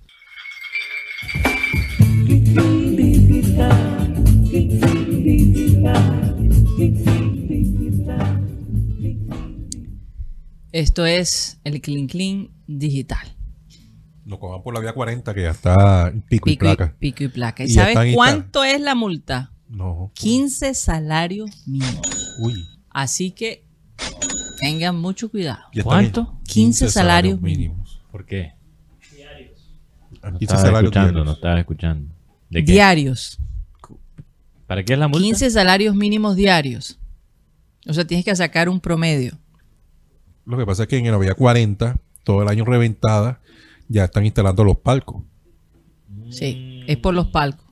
Esto 10.72 11.04
es 11.06 11.60
el 11.64 11.80
Clean 11.80 12.06
Clean 12.06 12.50
Digital. 12.66 13.39
Nos 14.30 14.38
cojan 14.38 14.62
por 14.62 14.72
la 14.72 14.78
vía 14.78 14.92
40 14.92 15.34
que 15.34 15.42
ya 15.42 15.50
está 15.50 16.12
pico, 16.28 16.48
y 16.48 16.52
Pico 16.52 16.52
y, 16.52 16.56
placa. 16.56 16.94
pico 17.00 17.24
y 17.24 17.28
placa. 17.28 17.64
¿Y, 17.64 17.70
sabes 17.70 18.14
cuánto 18.14 18.62
es 18.62 18.80
la 18.80 18.94
multa? 18.94 19.50
No. 19.68 20.12
15 20.14 20.72
salarios 20.74 21.66
mínimos. 21.66 22.36
Uy. 22.38 22.64
Así 22.90 23.32
que 23.32 23.64
tengan 24.60 25.00
mucho 25.00 25.32
cuidado. 25.32 25.64
¿Cuánto? 25.82 26.36
en 26.38 26.44
15 26.44 26.90
salarios 26.90 27.42
mínimos. 27.42 28.00
¿Por 28.12 28.24
qué? 28.24 28.52
No 30.22 30.38
15 30.38 30.44
estaba 30.44 30.60
salarios 30.60 30.82
escuchando, 30.84 31.10
diarios. 31.10 31.26
no 31.26 31.32
estaba 31.32 31.58
escuchando. 31.58 32.14
¿De 32.50 32.64
qué? 32.64 32.72
Diarios. 32.72 33.40
¿Para 34.68 34.84
qué 34.84 34.92
es 34.92 34.98
la 35.00 35.08
multa? 35.08 35.24
15 35.24 35.50
salarios 35.50 35.96
mínimos 35.96 36.36
diarios. 36.36 37.00
O 37.88 37.92
sea, 37.92 38.06
tienes 38.06 38.24
que 38.24 38.36
sacar 38.36 38.68
un 38.68 38.78
promedio. 38.78 39.36
Lo 40.46 40.56
que 40.56 40.66
pasa 40.66 40.84
es 40.84 40.88
que 40.88 40.98
en 40.98 41.10
la 41.10 41.18
vía 41.18 41.34
40, 41.34 41.96
todo 42.22 42.42
el 42.42 42.48
año 42.48 42.64
reventada, 42.64 43.39
ya 43.90 44.04
están 44.04 44.24
instalando 44.24 44.64
los 44.64 44.78
palcos. 44.78 45.22
Sí, 46.30 46.82
es 46.86 46.96
por 46.96 47.12
los 47.12 47.26
palcos. 47.28 47.66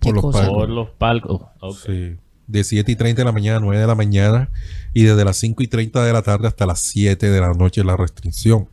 Por 0.00 0.14
los 0.14 0.32
palcos. 0.32 0.48
Por 0.54 0.68
los 0.70 0.90
palcos. 0.90 1.42
Sí. 1.86 2.16
De 2.46 2.64
7 2.64 2.90
y 2.90 2.96
30 2.96 3.20
de 3.20 3.24
la 3.26 3.32
mañana 3.32 3.58
a 3.58 3.60
9 3.60 3.80
de 3.80 3.86
la 3.86 3.94
mañana 3.94 4.50
y 4.92 5.04
desde 5.04 5.24
las 5.24 5.36
5 5.36 5.62
y 5.62 5.68
30 5.68 6.02
de 6.04 6.12
la 6.12 6.22
tarde 6.22 6.48
hasta 6.48 6.66
las 6.66 6.80
7 6.80 7.30
de 7.30 7.40
la 7.40 7.52
noche 7.54 7.84
la 7.84 7.96
restricción. 7.96 8.68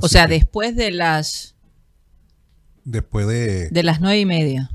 O 0.00 0.08
sea, 0.08 0.26
que 0.26 0.32
después 0.34 0.74
de 0.74 0.90
las 0.90 1.54
después 2.84 3.26
de... 3.28 3.68
de 3.70 3.82
las 3.84 4.00
nueve 4.00 4.18
y 4.18 4.26
media 4.26 4.70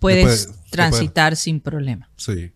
puedes 0.00 0.24
Después- 0.26 0.46
después- 0.48 0.70
transitar 0.70 1.36
sin 1.36 1.60
problema. 1.60 2.10
Sí. 2.16 2.50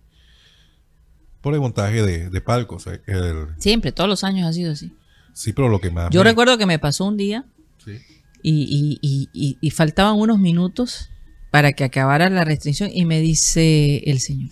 Por 1.40 1.54
el 1.54 1.60
montaje 1.60 2.02
de, 2.02 2.28
de 2.28 2.40
palcos. 2.42 2.86
eh, 2.86 3.00
el- 3.06 3.46
Siempre, 3.58 3.92
todos 3.92 4.10
los 4.10 4.24
años 4.24 4.46
ha 4.48 4.52
sido 4.52 4.72
así. 4.72 4.92
sí, 5.32 5.52
pero 5.54 5.68
lo 5.70 5.80
que 5.80 5.90
más... 5.90 6.10
Yo 6.10 6.20
me- 6.20 6.24
recuerdo 6.30 6.58
que 6.58 6.66
me 6.66 6.78
pasó 6.78 7.06
un 7.06 7.16
día 7.16 7.46
sí. 7.84 7.98
y, 8.42 8.62
y- 8.62 8.98
y- 9.02 9.28
y- 9.32 9.58
y 9.60 9.70
faltaban 9.70 10.18
unos 10.18 10.38
minutos 10.38 11.10
para 11.50 11.72
que 11.72 11.84
acabara 11.84 12.30
la 12.30 12.44
restricción 12.44 12.90
y 12.92 13.04
me 13.04 13.20
dice 13.20 13.98
el 14.10 14.20
señor, 14.20 14.50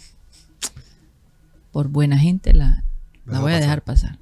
por 1.73 1.89
buena 1.89 2.19
gente 2.19 2.53
la, 2.53 2.85
voy 3.25 3.37
a 3.37 3.41
pasar. 3.43 3.61
dejar 3.61 3.85
pasar. 3.85 4.19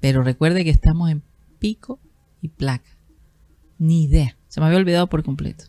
Pero 0.00 0.22
recuerde 0.22 0.64
que 0.64 0.70
estamos 0.70 1.10
en 1.10 1.22
pico 1.58 1.98
y 2.42 2.48
placa. 2.48 2.90
Ni 3.78 4.04
idea. 4.04 4.36
Se 4.48 4.60
me 4.60 4.66
había 4.66 4.78
olvidado 4.78 5.08
por 5.08 5.22
completo. 5.24 5.64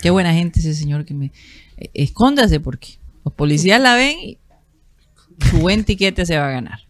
Qué 0.00 0.10
buena 0.10 0.34
gente 0.34 0.60
ese 0.60 0.74
señor 0.74 1.04
que 1.04 1.14
me... 1.14 1.32
eh, 1.76 1.90
Escóndase 1.94 2.60
porque 2.60 2.98
los 3.24 3.32
policías 3.34 3.80
la 3.80 3.94
ven 3.94 4.18
y 4.20 4.38
su 5.50 5.58
buen 5.58 5.84
tiquete 5.84 6.26
se 6.26 6.36
va 6.36 6.48
a 6.48 6.52
ganar. 6.52 6.80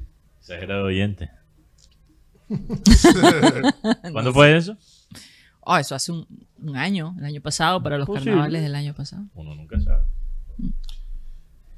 Exagerado 0.41 0.85
oyente. 0.87 1.31
¿Cuándo 4.13 4.33
fue 4.33 4.57
eso? 4.57 4.77
Oh, 5.61 5.77
eso 5.77 5.95
hace 5.95 6.13
un, 6.13 6.27
un 6.61 6.77
año, 6.77 7.15
el 7.19 7.25
año 7.25 7.41
pasado, 7.41 7.83
para 7.83 7.97
los 7.99 8.07
Posible. 8.07 8.33
carnavales 8.33 8.63
del 8.63 8.75
año 8.75 8.95
pasado. 8.95 9.25
Uno 9.35 9.55
nunca 9.55 9.81
sabe. 9.81 10.05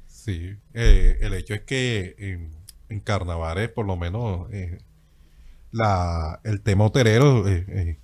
Sí, 0.07 0.55
eh, 0.73 1.19
el 1.21 1.33
hecho 1.35 1.53
es 1.53 1.61
que 1.61 2.15
en, 2.17 2.51
en 2.89 2.99
carnavales, 2.99 3.69
por 3.69 3.85
lo 3.85 3.95
menos, 3.95 4.51
eh, 4.51 4.79
la, 5.71 6.39
el 6.43 6.61
tema 6.61 6.85
hotelero 6.85 7.47
eh, 7.47 7.65
eh, 7.67 7.99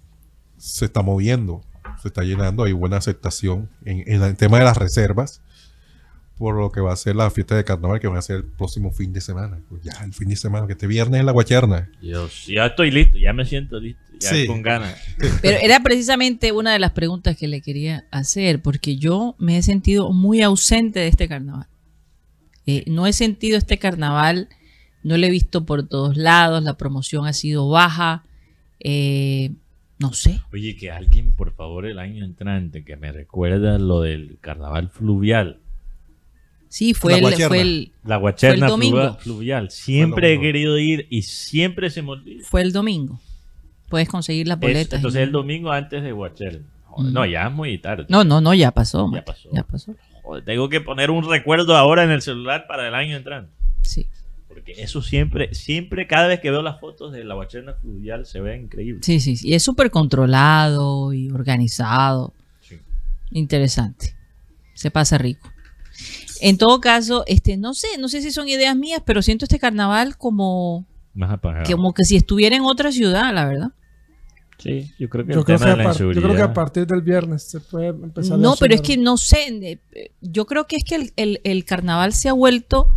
se 0.57 0.86
está 0.86 1.01
moviendo, 1.01 1.63
se 2.01 2.09
está 2.09 2.22
llenando, 2.24 2.63
hay 2.63 2.74
buena 2.74 2.97
aceptación 2.97 3.69
en, 3.86 4.03
en 4.05 4.22
el 4.22 4.38
tema 4.38 4.59
de 4.59 4.65
las 4.65 4.78
reservas, 4.78 5.41
por 6.41 6.55
lo 6.59 6.71
que 6.71 6.81
va 6.81 6.91
a 6.91 6.95
ser 6.95 7.15
la 7.15 7.29
fiesta 7.29 7.55
de 7.55 7.63
carnaval 7.63 7.99
que 7.99 8.07
van 8.07 8.17
a 8.17 8.21
ser 8.23 8.37
el 8.37 8.43
próximo 8.45 8.91
fin 8.91 9.13
de 9.13 9.21
semana. 9.21 9.59
Pues 9.69 9.83
ya, 9.83 9.91
el 10.03 10.11
fin 10.11 10.27
de 10.27 10.35
semana, 10.35 10.65
que 10.65 10.73
este 10.73 10.87
viernes 10.87 11.19
es 11.19 11.25
la 11.25 11.31
guacherna. 11.31 11.87
Dios, 12.01 12.47
ya 12.47 12.65
estoy 12.65 12.89
listo, 12.89 13.19
ya 13.19 13.31
me 13.31 13.45
siento 13.45 13.79
listo, 13.79 14.01
ya 14.19 14.29
Sí. 14.31 14.47
con 14.47 14.63
ganas. 14.63 14.99
Pero 15.43 15.59
era 15.61 15.81
precisamente 15.81 16.51
una 16.51 16.73
de 16.73 16.79
las 16.79 16.93
preguntas 16.93 17.37
que 17.37 17.47
le 17.47 17.61
quería 17.61 18.05
hacer, 18.09 18.59
porque 18.59 18.97
yo 18.97 19.35
me 19.37 19.55
he 19.55 19.61
sentido 19.61 20.11
muy 20.13 20.41
ausente 20.41 20.99
de 20.99 21.09
este 21.09 21.27
carnaval. 21.27 21.67
Eh, 22.65 22.85
no 22.87 23.05
he 23.05 23.13
sentido 23.13 23.59
este 23.59 23.77
carnaval, 23.77 24.49
no 25.03 25.15
lo 25.17 25.27
he 25.27 25.29
visto 25.29 25.63
por 25.63 25.87
todos 25.87 26.17
lados, 26.17 26.63
la 26.63 26.75
promoción 26.75 27.27
ha 27.27 27.33
sido 27.33 27.69
baja, 27.69 28.23
eh, 28.79 29.51
no 29.99 30.13
sé. 30.13 30.41
Oye, 30.51 30.75
que 30.75 30.89
alguien, 30.89 31.33
por 31.33 31.53
favor, 31.53 31.85
el 31.85 31.99
año 31.99 32.25
entrante, 32.25 32.83
que 32.83 32.95
me 32.97 33.11
recuerda 33.11 33.77
lo 33.77 34.01
del 34.01 34.39
carnaval 34.41 34.89
fluvial. 34.89 35.59
Sí, 36.74 36.93
fue 36.93 37.19
La 37.19 37.28
el, 37.30 37.36
fue 37.49 37.59
el, 37.61 37.91
La 38.05 38.15
guacherna 38.15 38.55
Fue 38.55 38.65
el 38.65 38.72
domingo. 38.72 38.97
fluvia- 38.97 39.17
fluvial. 39.19 39.69
Siempre 39.72 40.28
he 40.30 40.36
domingo. 40.36 40.41
querido 40.53 40.78
ir 40.80 41.05
y 41.09 41.24
siempre 41.24 41.89
se 41.89 42.01
me 42.01 42.11
olvida. 42.11 42.45
fue 42.47 42.61
el 42.61 42.72
domingo. 42.72 43.19
Puedes 43.89 44.07
conseguir 44.07 44.47
las 44.47 44.55
Es- 44.57 44.61
boletas. 44.61 44.93
entonces 44.99 45.22
el 45.22 45.34
domingo 45.34 45.69
antes 45.72 46.01
de 46.01 46.13
guacherna. 46.13 46.65
Joder, 46.86 47.11
Mm. 47.11 47.13
No, 47.13 47.26
ya 47.26 47.47
es 47.47 47.51
muy 47.53 47.78
tarde. 47.78 48.05
No, 48.07 48.24
no, 48.24 48.39
no, 48.39 48.53
ya 48.53 48.72
pasó. 48.72 49.05
Ya 49.07 49.11
Mate, 49.17 49.24
pasó. 49.24 49.49
Ya 49.51 49.63
pasó. 49.63 49.95
Joder, 50.24 50.45
tengo 50.45 50.69
que 50.69 50.80
poner 50.80 51.11
un 51.11 51.30
recuerdo 51.30 51.76
ahora 51.76 52.03
en 52.05 52.11
el 52.11 52.22
celular 52.22 52.65
para 52.67 52.88
el 52.88 52.95
año 52.95 53.17
entrante. 53.17 53.51
Sí, 53.82 54.07
Porque 54.47 54.72
eso 54.78 55.01
siempre, 55.01 55.53
siempre, 55.53 56.07
cada 56.07 56.28
vez 56.28 56.39
que 56.39 56.51
veo 56.51 56.61
las 56.61 56.80
fotos 56.80 57.11
de 57.11 57.24
la 57.26 57.34
guacherna 57.36 57.74
fluvial 57.74 58.26
se 58.26 58.39
ve 58.39 58.57
increíble. 58.57 59.01
sí, 59.03 59.19
sí. 59.19 59.36
sí. 59.36 59.49
Y 59.49 59.55
es 59.55 59.63
súper 59.63 59.91
controlado 59.91 61.11
y 61.13 61.30
organizado. 61.32 62.34
Sí. 62.61 62.78
Interesante. 63.32 64.15
Se 64.74 64.89
pasa 64.89 65.17
rico. 65.17 65.51
En 66.41 66.57
todo 66.57 66.81
caso, 66.81 67.23
este, 67.27 67.55
no 67.57 67.73
sé, 67.73 67.87
no 67.99 68.09
sé 68.09 68.21
si 68.21 68.31
son 68.31 68.47
ideas 68.49 68.75
mías, 68.75 69.01
pero 69.05 69.21
siento 69.21 69.45
este 69.45 69.59
carnaval 69.59 70.17
como, 70.17 70.85
Más 71.13 71.31
apagado. 71.31 71.65
como 71.71 71.93
que 71.93 72.03
si 72.03 72.15
estuviera 72.17 72.55
en 72.55 72.63
otra 72.63 72.91
ciudad, 72.91 73.33
la 73.33 73.45
verdad. 73.45 73.69
Sí, 74.57 74.91
yo 74.99 75.09
creo 75.09 75.25
que 75.25 75.33
Yo 75.33 75.39
el 75.39 75.45
creo, 75.45 75.57
tema 75.57 75.65
que 75.65 75.65
de 75.65 75.73
a 75.73 75.77
la 75.77 75.83
par- 75.85 75.93
yo 75.93 75.97
creo 75.97 76.11
que 76.13 76.17
inseguridad. 76.19 76.49
a 76.49 76.53
partir 76.53 76.85
del 76.85 77.01
viernes 77.01 77.43
se 77.43 77.59
puede 77.59 77.87
empezar 77.87 78.33
a 78.33 78.37
No, 78.37 78.55
pero 78.59 78.75
es 78.75 78.81
que 78.81 78.95
no 78.97 79.17
sé. 79.17 79.47
eh, 79.93 80.11
Yo 80.21 80.45
creo 80.45 80.67
que 80.67 80.75
es 80.75 80.83
que 80.83 80.95
el, 80.95 81.13
el- 81.15 81.41
el 81.43 81.65
carnaval 81.65 82.13
se 82.13 82.29
ha 82.29 82.33
vuelto, 82.33 82.87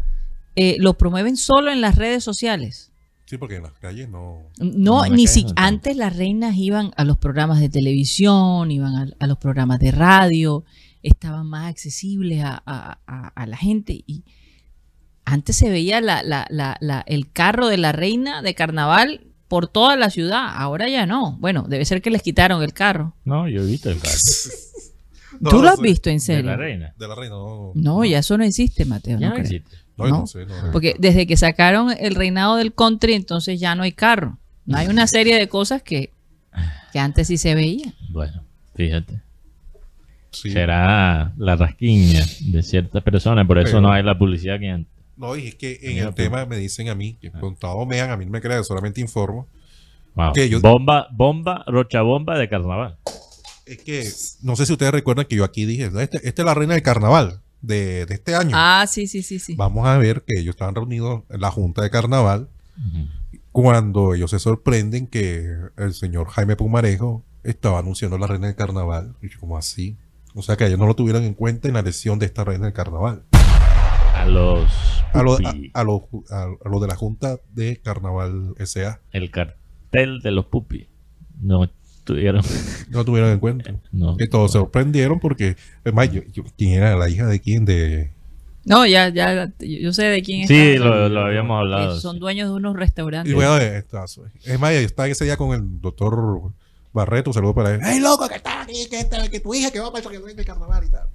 eh, 0.57 0.77
lo 0.79 0.95
promueven 0.99 1.37
solo 1.39 1.71
en 1.73 1.81
las 1.81 1.97
redes 1.97 2.23
sociales. 2.23 2.91
Sí, 3.27 3.39
porque 3.39 3.57
en 3.57 3.63
las 3.63 3.73
calles 3.79 4.11
no. 4.11 4.43
No, 4.59 5.07
No, 5.07 5.07
ni 5.07 5.25
acá 5.25 5.33
si 5.33 5.41
no 5.43 5.47
tanto. 5.55 5.63
antes 5.63 5.97
las 5.97 6.15
reinas 6.15 6.55
iban 6.57 6.91
a 6.99 7.05
los 7.07 7.17
programas 7.17 7.59
de 7.61 7.71
televisión, 7.71 8.71
iban 8.71 8.95
a, 8.97 9.07
a 9.19 9.27
los 9.27 9.39
programas 9.39 9.79
de 9.81 9.91
radio, 9.91 10.65
estaban 11.05 11.47
más 11.47 11.71
accesibles 11.71 12.43
a, 12.43 12.63
a- 12.67 12.99
a- 13.07 13.29
a 13.29 13.47
la 13.47 13.57
gente 13.57 14.03
y 14.07 14.25
antes 15.25 15.57
se 15.57 15.71
veía 15.71 16.01
la- 16.01 16.23
la- 16.23 16.47
la- 16.51 16.77
la- 16.81 17.05
el 17.07 17.31
carro 17.33 17.69
de 17.69 17.77
la 17.79 17.93
reina 17.93 18.43
de 18.43 18.55
carnaval 18.55 19.23
por 19.49 19.69
toda 19.69 19.97
la 19.97 20.11
ciudad, 20.11 20.49
ahora 20.55 20.89
ya 20.89 21.07
no. 21.07 21.37
Bueno, 21.39 21.65
debe 21.69 21.85
ser 21.85 22.03
que 22.03 22.11
les 22.11 22.23
quitaron 22.23 22.63
el 22.63 22.73
carro. 22.73 23.15
No, 23.25 23.49
yo 23.49 23.63
he 23.63 23.67
visto 23.67 23.91
el 23.91 23.99
carro. 24.01 24.15
No, 25.41 25.51
¿Tú 25.51 25.63
lo 25.63 25.69
has 25.69 25.81
visto 25.81 26.11
en 26.11 26.17
de 26.17 26.21
serio? 26.21 26.51
la 26.53 26.57
reina. 26.57 26.95
De 26.97 27.09
la 27.09 27.15
reina, 27.17 27.35
no. 27.35 27.73
No, 27.75 28.05
ya 28.05 28.21
eso 28.21 28.39
no 28.39 28.45
existe, 28.45 28.85
Mateo. 28.85 29.19
Ya 29.19 29.31
no 29.31 29.35
creo. 29.35 29.45
existe. 29.45 29.77
No, 29.97 30.05
no 30.07 30.19
no. 30.21 30.27
sé, 30.29 30.47
no. 30.47 30.55
Porque 30.71 30.95
desde 31.01 31.27
que 31.27 31.37
sacaron 31.37 31.91
el 31.99 32.15
reinado 32.15 32.55
del 32.55 32.73
country, 32.73 33.15
entonces 33.15 33.59
ya 33.59 33.75
no 33.75 33.83
hay 33.83 33.91
carro. 33.91 34.39
No 34.65 34.79
hay 34.79 34.87
una 34.87 35.09
serie 35.09 35.37
de 35.37 35.49
cosas 35.49 35.83
que, 35.83 36.13
que 36.93 37.01
antes 37.01 37.27
sí 37.27 37.37
se 37.37 37.57
veían. 37.57 37.95
Bueno, 38.11 38.45
fíjate. 38.77 39.21
Sí. 40.35 40.51
Será 40.51 41.33
la 41.37 41.57
rasquiña 41.57 42.25
de 42.41 42.63
ciertas 42.63 43.03
personas, 43.03 43.47
por 43.47 43.59
eso 43.59 43.67
Pero- 43.69 43.81
no 43.83 43.93
hay 43.93 44.03
la 44.03 44.19
publicidad 44.19 44.59
que 44.61 44.69
antes. 44.71 44.93
No, 45.17 45.37
y 45.37 45.47
es 45.49 45.55
que 45.55 45.79
en 45.83 45.99
el 45.99 46.13
tema 46.15 46.45
me 46.45 46.57
dicen 46.57 46.89
a 46.89 46.95
mí, 46.95 47.17
que 47.21 47.31
con 47.31 47.55
todo 47.57 47.87
mean, 47.87 48.11
a 48.11 48.17
mí 48.17 48.25
no 48.25 48.33
me 48.33 48.41
crean, 48.41 48.65
solamente 48.65 49.01
informo. 49.01 49.47
Wow. 50.17 50.33
Que 50.33 50.49
yo- 50.49 50.61
Bomba, 50.61 51.07
bomba, 51.13 51.65
rocha 51.69 52.03
bomba 52.03 52.37
de 52.39 52.49
carnaval. 52.49 52.97
Es 53.67 53.79
que 53.79 54.09
no 54.43 54.57
sé 54.57 54.67
si 54.67 54.73
ustedes 54.73 54.93
recuerdan 54.93 55.25
que 55.27 55.37
yo 55.37 55.45
aquí 55.45 55.65
dije, 55.67 55.91
"No, 55.91 56.01
este- 56.01 56.21
esta 56.29 56.43
es 56.43 56.47
la 56.47 56.55
reina 56.55 56.75
del 56.75 56.83
carnaval 56.83 57.41
de, 57.63 58.05
de 58.07 58.15
este 58.15 58.35
año. 58.35 58.51
Ah, 58.55 58.85
sí, 58.89 59.07
sí, 59.07 59.23
sí, 59.23 59.39
sí. 59.39 59.55
Vamos 59.55 59.87
a 59.87 59.97
ver 59.99 60.23
que 60.27 60.39
ellos 60.41 60.55
estaban 60.55 60.75
reunidos 60.75 61.23
en 61.31 61.41
la 61.41 61.51
junta 61.51 61.81
de 61.83 61.91
carnaval 61.91 62.49
cuando 63.53 64.15
ellos 64.15 64.31
se 64.31 64.39
sorprenden 64.39 65.07
que 65.07 65.47
el 65.77 65.95
señor 65.95 66.29
Jaime 66.29 66.57
Pumarejo 66.57 67.25
estaba 67.45 67.79
anunciando 67.79 68.19
la 68.19 68.27
reina 68.27 68.49
del 68.49 68.57
carnaval. 68.57 69.15
Y 69.23 69.29
yo, 69.31 69.39
como 69.41 69.57
así? 69.57 69.97
O 70.35 70.43
sea 70.43 70.57
que 70.57 70.67
ellos 70.67 70.79
no 70.79 70.87
lo 70.87 70.95
tuvieron 70.95 71.23
en 71.23 71.35
cuenta 71.35 71.69
en 71.69 71.75
la 71.75 71.81
elección 71.81 72.19
de 72.19 72.27
esta 72.27 72.45
reina 72.45 72.65
del 72.65 72.75
carnaval. 72.75 73.23
A 74.15 74.27
los. 74.27 74.71
A 75.13 75.23
lo, 75.23 75.35
a, 75.35 75.37
pupi. 75.37 75.71
a 75.73 75.85
lo- 75.85 76.09
a- 76.31 76.43
a 76.65 76.69
lo 76.69 76.81
de 76.81 76.89
la 76.89 76.97
junta 76.97 77.37
de 77.53 77.77
carnaval 77.81 78.55
SA. 78.65 79.01
El 79.13 79.31
cartel 79.31 80.21
de 80.23 80.31
los 80.33 80.47
pupis. 80.47 80.89
No 81.41 81.71
tuvieron. 82.05 82.43
No 82.91 82.99
lo 82.99 83.05
tuvieron 83.05 83.31
en 83.31 83.39
cuenta. 83.39 83.73
No. 83.93 84.17
Que 84.17 84.27
todos 84.27 84.51
se 84.53 84.59
sorprendieron 84.59 85.21
porque, 85.21 85.57
es 85.85 85.95
más, 85.95 86.11
yo- 86.11 86.23
yo- 86.33 86.43
¿quién 86.59 86.73
era 86.73 86.97
la 86.97 87.09
hija 87.09 87.27
de 87.27 87.41
quién? 87.41 87.65
De, 87.65 88.13
No, 88.65 88.85
ya, 88.87 89.09
ya, 89.11 89.53
yo 89.61 89.93
sé 89.93 90.05
de 90.05 90.23
quién 90.23 90.49
Sí, 90.49 90.55
está. 90.75 90.85
lo, 90.87 91.09
lo 91.11 91.21
habíamos 91.27 91.61
hablado. 91.61 92.01
Son 92.01 92.15
sí. 92.15 92.19
dueños 92.21 92.49
de 92.49 92.55
unos 92.57 92.75
Y 92.75 92.79
restaurantes. 92.79 93.35
bueno, 93.35 93.57
eh, 93.59 93.77
está- 93.79 94.05
es 94.05 94.59
más, 94.61 94.73
yo 94.73 94.81
estaba 94.81 95.07
ese 95.09 95.25
día 95.27 95.37
con 95.37 95.55
el 95.55 95.81
doctor 95.81 96.53
Barreto, 96.95 97.33
saludo 97.33 97.55
para 97.55 97.75
él. 97.75 97.81
¡Ey, 97.85 97.99
loco, 98.01 98.27
que 98.29 98.37
está 98.37 98.63
aquí! 98.63 98.87
Que, 98.89 99.01
está- 99.01 99.29
que 99.29 99.41
tu 99.41 99.53
hija 99.53 99.71
que 99.71 99.81
va 99.81 99.91
para 99.91 100.01
eso 100.01 100.09
que 100.11 100.19
venga 100.19 100.41
el 100.41 100.47
carnaval 100.47 100.85
y 100.85 100.89
tal. 100.91 101.09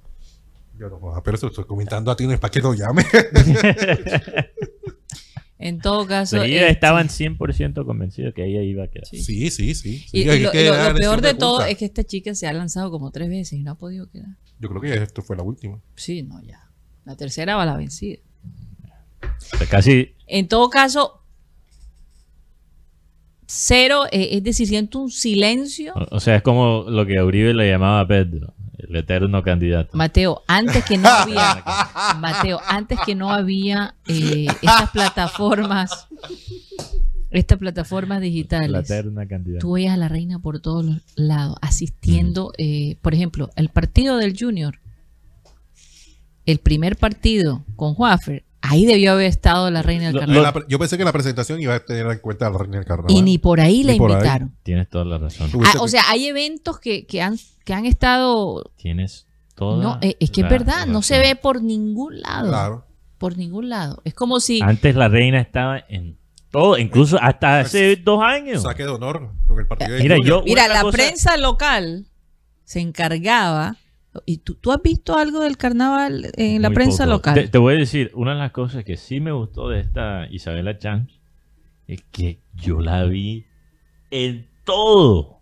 Yo 0.78 0.88
no, 0.88 1.14
ah, 1.14 1.22
pero 1.24 1.36
eso 1.36 1.48
estoy 1.48 1.64
comentando 1.64 2.10
a 2.10 2.16
ti, 2.16 2.26
no 2.26 2.32
es 2.32 2.38
para 2.38 2.50
que 2.52 2.60
lo 2.60 2.72
llame. 2.74 3.02
En 5.62 5.78
todo 5.78 6.06
caso. 6.06 6.42
Ellos 6.42 6.60
este, 6.62 6.72
estaban 6.72 7.08
100% 7.08 7.84
convencidos 7.84 8.32
que 8.32 8.46
ella 8.46 8.62
iba 8.62 8.84
a 8.84 8.88
quedar. 8.88 9.04
Sí. 9.06 9.22
sí, 9.22 9.50
sí, 9.50 9.74
sí. 9.74 10.06
Y, 10.10 10.22
y 10.22 10.24
lo, 10.40 10.50
que 10.50 10.62
y 10.64 10.68
lo- 10.68 10.74
dar 10.74 10.92
lo 10.94 10.98
peor 10.98 11.20
de 11.20 11.34
todo 11.34 11.62
es 11.66 11.76
que 11.76 11.84
esta 11.84 12.02
chica 12.02 12.34
se 12.34 12.46
ha 12.46 12.52
lanzado 12.54 12.90
como 12.90 13.10
tres 13.10 13.28
veces 13.28 13.52
y 13.58 13.62
no 13.62 13.72
ha 13.72 13.74
podido 13.74 14.08
quedar. 14.08 14.38
Yo 14.58 14.70
creo 14.70 14.80
que 14.80 14.94
esto 15.02 15.20
fue 15.20 15.36
la 15.36 15.42
última. 15.42 15.78
Sí, 15.96 16.22
no, 16.22 16.40
ya. 16.42 16.66
La 17.04 17.14
tercera 17.14 17.56
va 17.56 17.64
a 17.64 17.66
la 17.66 17.76
vencida. 17.76 18.20
O 19.22 19.56
sea, 19.58 19.66
casi. 19.68 20.14
En 20.26 20.48
todo 20.48 20.70
caso, 20.70 21.19
cero, 23.52 24.04
eh, 24.12 24.28
es 24.32 24.44
decir, 24.44 24.68
siento 24.68 25.00
un 25.00 25.10
silencio. 25.10 25.92
O 25.94 26.16
o 26.16 26.20
sea, 26.20 26.36
es 26.36 26.42
como 26.42 26.84
lo 26.88 27.04
que 27.04 27.18
a 27.18 27.24
Uribe 27.24 27.52
le 27.52 27.68
llamaba 27.68 28.00
a 28.00 28.06
Pedro, 28.06 28.54
el 28.78 28.94
eterno 28.94 29.42
candidato. 29.42 29.90
Mateo, 29.96 30.42
antes 30.46 30.84
que 30.84 30.96
no 30.96 31.08
había, 31.12 31.64
Mateo, 32.20 32.60
antes 32.68 32.98
que 33.04 33.16
no 33.16 33.30
había 33.30 33.94
eh, 34.06 34.46
estas 34.62 34.90
plataformas, 34.90 36.06
estas 37.30 37.58
plataformas 37.58 38.18
La 38.18 38.24
digitales, 38.24 38.88
eterna 38.88 39.26
candidata. 39.26 39.60
tú 39.60 39.72
veías 39.72 39.94
a 39.94 39.96
la 39.96 40.08
reina 40.08 40.38
por 40.38 40.60
todos 40.60 40.84
los 40.84 41.02
lados, 41.16 41.56
asistiendo, 41.60 42.52
eh, 42.56 42.98
por 43.02 43.14
ejemplo, 43.14 43.50
el 43.56 43.68
partido 43.68 44.16
del 44.16 44.36
Junior, 44.38 44.78
el 46.46 46.58
primer 46.58 46.96
partido 46.96 47.64
con 47.74 47.94
Juafer, 47.94 48.44
ahí 48.62 48.86
debió 48.86 49.12
haber 49.12 49.26
estado 49.26 49.70
la 49.70 49.82
reina 49.82 50.06
del 50.12 50.20
carnaval. 50.20 50.64
yo 50.68 50.78
pensé 50.78 50.98
que 50.98 51.04
la 51.04 51.12
presentación 51.12 51.60
iba 51.60 51.74
a 51.74 51.80
tener 51.84 52.06
en 52.06 52.18
cuenta 52.18 52.46
a 52.46 52.50
la 52.50 52.58
reina 52.58 52.76
del 52.78 52.86
carnaval. 52.86 53.12
Y 53.16 53.22
ni 53.22 53.38
por 53.38 53.60
ahí 53.60 53.82
la 53.82 53.92
ahí. 53.92 53.98
invitaron. 53.98 54.54
Tienes 54.62 54.88
toda 54.88 55.04
la 55.04 55.18
razón. 55.18 55.50
Ah, 55.64 55.74
o 55.80 55.88
sea, 55.88 56.02
hay 56.08 56.26
eventos 56.26 56.78
que, 56.78 57.06
que 57.06 57.22
han, 57.22 57.38
que 57.64 57.74
han 57.74 57.86
estado... 57.86 58.70
Tienes 58.76 59.26
toda 59.54 59.82
No, 59.82 59.98
eh, 60.02 60.16
es 60.20 60.30
que 60.30 60.42
es 60.42 60.48
verdad, 60.48 60.86
no 60.86 61.02
se 61.02 61.18
ve 61.18 61.36
por 61.36 61.62
ningún 61.62 62.20
lado. 62.20 62.48
Claro. 62.48 62.86
Por 63.18 63.36
ningún 63.36 63.68
lado. 63.68 64.00
Es 64.04 64.14
como 64.14 64.40
si... 64.40 64.60
Antes 64.62 64.94
la 64.96 65.08
reina 65.08 65.40
estaba 65.40 65.78
en 65.88 66.18
todo, 66.50 66.78
incluso 66.78 67.18
hasta 67.20 67.60
hace 67.60 67.96
dos 67.96 68.22
años. 68.22 68.62
Saque 68.62 68.82
de 68.82 68.88
honor 68.88 69.30
con 69.46 69.58
el 69.58 69.66
partido 69.66 69.92
de 69.94 70.02
Mira, 70.02 70.16
yo- 70.24 70.42
Mira, 70.44 70.68
la 70.68 70.82
cosa- 70.82 70.96
prensa 70.96 71.36
local 71.36 72.06
se 72.64 72.80
encargaba... 72.80 73.76
¿Y 74.26 74.38
tú, 74.38 74.54
tú 74.56 74.72
has 74.72 74.82
visto 74.82 75.16
algo 75.16 75.40
del 75.40 75.56
carnaval 75.56 76.30
en 76.36 76.62
la 76.62 76.68
Muy 76.70 76.74
prensa 76.74 77.04
poco. 77.04 77.16
local? 77.16 77.34
Te, 77.34 77.48
te 77.48 77.58
voy 77.58 77.74
a 77.74 77.78
decir, 77.78 78.10
una 78.14 78.32
de 78.32 78.38
las 78.40 78.50
cosas 78.50 78.84
que 78.84 78.96
sí 78.96 79.20
me 79.20 79.30
gustó 79.32 79.68
de 79.68 79.80
esta 79.80 80.26
Isabela 80.30 80.78
Chance 80.78 81.14
es 81.86 82.02
que 82.10 82.40
yo 82.54 82.80
la 82.80 83.04
vi 83.04 83.44
en 84.10 84.48
todo. 84.64 85.40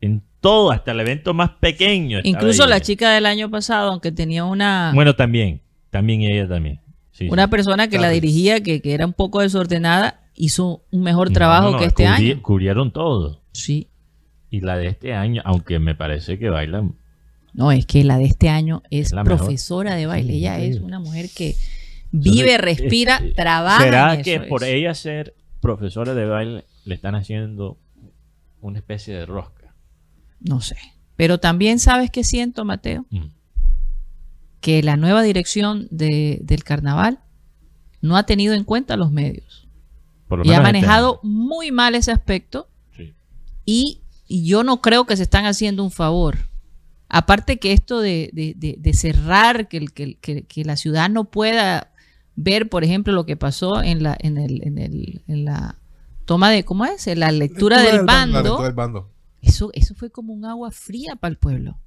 En 0.00 0.22
todo, 0.40 0.72
hasta 0.72 0.90
el 0.92 1.00
evento 1.00 1.32
más 1.32 1.50
pequeño. 1.60 2.18
Incluso 2.24 2.66
la 2.66 2.76
ella. 2.76 2.84
chica 2.84 3.12
del 3.14 3.24
año 3.26 3.50
pasado, 3.50 3.90
aunque 3.90 4.12
tenía 4.12 4.44
una, 4.44 4.92
Bueno, 4.94 5.14
también. 5.14 5.62
También 5.90 6.22
ella 6.22 6.48
también. 6.48 6.80
Sí, 7.12 7.28
una 7.30 7.44
sí. 7.44 7.50
persona 7.50 7.88
que 7.88 7.98
la 7.98 8.08
dirigía, 8.10 8.62
que, 8.62 8.80
que 8.82 8.92
era 8.94 9.06
un 9.06 9.12
poco 9.12 9.40
desordenada, 9.40 10.20
hizo 10.34 10.82
un 10.90 11.02
mejor 11.02 11.30
trabajo 11.30 11.66
no, 11.66 11.72
no, 11.72 11.78
que 11.78 11.84
este 11.86 12.04
cubri- 12.04 12.32
año. 12.32 12.42
Cubrieron 12.42 12.90
todo. 12.90 13.42
Sí. 13.52 13.88
Y 14.50 14.60
la 14.60 14.76
de 14.76 14.88
este 14.88 15.14
año, 15.14 15.40
aunque 15.44 15.78
me 15.78 15.94
parece 15.94 16.38
que 16.38 16.50
baila 16.50 16.82
No, 17.54 17.70
es 17.72 17.84
que 17.86 18.02
la 18.04 18.18
de 18.18 18.24
este 18.24 18.48
año 18.48 18.82
es 18.90 19.12
mejor. 19.12 19.24
profesora 19.38 19.94
de 19.94 20.06
baile. 20.06 20.32
Sí, 20.32 20.38
Ella 20.38 20.58
es 20.60 20.78
una 20.80 20.98
mujer 21.00 21.28
que 21.34 21.54
vive, 22.10 22.54
Entonces, 22.54 22.60
respira, 22.60 23.20
eh, 23.22 23.32
trabaja. 23.34 23.82
¿Será 23.84 24.22
que 24.22 24.34
eso, 24.36 24.44
por 24.48 24.64
ella 24.64 24.94
ser 24.94 25.34
profesora 25.60 26.14
de 26.14 26.24
baile 26.26 26.64
le 26.84 26.94
están 26.94 27.14
haciendo 27.14 27.78
una 28.60 28.78
especie 28.78 29.14
de 29.14 29.26
rosca? 29.26 29.74
No 30.40 30.60
sé. 30.60 30.76
Pero 31.16 31.38
también 31.38 31.78
sabes 31.78 32.10
qué 32.10 32.24
siento, 32.24 32.64
Mateo. 32.64 33.06
Mm. 33.10 33.26
que 34.60 34.80
la 34.82 34.96
nueva 34.96 35.22
dirección 35.22 35.88
de- 35.90 36.38
del 36.42 36.62
carnaval 36.62 37.18
no 38.00 38.16
ha 38.16 38.22
tenido 38.26 38.54
en 38.54 38.62
cuenta 38.62 38.96
los 38.96 39.10
medios 39.10 39.66
Por 40.28 40.38
lo 40.38 40.44
y 40.44 40.50
ha 40.50 40.52
este 40.58 40.62
manejado 40.62 41.18
muy 41.24 41.72
mal 41.72 41.96
ese 41.96 42.12
aspecto. 42.12 42.68
Sí. 42.96 43.12
y, 43.66 44.02
y 44.28 44.44
yo 44.46 44.62
no 44.62 44.80
creo 44.80 45.04
que 45.04 45.16
se 45.16 45.24
están 45.24 45.46
haciendo 45.46 45.82
un 45.82 45.90
favor. 45.90 46.38
Aparte 47.14 47.58
que 47.58 47.72
esto 47.72 48.00
de, 48.00 48.30
de- 48.32 48.54
de- 48.56 48.76
de 48.78 48.94
cerrar, 48.94 49.68
que, 49.68 49.76
el- 49.76 49.92
que, 49.92 50.14
que- 50.16 50.44
que 50.44 50.64
la 50.64 50.76
ciudad 50.76 51.10
no 51.10 51.30
pueda 51.30 51.92
ver, 52.36 52.70
por 52.70 52.84
ejemplo, 52.84 53.12
lo 53.12 53.26
que 53.26 53.36
pasó 53.36 53.82
en 53.82 54.02
la, 54.02 54.16
en 54.18 54.38
el, 54.38 54.66
en 54.66 54.78
el- 54.78 55.22
en 55.28 55.44
la 55.44 55.78
toma 56.24 56.50
de, 56.50 56.64
¿cómo 56.64 56.86
es? 56.86 57.06
En 57.06 57.20
la 57.20 57.30
lectura, 57.30 57.76
Lectura 57.76 57.82
del 57.82 57.96
del 57.98 58.06
bando. 58.06 58.32
La. 58.56 58.56
Eso, 59.42 59.70
eso 59.74 59.94
fue 59.94 60.10
como 60.10 60.32
un 60.32 60.46
agua 60.46 60.70
fría 60.70 61.14
para 61.16 61.30
el 61.32 61.36
pueblo. 61.36 61.78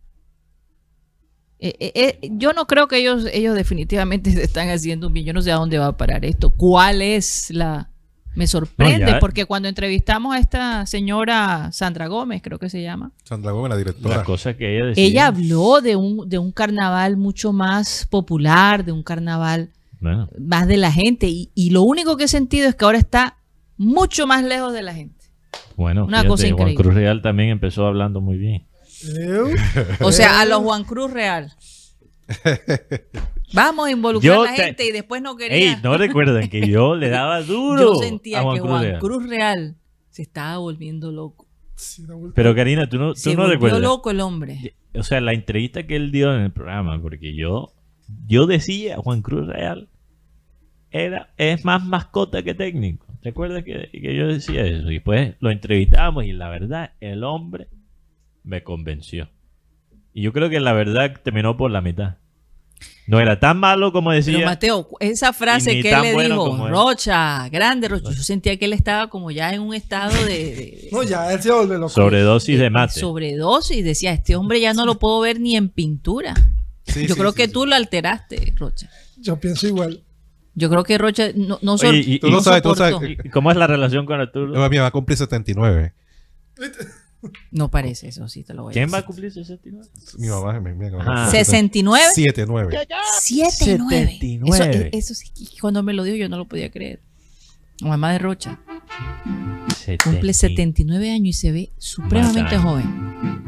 Eh, 1.57 1.73
eh, 1.79 1.91
eh, 2.21 2.29
yo 2.33 2.53
no 2.53 2.67
creo 2.67 2.87
que 2.87 2.97
ellos, 2.97 3.25
ellos 3.33 3.55
definitivamente 3.55 4.29
se 4.31 4.43
están 4.43 4.69
haciendo 4.69 5.07
un 5.07 5.13
bien. 5.13 5.25
Yo 5.25 5.33
no 5.33 5.41
sé 5.41 5.51
a 5.51 5.55
dónde 5.55 5.79
va 5.79 5.87
a 5.87 5.97
parar 5.97 6.23
esto. 6.25 6.51
¿Cuál 6.51 7.01
es 7.01 7.49
la...? 7.49 7.89
Me 8.35 8.47
sorprende 8.47 9.13
No, 9.13 9.19
porque 9.19 9.45
cuando 9.45 9.69
entrevistamos 9.69 10.35
a 10.35 10.39
esta 10.39 10.85
señora 10.85 11.71
Sandra 11.71 12.07
Gómez, 12.07 12.41
creo 12.41 12.59
que 12.59 12.69
se 12.69 12.81
llama, 12.81 13.11
Sandra 13.23 13.51
Gómez, 13.51 13.69
la 13.71 13.77
directora. 13.77 14.17
La 14.17 14.23
cosa 14.23 14.55
que 14.57 14.75
ella 14.75 14.85
decía. 14.87 15.03
ella 15.05 15.27
habló 15.27 15.81
de 15.81 15.95
un, 15.95 16.27
de 16.29 16.37
un 16.37 16.51
carnaval 16.51 17.17
mucho 17.17 17.53
más 17.53 18.05
popular, 18.09 18.83
de 18.85 18.91
un 18.91 19.03
carnaval 19.03 19.69
Bueno, 20.01 20.29
más 20.39 20.67
de 20.67 20.77
la 20.77 20.91
gente. 20.91 21.27
Y, 21.27 21.51
y 21.55 21.69
lo 21.69 21.83
único 21.83 22.17
que 22.17 22.25
he 22.25 22.27
sentido 22.27 22.67
es 22.67 22.75
que 22.75 22.85
ahora 22.85 22.97
está 22.97 23.37
mucho 23.77 24.27
más 24.27 24.43
lejos 24.43 24.73
de 24.73 24.81
la 24.83 24.93
gente. 24.93 25.25
bueno 25.75 26.03
Una 26.05 26.17
fíjate, 26.19 26.27
cosa 26.27 26.41
Juan 26.43 26.51
increíble. 26.53 26.83
Cruz 26.83 26.93
Real 26.95 27.21
también 27.21 27.49
empezó 27.49 27.85
hablando 27.87 28.21
muy 28.21 28.37
bien. 28.37 28.65
Eu, 29.17 29.47
O 30.01 30.11
sea, 30.11 30.39
a 30.41 30.45
los 30.51 30.59
Juan 30.59 30.83
Cruz 30.83 31.11
Real. 31.11 31.53
Vamos 33.55 33.87
a 33.87 33.91
involucrar 33.91 34.35
Yo 34.35 34.41
a 34.43 34.45
la 34.45 34.55
te- 34.55 34.63
gente 34.65 34.85
y 34.85 34.91
después 34.91 35.21
no 35.21 35.35
quería. 35.35 35.57
Ey, 35.57 35.75
no 35.81 35.97
recuerdan 35.97 36.47
que 36.49 36.67
yo 36.67 36.95
le 36.95 37.09
daba 37.09 37.41
duro 37.43 37.81
Yo 37.81 37.95
sentía 37.95 38.39
a 38.39 38.43
Juan 38.43 38.55
que 38.55 38.61
Cruz 38.61 38.71
Juan 38.71 38.83
Real. 38.83 38.99
Cruz 38.99 39.29
Real 39.29 39.75
se 40.09 40.21
estaba 40.21 40.57
volviendo 40.57 41.11
loco. 41.11 41.47
Pero 42.35 42.55
Karina, 42.55 42.87
tú 42.87 42.97
no, 42.97 43.13
tú 43.13 43.19
Se 43.19 43.31
no 43.31 43.37
volvió 43.41 43.53
recuerdas. 43.53 43.81
loco 43.81 44.11
el 44.11 44.21
hombre. 44.21 44.75
O 44.93 45.03
sea, 45.03 45.19
la 45.21 45.33
entrevista 45.33 45.85
que 45.87 45.95
él 45.95 46.11
dio 46.11 46.33
en 46.33 46.41
el 46.43 46.51
programa, 46.51 47.01
porque 47.01 47.35
yo, 47.35 47.73
yo 48.27 48.45
decía, 48.47 48.97
Juan 48.97 49.21
Cruz 49.21 49.45
Real 49.47 49.89
era, 50.91 51.33
es 51.37 51.65
más 51.65 51.83
mascota 51.83 52.43
que 52.43 52.53
técnico. 52.53 53.05
¿Recuerdas 53.21 53.63
que, 53.63 53.89
que 53.91 54.15
yo 54.15 54.27
decía 54.27 54.61
eso? 54.65 54.89
Y 54.89 54.95
después 54.95 55.35
lo 55.39 55.51
entrevistamos 55.51 56.23
y 56.25 56.31
la 56.31 56.47
verdad, 56.49 56.91
el 57.01 57.23
hombre 57.23 57.67
me 58.43 58.63
convenció. 58.63 59.27
Y 60.13 60.21
yo 60.21 60.31
creo 60.31 60.49
que 60.49 60.59
la 60.61 60.71
verdad 60.73 61.19
terminó 61.23 61.57
por 61.57 61.71
la 61.71 61.81
mitad. 61.81 62.17
No 63.07 63.19
era 63.19 63.39
tan 63.39 63.57
malo 63.57 63.91
como 63.91 64.09
Pero 64.09 64.23
decía. 64.25 64.45
Mateo, 64.45 64.89
esa 64.99 65.31
frase 65.31 65.79
que 65.81 65.91
él 65.91 66.01
le 66.01 66.13
bueno 66.13 66.43
dijo. 66.45 66.67
Rocha, 66.69 67.47
grande 67.49 67.87
Rocha, 67.87 68.09
yo 68.11 68.23
sentía 68.23 68.57
que 68.57 68.65
él 68.65 68.73
estaba 68.73 69.09
como 69.11 69.29
ya 69.29 69.53
en 69.53 69.61
un 69.61 69.75
estado 69.75 70.11
de, 70.25 70.27
de- 70.55 70.89
No, 70.91 71.03
ya, 71.03 71.31
él 71.31 71.39
se 71.41 71.51
vuelve 71.51 71.75
loco. 71.75 71.89
sobredosis 71.89 72.57
de 72.57 72.69
mate. 72.71 72.99
sobredosis. 72.99 73.83
Decía, 73.83 74.11
este 74.11 74.35
hombre 74.35 74.59
ya 74.59 74.73
no 74.73 74.85
lo 74.87 74.97
puedo 74.97 75.19
ver 75.19 75.39
ni 75.39 75.55
en 75.55 75.69
pintura. 75.69 76.33
Sí, 76.87 77.05
yo 77.07 77.13
sí, 77.13 77.19
creo 77.19 77.31
sí, 77.31 77.37
que 77.37 77.45
sí. 77.45 77.51
tú 77.53 77.65
lo 77.67 77.75
alteraste, 77.75 78.53
Rocha. 78.57 78.89
Yo 79.17 79.39
pienso 79.39 79.67
igual. 79.67 80.01
Yo 80.55 80.69
creo 80.69 80.83
que 80.83 80.97
Rocha 80.97 81.27
no, 81.35 81.59
no, 81.61 81.73
Oye, 81.75 81.97
y- 82.05 82.19
Tú 82.19 82.27
lo 82.27 82.37
no 82.37 82.41
sabes, 82.41 82.63
tú 82.63 82.69
lo 82.69 82.75
soportó. 82.75 82.99
sabes. 83.01 83.17
¿Y 83.23 83.29
¿Cómo 83.29 83.51
es 83.51 83.57
la 83.57 83.67
relación 83.67 84.05
con 84.07 84.19
Arturo? 84.19 84.47
No, 84.53 84.67
mía, 84.69 84.81
va 84.81 84.87
a 84.87 84.91
cumplir 84.91 85.15
79. 85.17 85.93
No 87.51 87.71
parece 87.71 88.07
eso, 88.09 88.27
sí 88.27 88.43
te 88.43 88.53
lo 88.53 88.63
voy 88.63 88.71
a 88.71 88.73
¿Quién 88.73 88.89
va 88.89 88.97
a 88.97 89.01
decir. 89.01 89.05
cumplir 89.07 89.31
69? 89.31 89.89
Mi 90.19 90.27
mamá 90.27 90.59
me 90.59 90.73
me- 90.75 90.87
Ajá. 90.95 91.31
69. 91.31 92.03
79. 92.13 92.77
79. 93.19 93.19
79. 93.19 94.89
Eso, 94.93 95.13
eso 95.13 95.15
sí, 95.15 95.31
cuando 95.59 95.81
me 95.83 95.93
lo 95.93 96.03
dijo 96.03 96.17
yo 96.17 96.29
no 96.29 96.37
lo 96.37 96.45
podía 96.45 96.69
creer. 96.69 97.01
Mamá 97.81 98.11
de 98.13 98.19
Rocha 98.19 98.59
cumple 100.03 100.33
79 100.33 101.11
años 101.11 101.27
y 101.27 101.33
se 101.33 101.51
ve 101.51 101.71
supremamente 101.77 102.57
joven. 102.57 103.43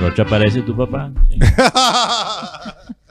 Rocha 0.00 0.24
parece 0.26 0.60
tu 0.62 0.76
papá. 0.76 1.12
Sí. 1.30 1.38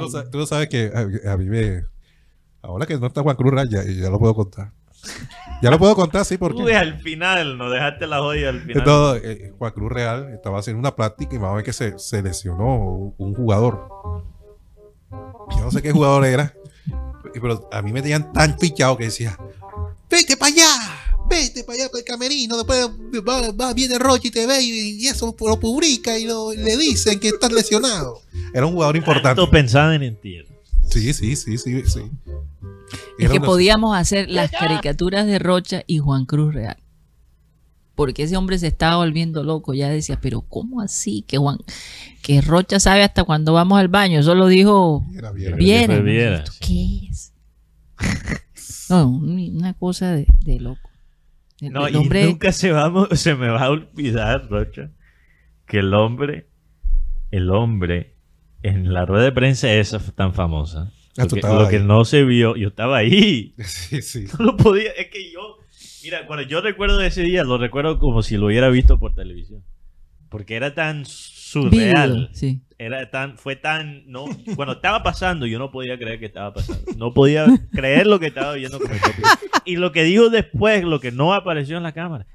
Tú 0.00 0.08
sa- 0.10 0.30
Tú 0.30 0.38
lo 0.38 0.46
sabes 0.46 0.68
que 0.68 0.90
a, 0.94 1.32
a 1.32 1.36
mí 1.36 1.44
me. 1.46 1.82
Ahora 2.62 2.86
que 2.86 2.98
no 2.98 3.06
está 3.06 3.22
Juan 3.22 3.36
Cruz 3.36 3.52
Raya, 3.52 3.84
ya 3.84 4.10
lo 4.10 4.18
puedo 4.18 4.34
contar. 4.34 4.72
Ya 5.62 5.70
lo 5.70 5.78
puedo 5.78 5.94
contar, 5.96 6.24
sí, 6.24 6.36
porque. 6.38 6.62
Uy, 6.62 6.72
al 6.72 6.98
final, 7.00 7.58
no 7.58 7.68
dejaste 7.70 8.06
la 8.06 8.18
joya 8.18 8.50
al 8.50 8.60
final. 8.62 8.84
Todo, 8.84 9.16
eh, 9.16 9.52
Juan 9.58 9.72
Cruz 9.72 9.90
Real 9.92 10.32
estaba 10.32 10.58
haciendo 10.60 10.78
una 10.78 10.94
práctica 10.94 11.34
y 11.34 11.38
vamos 11.38 11.52
a 11.52 11.56
ver 11.56 11.64
que 11.64 11.72
se, 11.72 11.98
se 11.98 12.22
lesionó 12.22 12.76
un, 12.76 13.14
un 13.18 13.34
jugador. 13.34 13.88
Yo 15.56 15.60
no 15.62 15.70
sé 15.70 15.82
qué 15.82 15.90
jugador 15.92 16.24
era, 16.26 16.54
pero 17.32 17.68
a 17.72 17.82
mí 17.82 17.92
me 17.92 18.02
tenían 18.02 18.32
tan 18.32 18.58
fichado 18.58 18.96
que 18.96 19.04
decía: 19.04 19.38
Vete 20.10 20.36
para 20.36 20.52
allá, 20.52 20.68
vete 21.28 21.64
para 21.64 21.78
allá 21.78 21.88
para 21.88 21.98
el 22.00 22.04
camerino. 22.04 22.56
Después 22.56 22.88
va, 23.26 23.50
va- 23.52 23.72
viene 23.74 23.98
Rochi 23.98 24.28
y 24.28 24.30
te 24.30 24.46
ve 24.46 24.60
y, 24.62 25.02
y 25.02 25.08
eso 25.08 25.34
lo 25.40 25.58
publica 25.58 26.16
y 26.18 26.24
lo- 26.24 26.52
le 26.52 26.76
dicen 26.76 27.18
que 27.18 27.28
estás 27.28 27.50
lesionado. 27.50 28.20
Era 28.54 28.66
un 28.66 28.74
jugador 28.74 28.96
importante. 28.96 29.28
Tanto 29.40 29.50
pensaba 29.50 29.94
en 29.94 30.02
entierro. 30.04 30.48
Sí, 30.88 31.12
sí, 31.12 31.34
sí, 31.36 31.58
sí. 31.58 31.82
sí. 31.86 32.02
Es 33.18 33.30
que 33.30 33.40
podíamos 33.40 33.96
hacer 33.96 34.28
las 34.30 34.50
caricaturas 34.50 35.26
de 35.26 35.38
Rocha 35.38 35.82
y 35.86 35.98
Juan 35.98 36.24
Cruz 36.26 36.54
Real. 36.54 36.76
Porque 37.94 38.22
ese 38.22 38.36
hombre 38.36 38.58
se 38.58 38.68
estaba 38.68 38.96
volviendo 38.98 39.42
loco. 39.42 39.74
Ya 39.74 39.88
decía, 39.88 40.20
pero 40.22 40.42
¿cómo 40.42 40.80
así? 40.80 41.22
Que 41.26 41.36
Juan, 41.36 41.58
que 42.22 42.40
Rocha 42.40 42.78
sabe 42.78 43.02
hasta 43.02 43.24
cuando 43.24 43.52
vamos 43.52 43.78
al 43.80 43.88
baño. 43.88 44.20
Eso 44.20 44.34
lo 44.36 44.46
dijo 44.46 45.04
Viera, 45.08 45.32
viera. 45.32 45.56
Bien. 45.56 45.86
Viera. 45.88 45.94
fue 45.94 46.02
Viera, 46.02 46.36
¿Esto 46.38 46.52
sí. 46.52 46.58
¿Qué 46.60 47.10
es? 47.10 47.32
No, 48.90 49.06
un- 49.06 49.56
una 49.56 49.74
cosa 49.74 50.12
de, 50.12 50.26
de 50.44 50.60
loco. 50.60 50.88
El, 51.60 51.72
No, 51.72 51.86
el 51.88 51.96
y 51.96 52.08
nunca 52.24 52.52
se, 52.52 52.70
va, 52.72 53.08
se 53.16 53.34
me 53.34 53.48
va 53.48 53.64
a 53.64 53.70
olvidar, 53.70 54.48
Rocha, 54.48 54.92
que 55.66 55.80
el 55.80 55.92
hombre, 55.92 56.48
el 57.30 57.50
hombre, 57.50 58.14
en 58.62 58.94
la 58.94 59.04
rueda 59.04 59.24
de 59.24 59.32
prensa 59.32 59.70
esa 59.72 59.98
tan 60.14 60.32
famosa. 60.32 60.90
Ah, 61.18 61.62
Lo 61.64 61.68
que, 61.68 61.78
no 61.80 62.04
se 62.04 62.24
vio, 62.24 62.56
yo 62.56 62.68
estaba 62.68 62.98
ahí. 62.98 63.54
Sí, 63.64 64.02
sí. 64.02 64.24
No 64.38 64.44
lo 64.46 64.56
podía, 64.56 64.90
es 64.92 65.08
que 65.08 65.30
yo, 65.32 65.58
mira, 66.04 66.26
cuando 66.26 66.46
yo 66.46 66.60
recuerdo 66.60 67.00
ese 67.02 67.22
día, 67.22 67.44
lo 67.44 67.58
recuerdo 67.58 67.98
como 67.98 68.22
si 68.22 68.36
lo 68.36 68.46
hubiera 68.46 68.68
visto 68.70 68.98
por 68.98 69.14
televisión. 69.14 69.62
Porque 70.28 70.56
era 70.56 70.74
tan 70.74 71.04
surreal. 71.06 72.10
vívido, 72.12 72.28
sí. 72.32 72.60
Era 72.80 73.10
tan, 73.10 73.38
fue 73.38 73.56
tan, 73.56 74.04
no, 74.06 74.26
cuando 74.54 74.74
estaba 74.74 75.02
pasando, 75.02 75.46
yo 75.46 75.58
no 75.58 75.70
podía 75.72 75.98
creer 75.98 76.20
que 76.20 76.26
estaba 76.26 76.52
pasando. 76.54 76.82
No 76.96 77.12
podía 77.12 77.46
creer 77.72 78.06
lo 78.06 78.20
que 78.20 78.26
estaba 78.26 78.52
viendo 78.54 78.78
con 78.78 78.88
propio- 78.88 79.24
Y 79.64 79.76
lo 79.76 79.90
que 79.90 80.04
dijo 80.04 80.28
después, 80.30 80.84
lo 80.84 81.00
que 81.00 81.10
no 81.10 81.34
apareció 81.34 81.76
en 81.76 81.82
la 81.82 81.92
cámara. 81.92 82.26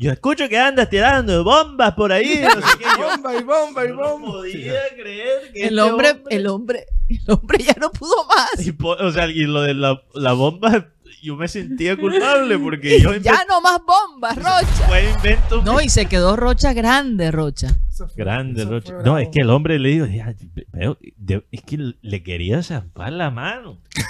Yo 0.00 0.10
escucho 0.10 0.48
que 0.48 0.56
andas 0.58 0.88
tirando 0.88 1.44
bombas 1.44 1.92
por 1.92 2.10
ahí. 2.10 2.40
No 2.42 2.50
sé 2.66 2.78
qué. 2.78 2.84
Yo 2.98 3.06
Bomba 3.10 3.36
y 3.36 3.42
bomba 3.42 3.84
y 3.84 3.88
no 3.88 3.96
bomba. 3.96 4.26
podía 4.32 4.80
creer 4.96 5.52
que 5.52 5.66
El 5.66 5.78
este 5.78 5.80
hombre, 5.82 6.22
el 6.30 6.46
hombre, 6.46 6.86
el 7.10 7.20
hombre 7.28 7.58
ya 7.62 7.74
no 7.78 7.92
pudo 7.92 8.24
más. 8.24 8.66
y 8.66 8.74
o 8.80 9.12
sea, 9.12 9.26
y 9.26 9.44
lo 9.44 9.60
de 9.60 9.74
la, 9.74 10.02
la 10.14 10.32
bomba, 10.32 10.88
yo 11.22 11.36
me 11.36 11.48
sentía 11.48 11.96
culpable 12.00 12.58
porque 12.58 13.00
yo 13.00 13.14
ya 13.16 13.44
no 13.48 13.60
más 13.60 13.80
bombas, 13.86 14.36
Rocha. 14.36 14.88
fue 14.88 15.10
invento 15.10 15.62
No, 15.62 15.80
y 15.80 15.88
se 15.88 16.06
quedó 16.06 16.36
Rocha 16.36 16.72
grande, 16.72 17.30
Rocha. 17.30 17.68
Grande. 18.16 18.64
Rocha. 18.64 18.94
No, 19.04 19.18
es 19.18 19.28
que 19.28 19.40
el 19.40 19.50
hombre 19.50 19.78
le 19.78 19.90
dijo, 19.90 20.06
"Ya, 20.06 20.34
pero, 20.72 20.96
de- 21.18 21.44
es 21.52 21.60
que 21.62 21.92
le 22.00 22.22
quería 22.22 22.62
zampar 22.62 23.12
la 23.12 23.30
mano. 23.30 23.78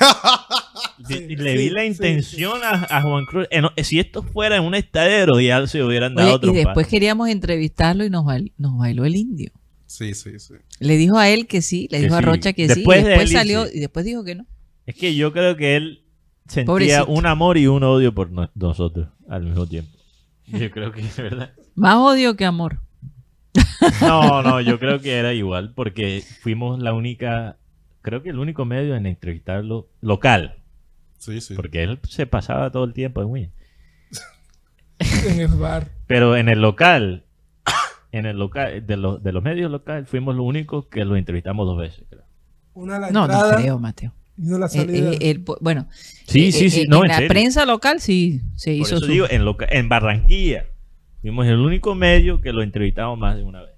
Sí, 1.09 1.15
Y 1.31 1.37
le 1.37 1.53
sí, 1.53 1.59
vi 1.59 1.71
la 1.71 1.81
sí, 1.81 1.87
intención 1.87 2.61
A, 2.63 2.87
a 2.91 3.03
Juan 3.03 3.25
Cruz. 3.25 3.47
Eh, 3.51 3.63
no, 3.63 3.71
si 3.83 3.99
esto 3.99 4.23
fuera 4.23 4.57
en 4.57 4.65
un 4.65 4.75
estadero, 4.75 5.41
ya 5.41 5.67
se 5.67 5.83
hubieran 5.83 6.15
dado 6.15 6.29
Oye, 6.29 6.37
otro 6.37 6.53
y 6.53 6.57
después 6.57 6.87
queríamos 6.89 7.29
entrevistarlo 7.31 8.05
y 8.05 8.11
nos, 8.11 8.25
bail- 8.25 8.53
nos 8.59 8.77
bailó 8.79 9.05
el 9.07 9.17
indio. 9.17 9.51
Sí, 9.87 10.15
sí, 10.15 10.39
sí. 10.39 10.55
Le 10.79 10.97
dijo 10.99 11.17
a 11.19 11.29
él 11.31 11.47
que 11.47 11.63
sí, 11.63 11.89
le 11.91 11.99
Que 11.99 12.05
dijo 12.05 12.17
a. 12.17 12.21
Rocha 12.21 12.53
que 12.53 12.69
Después 12.69 13.01
sí, 13.01 13.07
y 13.07 13.09
después 13.09 13.31
él 13.31 13.37
salió 13.37 13.67
y 13.73 13.81
después 13.81 14.05
dijo 14.05 14.23
que 14.25 14.35
no. 14.35 14.47
Es 14.87 14.95
que 14.95 15.15
yo 15.15 15.33
creo 15.33 15.57
que 15.57 15.77
él 15.77 16.05
sentía 16.47 16.67
Pobrecito. 16.67 17.07
un 17.07 17.27
amor 17.27 17.57
y 17.59 17.67
un 17.67 17.83
odio 17.85 18.15
por 18.15 18.31
no- 18.31 18.51
nosotros 18.55 19.09
al 19.29 19.43
mismo 19.45 19.67
tiempo. 19.67 19.91
Yo 20.47 20.71
creo 20.71 20.93
que 20.93 21.01
es 21.03 21.17
verdad. 21.17 21.53
Más 21.75 21.97
odio 21.97 22.37
que 22.37 22.45
amor. 22.45 22.79
No, 24.01 24.43
no, 24.43 24.61
yo 24.61 24.79
creo 24.79 25.01
que 25.01 25.17
era 25.17 25.33
igual 25.33 25.73
porque 25.75 26.23
fuimos 26.43 26.79
la 26.81 26.93
única, 26.93 27.57
creo 28.03 28.23
que 28.23 28.31
el 28.31 28.39
único 28.39 28.65
medio 28.65 28.95
en 28.95 29.07
entrevistarlo 29.07 29.89
local, 30.01 30.57
Sí, 31.19 31.41
sí. 31.41 31.55
porque 31.55 31.83
él 31.83 31.99
se 32.09 32.27
pasaba 32.27 32.71
todo 32.71 32.85
el 32.85 32.93
tiempo 32.93 33.23
en 33.23 33.29
Win. 33.29 33.53
En 34.99 35.41
el 35.41 35.49
bar. 35.49 35.89
Pero 36.07 36.37
en 36.37 36.49
el 36.49 36.61
local, 36.61 37.25
en 38.13 38.27
el 38.27 38.39
local, 38.39 38.87
de, 38.87 38.97
los 38.97 39.23
de 39.23 39.33
los 39.33 39.43
medios 39.43 39.71
locales, 39.71 40.09
fuimos 40.09 40.37
los 40.37 40.45
únicos 40.45 40.87
que 40.87 41.05
lo 41.05 41.17
entrevistamos 41.17 41.67
dos 41.67 41.79
veces. 41.79 42.05
creo. 42.09 42.25
Una 42.75 42.97
a 42.97 42.99
la 43.01 43.11
No, 43.11 43.27
no 43.27 43.33
entrada 43.35 43.57
creo, 43.57 43.79
Mateo. 43.79 44.13
A 44.43 44.59
la 44.59 44.67
Eh, 44.67 44.69
salida. 44.71 45.13
eh, 45.13 45.19
el- 45.31 45.45
bueno, 45.61 45.89
Sí, 46.27 46.49
eh, 46.49 46.53
sí, 46.53 46.71
sí, 46.71 46.85
no, 46.89 46.99
en 46.99 47.03
en 47.05 47.09
la 47.09 47.15
serio. 47.17 47.29
prensa 47.29 47.65
local 47.67 48.01
sí 48.01 48.41
se 48.57 48.71
Por 48.73 48.87
hizo 48.87 48.97
eso 48.97 49.07
su... 49.07 49.13
digo, 49.13 49.27
en, 49.31 49.45
loca- 49.45 49.67
en 49.71 49.89
Barranquilla, 49.89 50.67
fuimos 51.21 51.47
el 51.47 51.57
único 51.59 51.95
medio 51.95 52.41
que 52.41 52.53
lo 52.53 52.63
entrevistamos 52.63 53.19
más 53.19 53.37
de 53.37 53.45
una 53.45 53.63
vez. 53.63 53.75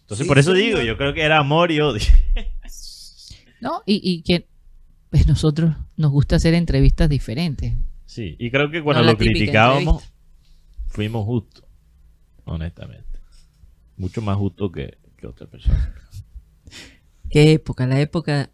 Entonces, 0.00 0.24
Sí, 0.24 0.28
por 0.28 0.38
eso 0.38 0.54
sí, 0.54 0.62
digo, 0.62 0.78
no. 0.78 0.84
yo 0.84 0.96
creo 0.96 1.14
que 1.14 1.22
era 1.22 1.38
amor 1.38 1.70
y 1.72 1.80
odio. 1.80 2.00
¿No? 3.60 3.82
Y, 3.86 4.00
y 4.04 4.22
que 4.22 4.46
pues 5.10 5.26
nosotros 5.26 5.74
nos 5.96 6.10
gusta 6.10 6.36
hacer 6.36 6.54
entrevistas 6.54 7.08
diferentes. 7.08 7.72
Sí, 8.04 8.36
y 8.38 8.50
creo 8.50 8.70
que 8.70 8.82
cuando 8.82 9.02
No 9.04 9.12
lo 9.12 9.18
criticábamos, 9.18 10.02
entrevista. 10.02 10.86
fuimos 10.88 11.24
justos, 11.24 11.64
honestamente. 12.44 13.04
Mucho 13.96 14.20
más 14.20 14.36
justos 14.36 14.70
que, 14.72 14.98
que 15.16 15.26
otras 15.26 15.48
personas. 15.48 15.88
¿Qué 17.30 17.52
época? 17.52 17.86
La 17.86 18.00
época 18.00 18.50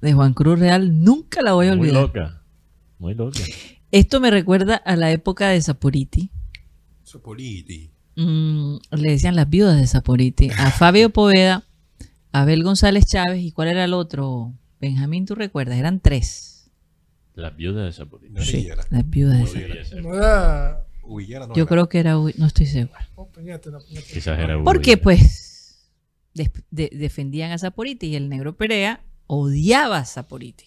de 0.00 0.12
Juan 0.12 0.34
Cruz 0.34 0.58
Real 0.58 1.02
nunca 1.02 1.42
la 1.42 1.52
voy 1.52 1.66
a 1.68 1.76
Muy 1.76 1.88
olvidar. 1.88 2.02
loca, 2.02 2.42
muy 2.98 3.14
loca. 3.14 3.40
Esto 3.90 4.20
me 4.20 4.30
recuerda 4.30 4.76
a 4.76 4.96
la 4.96 5.10
época 5.12 5.48
de 5.48 5.60
Saporiti. 5.60 6.30
Sopoliti. 7.02 7.90
Mm, 8.16 8.76
le 8.92 9.10
decían 9.10 9.36
las 9.36 9.48
viudas 9.48 9.78
de 9.80 9.86
Saporiti. 9.86 10.50
A 10.50 10.70
Fabio 10.70 11.10
Poveda, 11.10 11.64
a 12.32 12.42
Abel 12.42 12.62
González 12.62 13.06
Chávez 13.06 13.42
y 13.42 13.52
¿cuál 13.52 13.68
era 13.68 13.84
el 13.84 13.94
otro? 13.94 14.52
Benjamín, 14.80 15.24
¿tú 15.26 15.34
recuerdas? 15.34 15.78
Eran 15.78 16.00
tres. 16.00 16.70
Las 17.34 17.54
viudas 17.56 17.84
de 17.86 17.92
Zaporizhia. 17.92 18.38
No 18.38 18.44
Sí, 18.44 18.68
las 18.90 19.10
viudas 19.10 19.34
de 19.38 19.40
No 19.40 19.46
Saporiti. 19.46 19.96
No 20.02 20.14
era. 20.14 20.82
No 21.02 21.54
Yo 21.54 21.62
era. 21.62 21.66
creo 21.66 21.88
que 21.88 21.98
era, 22.00 22.18
Uy- 22.18 22.34
no 22.38 22.46
estoy 22.46 22.66
seguro. 22.66 22.98
Oh. 23.14 23.28
Quizás 24.12 24.38
era 24.38 24.62
Porque 24.64 24.96
pues 24.96 25.92
de- 26.34 26.90
defendían 26.92 27.52
a 27.52 27.58
Saporiti 27.58 28.08
y 28.08 28.16
el 28.16 28.28
negro 28.28 28.56
Perea 28.56 29.00
odiaba 29.26 29.98
a 29.98 30.04
Saporiti. 30.04 30.64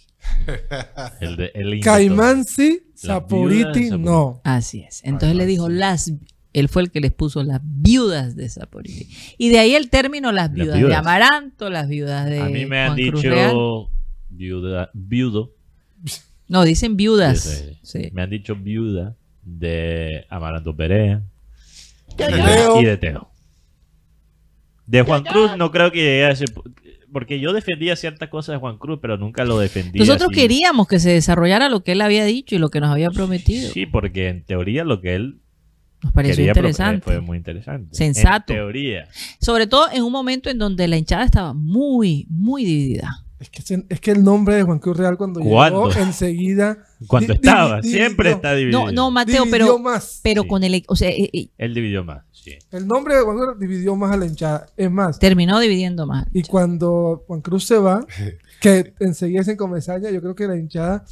El 1.21 1.37
de- 1.37 1.51
el. 1.55 1.79
Caimán 1.79 2.45
sí, 2.45 2.83
Saporiti 2.93 3.89
no. 3.91 4.41
Así 4.43 4.81
es. 4.81 5.01
Entonces 5.03 5.35
le 5.35 5.45
dijo 5.45 5.67
sí. 5.67 5.73
las 5.73 6.11
él 6.51 6.67
fue 6.67 6.81
el 6.81 6.91
que 6.91 6.99
les 6.99 7.11
puso 7.13 7.43
las 7.43 7.61
viudas 7.63 8.35
de 8.35 8.49
Saporiti. 8.49 9.07
Y 9.37 9.49
de 9.49 9.59
ahí 9.59 9.75
el 9.75 9.89
término 9.89 10.31
las 10.31 10.47
Las 10.47 10.53
viudas, 10.53 10.81
de. 10.81 10.95
Amaranto, 10.95 11.69
las 11.69 11.87
viudas 11.87 12.27
de 12.29 12.41
A 12.41 12.45
mí 12.45 12.65
me 12.65 12.79
han 12.79 12.95
Juan 12.95 13.09
Cruz 13.09 13.23
Real. 13.23 13.49
dicho 13.51 13.89
viuda, 14.29 14.89
viudo. 14.93 15.53
No, 16.47 16.63
dicen 16.63 16.97
viudas. 16.97 17.39
Sí, 17.41 17.77
sí. 17.83 18.03
Sí. 18.03 18.09
Me 18.13 18.23
han 18.23 18.29
dicho 18.31 18.55
viuda 18.55 19.15
de 19.43 20.25
Amaranto 20.29 20.75
Perea 20.75 21.21
y 22.17 22.23
de, 22.23 22.81
y 22.81 22.85
de 22.85 22.97
Teo. 22.97 23.29
De 24.87 25.03
Juan 25.03 25.23
Cruz 25.23 25.55
no 25.55 25.69
creo 25.71 25.91
que 25.91 25.99
llegue 25.99 26.25
a 26.25 26.31
ese... 26.31 26.45
Porque 27.11 27.39
yo 27.39 27.53
defendía 27.53 27.95
ciertas 27.95 28.29
cosas 28.29 28.53
de 28.53 28.59
Juan 28.59 28.77
Cruz, 28.77 28.99
pero 29.01 29.17
nunca 29.17 29.43
lo 29.45 29.57
defendía. 29.59 29.99
Nosotros 29.99 30.29
así. 30.31 30.41
queríamos 30.41 30.87
que 30.87 30.99
se 30.99 31.09
desarrollara 31.11 31.69
lo 31.69 31.83
que 31.83 31.93
él 31.93 32.01
había 32.01 32.23
dicho 32.25 32.55
y 32.55 32.59
lo 32.59 32.69
que 32.69 32.79
nos 32.79 32.89
había 32.89 33.09
prometido. 33.09 33.71
Sí, 33.71 33.85
porque 33.85 34.29
en 34.29 34.43
teoría 34.43 34.83
lo 34.83 35.01
que 35.01 35.15
él 35.15 35.39
Nos 36.01 36.13
pareció 36.13 36.45
proponer 36.45 36.69
interesante. 36.69 37.03
fue 37.03 37.21
muy 37.21 37.37
interesante. 37.37 37.95
Sensato. 37.95 38.53
En 38.53 38.59
teoría. 38.59 39.07
Sobre 39.41 39.67
todo 39.67 39.87
en 39.91 40.03
un 40.03 40.11
momento 40.11 40.49
en 40.49 40.57
donde 40.57 40.87
la 40.87 40.97
hinchada 40.97 41.25
estaba 41.25 41.53
muy, 41.53 42.27
muy 42.29 42.63
dividida. 42.65 43.25
Es 43.39 43.49
que, 43.49 43.61
se- 43.61 43.85
es 43.87 44.01
que 44.01 44.11
el 44.11 44.23
nombre 44.23 44.55
de 44.55 44.63
Juan 44.63 44.79
Cruz 44.79 44.97
Real 44.97 45.15
cuando 45.17 45.39
¿Cuándo? 45.39 45.87
llegó 45.89 46.01
enseguida. 46.01 46.77
Cuando 47.07 47.33
estaba, 47.33 47.79
di- 47.79 47.89
siempre 47.89 48.29
dividió. 48.29 48.35
está 48.35 48.53
dividido. 48.55 48.85
No, 48.87 48.91
no, 48.91 49.11
Mateo, 49.11 49.45
dividió 49.45 49.51
pero, 49.67 49.79
más. 49.79 50.19
pero 50.23 50.41
Sí. 50.43 50.47
con 50.49 50.63
el, 50.63 50.83
o 50.87 50.95
sea, 50.95 51.09
eh, 51.09 51.29
eh, 51.31 51.49
Él 51.57 51.73
dividió 51.73 52.03
más, 52.03 52.23
sí. 52.33 52.55
El 52.71 52.85
nombre 52.85 53.15
de 53.15 53.21
Juan 53.21 53.37
Cruz 53.37 53.47
Real 53.47 53.59
dividió 53.59 53.95
más 53.95 54.11
a 54.11 54.17
la 54.17 54.25
hinchada. 54.25 54.65
Es 54.75 54.91
más, 54.91 55.19
terminó 55.19 55.57
dividiendo 55.59 56.05
más. 56.05 56.25
y 56.33 56.43
cuando 56.43 57.23
Juan 57.27 57.39
Cruz 57.39 57.65
se 57.65 57.77
va, 57.77 58.05
que 58.61 58.93
enseguida 58.99 59.43
se 59.45 59.55
Comesaña, 59.55 60.09
yo 60.11 60.19
creo 60.19 60.35
que 60.35 60.45
la 60.47 60.57
hinchada 60.57 61.05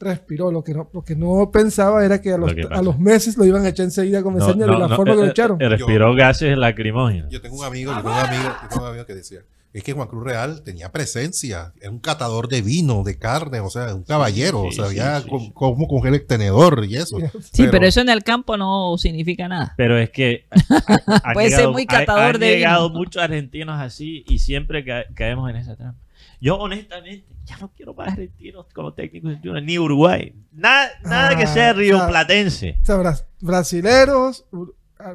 respiró. 0.00 0.50
Lo 0.52 0.62
que 0.64 0.72
no, 0.72 0.88
lo 0.92 1.02
que 1.04 1.16
no 1.16 1.50
pensaba 1.52 2.04
era 2.04 2.20
que 2.22 2.32
a 2.32 2.38
los, 2.38 2.50
Lo 2.54 2.68
que 2.68 2.74
a 2.74 2.80
los 2.82 2.98
meses 2.98 3.36
lo 3.36 3.44
iban 3.44 3.64
a 3.64 3.68
echar 3.68 3.84
enseguida 3.84 4.20
a 4.20 4.22
Comesaña 4.22 4.64
No, 4.66 4.72
de 4.72 4.78
la 4.78 4.88
no, 4.88 4.96
forma 4.96 5.12
no, 5.12 5.16
que 5.18 5.22
lo 5.22 5.28
eh, 5.28 5.30
echaron. 5.32 5.60
eh, 5.60 5.68
Respiró 5.68 6.14
gases 6.14 6.56
lacrimógenos. 6.56 7.30
Yo 7.30 7.40
tengo 7.42 7.56
un 7.58 7.64
amigo, 7.64 7.92
yo 7.92 7.98
tengo 7.98 8.10
un 8.14 8.20
amigo, 8.26 8.42
yo 8.62 8.68
tengo 8.70 8.82
un 8.84 8.88
amigo 8.88 9.04
que 9.06 9.14
decía, 9.14 9.40
es 9.72 9.84
que 9.84 9.92
Juan 9.92 10.08
Cruz 10.08 10.24
Real 10.24 10.62
tenía 10.64 10.90
presencia, 10.90 11.72
era 11.80 11.90
un 11.90 11.98
catador 11.98 12.48
de 12.48 12.62
vino, 12.62 13.02
de 13.04 13.18
carne, 13.18 13.60
o 13.60 13.68
sea, 13.70 13.94
un 13.94 14.02
caballero, 14.02 14.62
Sí, 14.62 14.68
o 14.68 14.72
sea, 14.72 14.84
sí, 14.90 14.98
había 15.00 15.20
sí, 15.20 15.28
con- 15.28 15.40
sí. 15.40 15.52
cómo 15.54 15.86
coger 15.86 16.14
el 16.14 16.26
tenedor 16.26 16.84
y 16.88 16.96
eso. 16.96 17.18
Sí, 17.52 17.66
pero, 17.70 17.86
eso 17.86 18.00
en 18.00 18.08
el 18.08 18.24
campo 18.24 18.56
no 18.56 18.96
significa 18.98 19.46
nada. 19.46 19.74
Pero 19.76 19.98
es 19.98 20.10
que 20.10 20.46
han 21.22 21.32
Puede 21.34 21.50
ser 21.50 21.68
muy 21.68 21.86
catador 21.86 22.34
han 22.36 22.40
de 22.40 22.56
llegado 22.56 22.88
vino. 22.88 22.98
muchos 22.98 23.22
argentinos 23.22 23.80
así 23.80 24.24
y 24.26 24.38
siempre 24.38 24.84
ca- 24.84 25.04
caemos 25.14 25.48
en 25.50 25.56
esa 25.56 25.76
trampa. 25.76 26.00
Yo 26.40 26.56
honestamente 26.56 27.26
ya 27.44 27.56
no 27.58 27.70
quiero 27.76 27.94
más 27.94 28.08
argentinos 28.08 28.66
como 28.74 28.92
técnicos 28.94 29.32
ni 29.62 29.78
Uruguay. 29.78 30.32
Nada, 30.52 30.88
nada 31.04 31.36
que 31.36 31.42
Ah, 31.44 31.46
sea 31.46 31.52
o 31.52 31.54
sea, 31.54 31.72
rioplatense. 31.74 32.78
O 32.82 32.84
sea, 32.84 32.96
bra- 32.96 33.24
brasileros, 33.40 34.44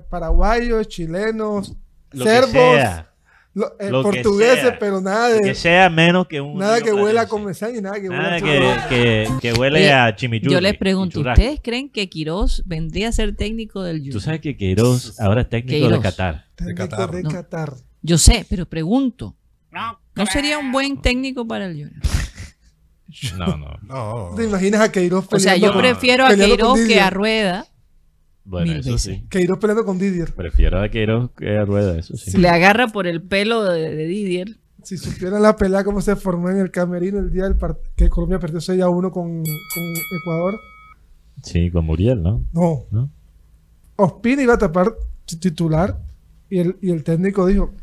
paraguayos, 0.09 0.87
chilenos, 0.87 1.75
Lo 2.11 2.25
que 2.25 2.31
servos, 2.31 2.51
sea. 2.53 3.12
Lo- 3.53 3.73
eh, 3.79 3.89
lo 3.91 4.03
que 4.03 4.21
portugueses, 4.23 4.59
sea. 4.61 4.79
pero 4.79 4.99
nada 5.01 5.37
Que 5.39 5.47
de 5.49 5.55
sea 5.55 5.89
menos 5.89 6.27
que 6.27 6.41
un 6.41 6.57
nada 6.57 6.81
que 6.81 6.91
huela 6.91 7.21
a. 7.21 7.27
Comesaña 7.27 7.77
y 7.77 7.81
nada 7.81 7.99
que 8.01 8.09
huela 8.09 8.35
a 8.35 8.39
que, 8.41 8.75
que, 8.89 9.27
que 9.41 9.53
huele 9.53 9.91
a 9.93 10.15
chimichurri. 10.15 10.53
Yo 10.53 10.61
les 10.61 10.77
pregunto. 10.77 11.19
¿ustedes 11.19 11.59
creen 11.63 11.89
que 11.89 12.09
Quirós 12.09 12.63
vendría 12.65 13.09
a 13.09 13.11
ser 13.11 13.35
técnico 13.35 13.83
del 13.83 13.97
Junior? 13.97 14.13
Tú 14.13 14.19
sabes 14.19 14.41
que 14.41 14.57
Queiroz 14.57 15.19
ahora 15.19 15.41
es 15.41 15.49
técnico 15.49 15.89
de. 15.89 15.99
Qatar. 15.99 16.45
Técnico 16.55 16.77
Qatar. 16.89 17.11
de 17.11 17.23
No. 17.23 17.29
Qatar. 17.29 17.73
Yo 18.01 18.17
sé, 18.17 18.45
pero 18.49 18.65
pregunto. 18.65 19.35
¿No 20.15 20.25
sería 20.27 20.59
un 20.59 20.71
buen 20.71 21.01
técnico 21.01 21.47
para 21.47 21.65
el 21.67 21.73
Junior? 21.73 22.01
No, 23.37 23.57
no. 23.57 23.77
No, 23.83 24.35
¿Te 24.35 24.45
imaginas 24.45 24.81
a 24.81 24.91
Queiroz 24.91 25.25
O 25.31 25.39
sea, 25.39 25.53
peleando 25.53 25.67
yo 25.67 25.73
con- 25.73 25.81
prefiero 25.81 26.25
a 26.25 26.29
peleando 26.29 26.55
Queiroz 26.55 26.79
que 26.87 26.99
a 26.99 27.09
Rueda. 27.11 27.65
Bueno, 28.45 28.67
Mil 28.67 28.79
eso 28.79 28.91
veces. 28.93 29.15
sí. 29.19 29.25
Queiroz 29.29 29.59
peleando 29.59 29.85
con 29.85 29.97
Didier. 29.97 30.33
Prefiero 30.33 30.81
a 30.81 30.89
Queiroz 30.89 31.31
que 31.37 31.57
a 31.57 31.65
Rueda, 31.65 31.97
eso 31.97 32.17
sí. 32.17 32.37
Le 32.37 32.49
agarra 32.49 32.87
por 32.87 33.07
el 33.07 33.21
pelo 33.21 33.63
de, 33.63 33.95
de 33.95 34.05
Didier. 34.05 34.57
Si 34.83 34.97
supieran 34.97 35.41
la 35.41 35.55
pelea 35.55 35.85
cómo 35.85 36.01
se 36.01 36.15
formó 36.17 36.49
en 36.49 36.57
el 36.57 36.69
camerino 36.69 37.19
el 37.19 37.31
día 37.31 37.43
del 37.43 37.55
que 37.95 38.09
Colombia 38.09 38.39
perdió 38.39 38.59
6 38.59 38.81
a 38.81 38.89
1 38.89 39.11
con, 39.11 39.43
con 39.43 39.83
Ecuador. 40.21 40.59
Sí, 41.41 41.71
con 41.71 41.85
Muriel, 41.85 42.21
¿no? 42.21 42.43
No. 42.51 42.85
¿No? 42.91 43.09
Ospina 43.95 44.41
iba 44.41 44.55
a 44.55 44.57
tapar 44.57 44.93
titular 45.25 45.99
y 46.49 46.59
el, 46.59 46.77
y 46.81 46.91
el 46.91 47.03
técnico 47.03 47.45
dijo, 47.45 47.73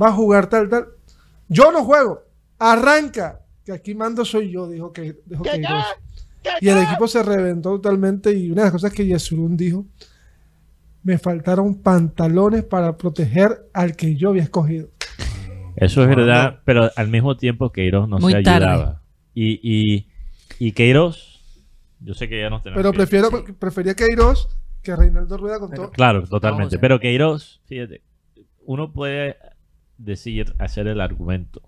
va 0.00 0.08
a 0.08 0.12
jugar 0.12 0.48
tal, 0.48 0.68
tal. 0.68 0.86
Yo 1.48 1.72
no 1.72 1.84
juego. 1.84 2.22
Arranca. 2.58 3.40
Que 3.64 3.72
aquí 3.72 3.96
mando 3.96 4.24
soy 4.24 4.52
yo, 4.52 4.68
dijo 4.68 4.92
que 4.92 5.16
dijo 5.26 5.42
Queiroz. 5.42 5.84
Y 6.60 6.68
el 6.68 6.78
equipo 6.78 7.06
se 7.08 7.22
reventó 7.22 7.70
totalmente 7.80 8.32
y 8.32 8.50
una 8.50 8.62
de 8.62 8.66
las 8.66 8.72
cosas 8.72 8.92
que 8.92 9.06
Yesurún 9.06 9.56
dijo, 9.56 9.86
me 11.02 11.18
faltaron 11.18 11.76
pantalones 11.82 12.64
para 12.64 12.96
proteger 12.96 13.68
al 13.72 13.94
que 13.96 14.16
yo 14.16 14.30
había 14.30 14.42
escogido. 14.42 14.88
Eso 15.76 16.02
es 16.02 16.08
No, 16.08 16.16
verdad, 16.16 16.52
no. 16.54 16.60
pero 16.64 16.90
al 16.96 17.08
mismo 17.08 17.36
tiempo 17.36 17.70
Queiroz 17.70 18.08
no 18.08 18.18
Muy 18.18 18.32
se 18.32 18.42
tarde. 18.42 18.66
ayudaba. 18.66 19.02
Y, 19.34 19.60
y, 19.62 20.08
y 20.58 20.72
Queiroz, 20.72 21.62
yo 22.00 22.14
sé 22.14 22.28
que 22.28 22.40
ya 22.40 22.48
nos 22.50 22.62
tenemos 22.62 22.78
Pero 22.80 22.92
que- 22.92 22.96
prefiero, 22.96 23.28
sí. 23.30 23.52
prefería 23.58 23.94
Queiroz 23.94 24.48
que 24.82 24.96
Reinaldo 24.96 25.36
Rueda 25.36 25.58
con 25.58 25.70
todo. 25.72 25.90
Claro, 25.90 26.26
totalmente. 26.26 26.78
Pero 26.78 26.98
Queiroz, 26.98 27.60
fíjate, 27.66 28.02
uno 28.64 28.92
puede 28.92 29.36
decir, 29.98 30.54
hacer 30.58 30.86
el 30.86 31.00
argumento, 31.00 31.60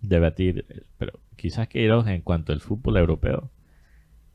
debatir, 0.00 0.64
pero 0.98 1.18
quizás 1.36 1.68
Queiroz 1.68 2.06
en 2.08 2.22
cuanto 2.22 2.52
al 2.52 2.60
fútbol 2.60 2.96
europeo 2.96 3.50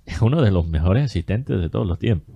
es 0.05 0.21
uno 0.21 0.41
de 0.41 0.51
los 0.51 0.67
mejores 0.67 1.03
asistentes 1.05 1.59
de 1.59 1.69
todos 1.69 1.87
los 1.87 1.99
tiempos. 1.99 2.35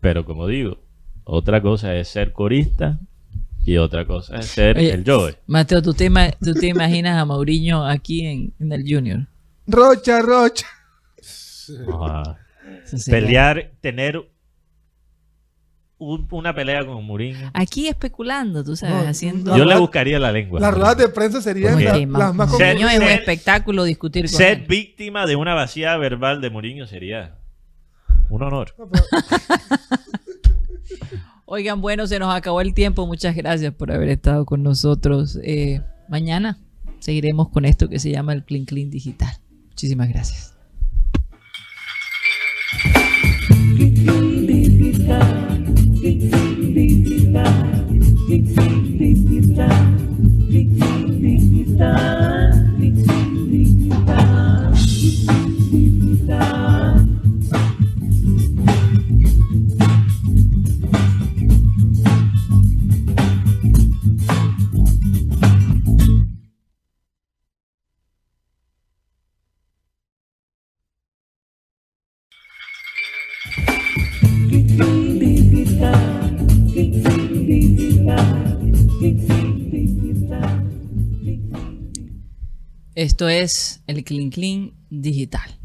Pero 0.00 0.24
como 0.24 0.46
digo, 0.46 0.78
otra 1.24 1.62
cosa 1.62 1.94
es 1.96 2.08
ser 2.08 2.32
corista 2.32 2.98
y 3.64 3.76
otra 3.76 4.06
cosa 4.06 4.36
es 4.38 4.46
ser 4.46 4.76
Oye, 4.78 4.92
el 4.92 5.04
Joe. 5.06 5.36
Mateo, 5.46 5.80
¿tú 5.82 5.94
te, 5.94 6.06
ima- 6.10 6.34
tú 6.42 6.54
te 6.54 6.66
imaginas 6.68 7.20
a 7.20 7.24
Mauriño 7.24 7.86
aquí 7.86 8.26
en, 8.26 8.52
en 8.58 8.72
el 8.72 8.82
Junior? 8.86 9.26
Rocha, 9.66 10.20
Rocha. 10.22 10.66
Ah, 11.88 12.36
pelear, 13.06 13.70
tener 13.80 14.28
un- 16.04 16.26
una 16.30 16.54
pelea 16.54 16.84
con 16.84 17.04
Mourinho. 17.04 17.50
Aquí 17.54 17.88
especulando, 17.88 18.62
tú 18.64 18.76
sabes, 18.76 19.02
No, 19.04 19.08
haciendo... 19.10 19.50
la 19.52 19.58
Yo 19.58 19.64
le 19.64 19.76
buscaría 19.78 20.18
la 20.18 20.32
lengua. 20.32 20.60
Las 20.60 20.74
ruedas 20.74 20.96
de 20.96 21.08
prensa 21.08 21.40
serían 21.40 21.82
la- 21.82 21.96
las 22.18 22.34
más 22.34 22.56
Ser- 22.56 22.76
es 22.76 22.98
un 22.98 23.02
espectáculo 23.04 23.84
discutir 23.84 24.24
con 24.26 24.34
Ser 24.34 24.58
él. 24.60 24.66
víctima 24.68 25.26
de 25.26 25.36
una 25.36 25.54
vacía 25.54 25.96
verbal 25.96 26.40
de 26.40 26.50
Mourinho 26.50 26.86
sería 26.86 27.36
un 28.28 28.42
honor. 28.42 28.74
Oigan, 31.44 31.80
bueno, 31.82 32.06
se 32.06 32.18
nos 32.18 32.34
acabó 32.34 32.60
el 32.62 32.72
tiempo. 32.72 33.06
Muchas 33.06 33.34
gracias 33.36 33.74
por 33.74 33.92
haber 33.92 34.08
estado 34.08 34.46
con 34.46 34.62
nosotros. 34.62 35.38
Eh, 35.44 35.82
mañana 36.08 36.58
seguiremos 36.98 37.48
con 37.50 37.64
esto 37.66 37.88
que 37.90 37.98
se 37.98 38.10
llama 38.10 38.32
el 38.32 38.44
Clean 38.44 38.64
Clean 38.64 38.88
Digital. 38.90 39.36
Muchísimas 39.68 40.08
gracias. 40.08 40.54
Big 46.02 46.32
time. 51.78 52.11
Esto 82.94 83.28
es 83.28 83.82
el 83.86 84.04
Clean 84.04 84.30
Clean 84.30 84.72
Digital. 84.90 85.58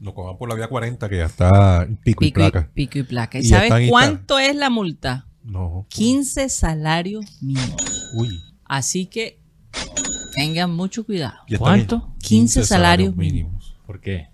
Nos 0.00 0.12
cojan 0.12 0.36
por 0.36 0.48
la 0.48 0.54
vía 0.54 0.68
40, 0.68 1.08
que 1.08 1.16
ya 1.16 1.24
está 1.26 1.82
en 1.84 1.96
pico, 1.96 2.22
y 2.24 2.28
Pico 2.28 2.40
y, 2.40 2.50
placa. 2.50 2.70
pico 2.74 2.98
y 2.98 3.02
placa. 3.04 3.38
¿Y, 3.38 3.42
Y 3.42 3.44
sabes 3.46 3.86
y 3.86 3.88
cuánto 3.88 4.38
es 4.38 4.54
la 4.54 4.68
multa? 4.68 5.26
No. 5.42 5.86
15 5.88 6.48
salarios 6.50 7.24
mínimos. 7.42 8.10
Uy. 8.14 8.38
Así 8.64 9.06
que 9.06 9.40
tengan 10.34 10.74
mucho 10.74 11.04
cuidado. 11.06 11.36
¿Cuánto? 11.58 12.10
en 12.14 12.18
15 12.18 12.64
salarios 12.64 13.16
mínimos. 13.16 13.76
¿Por 13.86 14.00
qué? 14.00 14.28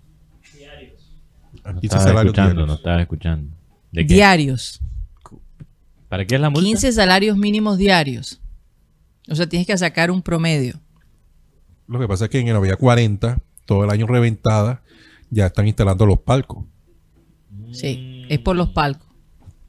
Ah, 1.63 1.73
No 1.73 1.79
15 1.79 1.85
estaba 1.85 2.03
salarios 2.03 2.25
escuchando, 2.33 2.49
diarios. 2.53 2.67
no 2.67 2.73
estaba 2.75 3.01
escuchando. 3.01 3.55
¿De 3.91 4.05
qué? 4.07 4.13
Diarios. 4.15 4.81
¿Para 6.09 6.25
qué 6.25 6.35
es 6.35 6.41
la 6.41 6.49
multa? 6.49 6.65
15 6.65 6.91
salarios 6.91 7.37
mínimos 7.37 7.77
diarios. 7.77 8.41
O 9.29 9.35
sea, 9.35 9.47
tienes 9.47 9.67
que 9.67 9.77
sacar 9.77 10.11
un 10.11 10.21
promedio. 10.21 10.81
Lo 11.91 11.99
que 11.99 12.07
pasa 12.07 12.25
es 12.25 12.31
que 12.31 12.39
en 12.39 12.53
la 12.53 12.59
vía 12.59 12.77
40, 12.77 13.39
todo 13.65 13.83
el 13.83 13.89
año 13.89 14.07
reventada, 14.07 14.81
ya 15.29 15.47
están 15.47 15.67
instalando 15.67 16.05
los 16.05 16.19
palcos. 16.19 16.63
Sí, 17.73 18.25
es 18.29 18.39
por 18.39 18.55
los 18.55 18.69
palcos. 18.69 19.07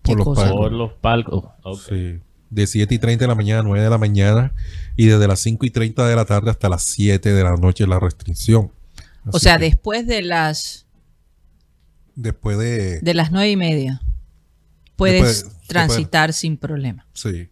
Por 0.03 0.17
los 0.19 0.27
palcos. 0.37 0.57
Por 0.57 0.73
los 0.73 0.93
palcos. 0.93 1.45
Sí. 1.89 2.21
De 2.51 2.67
7 2.67 2.95
y 2.95 2.99
30 2.99 3.25
de 3.25 3.29
la 3.29 3.35
mañana 3.35 3.61
a 3.61 3.63
9 3.65 3.83
de 3.85 3.91
la 3.91 3.99
mañana 3.99 4.53
y 4.97 5.07
desde 5.07 5.27
las 5.27 5.41
5 5.41 5.65
y 5.67 5.71
30 5.71 6.07
de 6.07 6.15
la 6.17 6.25
tarde 6.25 6.51
hasta 6.51 6.69
las 6.69 6.83
7 6.85 7.33
de 7.33 7.43
la 7.45 7.57
noche 7.57 7.87
la 7.87 7.99
restricción. 7.99 8.71
O 9.31 9.39
sea, 9.39 9.57
que 9.59 9.65
después 9.65 10.07
de 10.07 10.23
las 10.23 10.87
después 12.15 12.59
de... 12.59 13.01
de 13.01 13.15
las 13.15 13.33
nueve 13.33 13.51
y 13.51 13.57
media 13.57 14.03
puedes 14.97 15.23
Después- 15.23 15.45
después- 15.45 15.67
transitar 15.67 16.33
sin 16.33 16.57
problema. 16.57 17.07
Sí. 17.15 17.49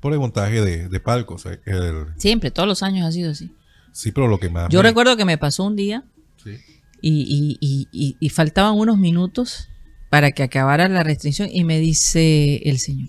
Por 0.00 0.12
el 0.12 0.18
montaje 0.20 0.60
de, 0.62 0.88
de 0.88 1.00
palcos. 1.00 1.44
el- 1.46 2.06
Siempre, 2.16 2.50
todos 2.50 2.68
los 2.68 2.82
años 2.82 3.06
ha 3.06 3.12
sido 3.12 3.30
así. 3.32 3.50
sí, 3.92 4.12
pero 4.12 4.28
lo 4.28 4.38
que 4.38 4.48
más... 4.48 4.68
Yo 4.70 4.78
me- 4.80 4.88
recuerdo 4.88 5.16
que 5.16 5.24
me 5.24 5.38
pasó 5.38 5.64
un 5.64 5.76
día 5.76 6.04
Sí. 6.42 6.52
y, 7.02 7.58
y- 7.60 8.16
y- 8.20 8.28
faltaban 8.30 8.74
unos 8.78 8.96
minutos 8.98 9.68
para 10.10 10.30
que 10.32 10.42
acabara 10.44 10.88
la 10.88 11.02
restricción 11.02 11.48
y 11.52 11.64
me 11.64 11.80
dice 11.80 12.56
el 12.68 12.78
señor, 12.78 13.08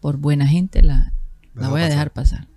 por 0.00 0.18
buena 0.18 0.46
gente 0.46 0.82
la, 0.82 1.12
la 1.54 1.68
voy 1.68 1.80
a 1.80 1.84
pasar. 1.84 1.90
dejar 1.90 2.12
pasar. 2.12 2.48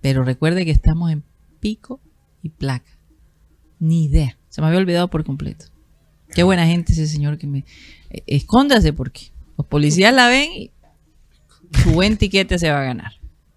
Pero 0.00 0.24
recuerde 0.24 0.64
que 0.64 0.70
estamos 0.70 1.10
en 1.10 1.22
pico 1.60 2.00
y 2.42 2.50
placa. 2.50 2.90
Ni 3.78 4.04
idea. 4.04 4.36
Se 4.50 4.60
me 4.60 4.66
había 4.66 4.78
olvidado 4.80 5.08
por 5.08 5.24
completo. 5.24 5.66
Qué 6.34 6.42
buena 6.42 6.66
gente 6.66 6.92
ese 6.92 7.06
señor 7.06 7.38
que 7.38 7.46
me... 7.46 7.64
eh, 8.10 8.22
Escóndase 8.26 8.92
porque 8.92 9.30
los 9.56 9.66
policías 9.66 10.12
la 10.12 10.28
ven 10.28 10.50
y 10.52 10.70
su 11.82 11.90
buen 11.92 12.16
tiquete 12.16 12.58
se 12.58 12.70
va 12.70 12.80
a 12.80 12.84
ganar. 12.84 13.12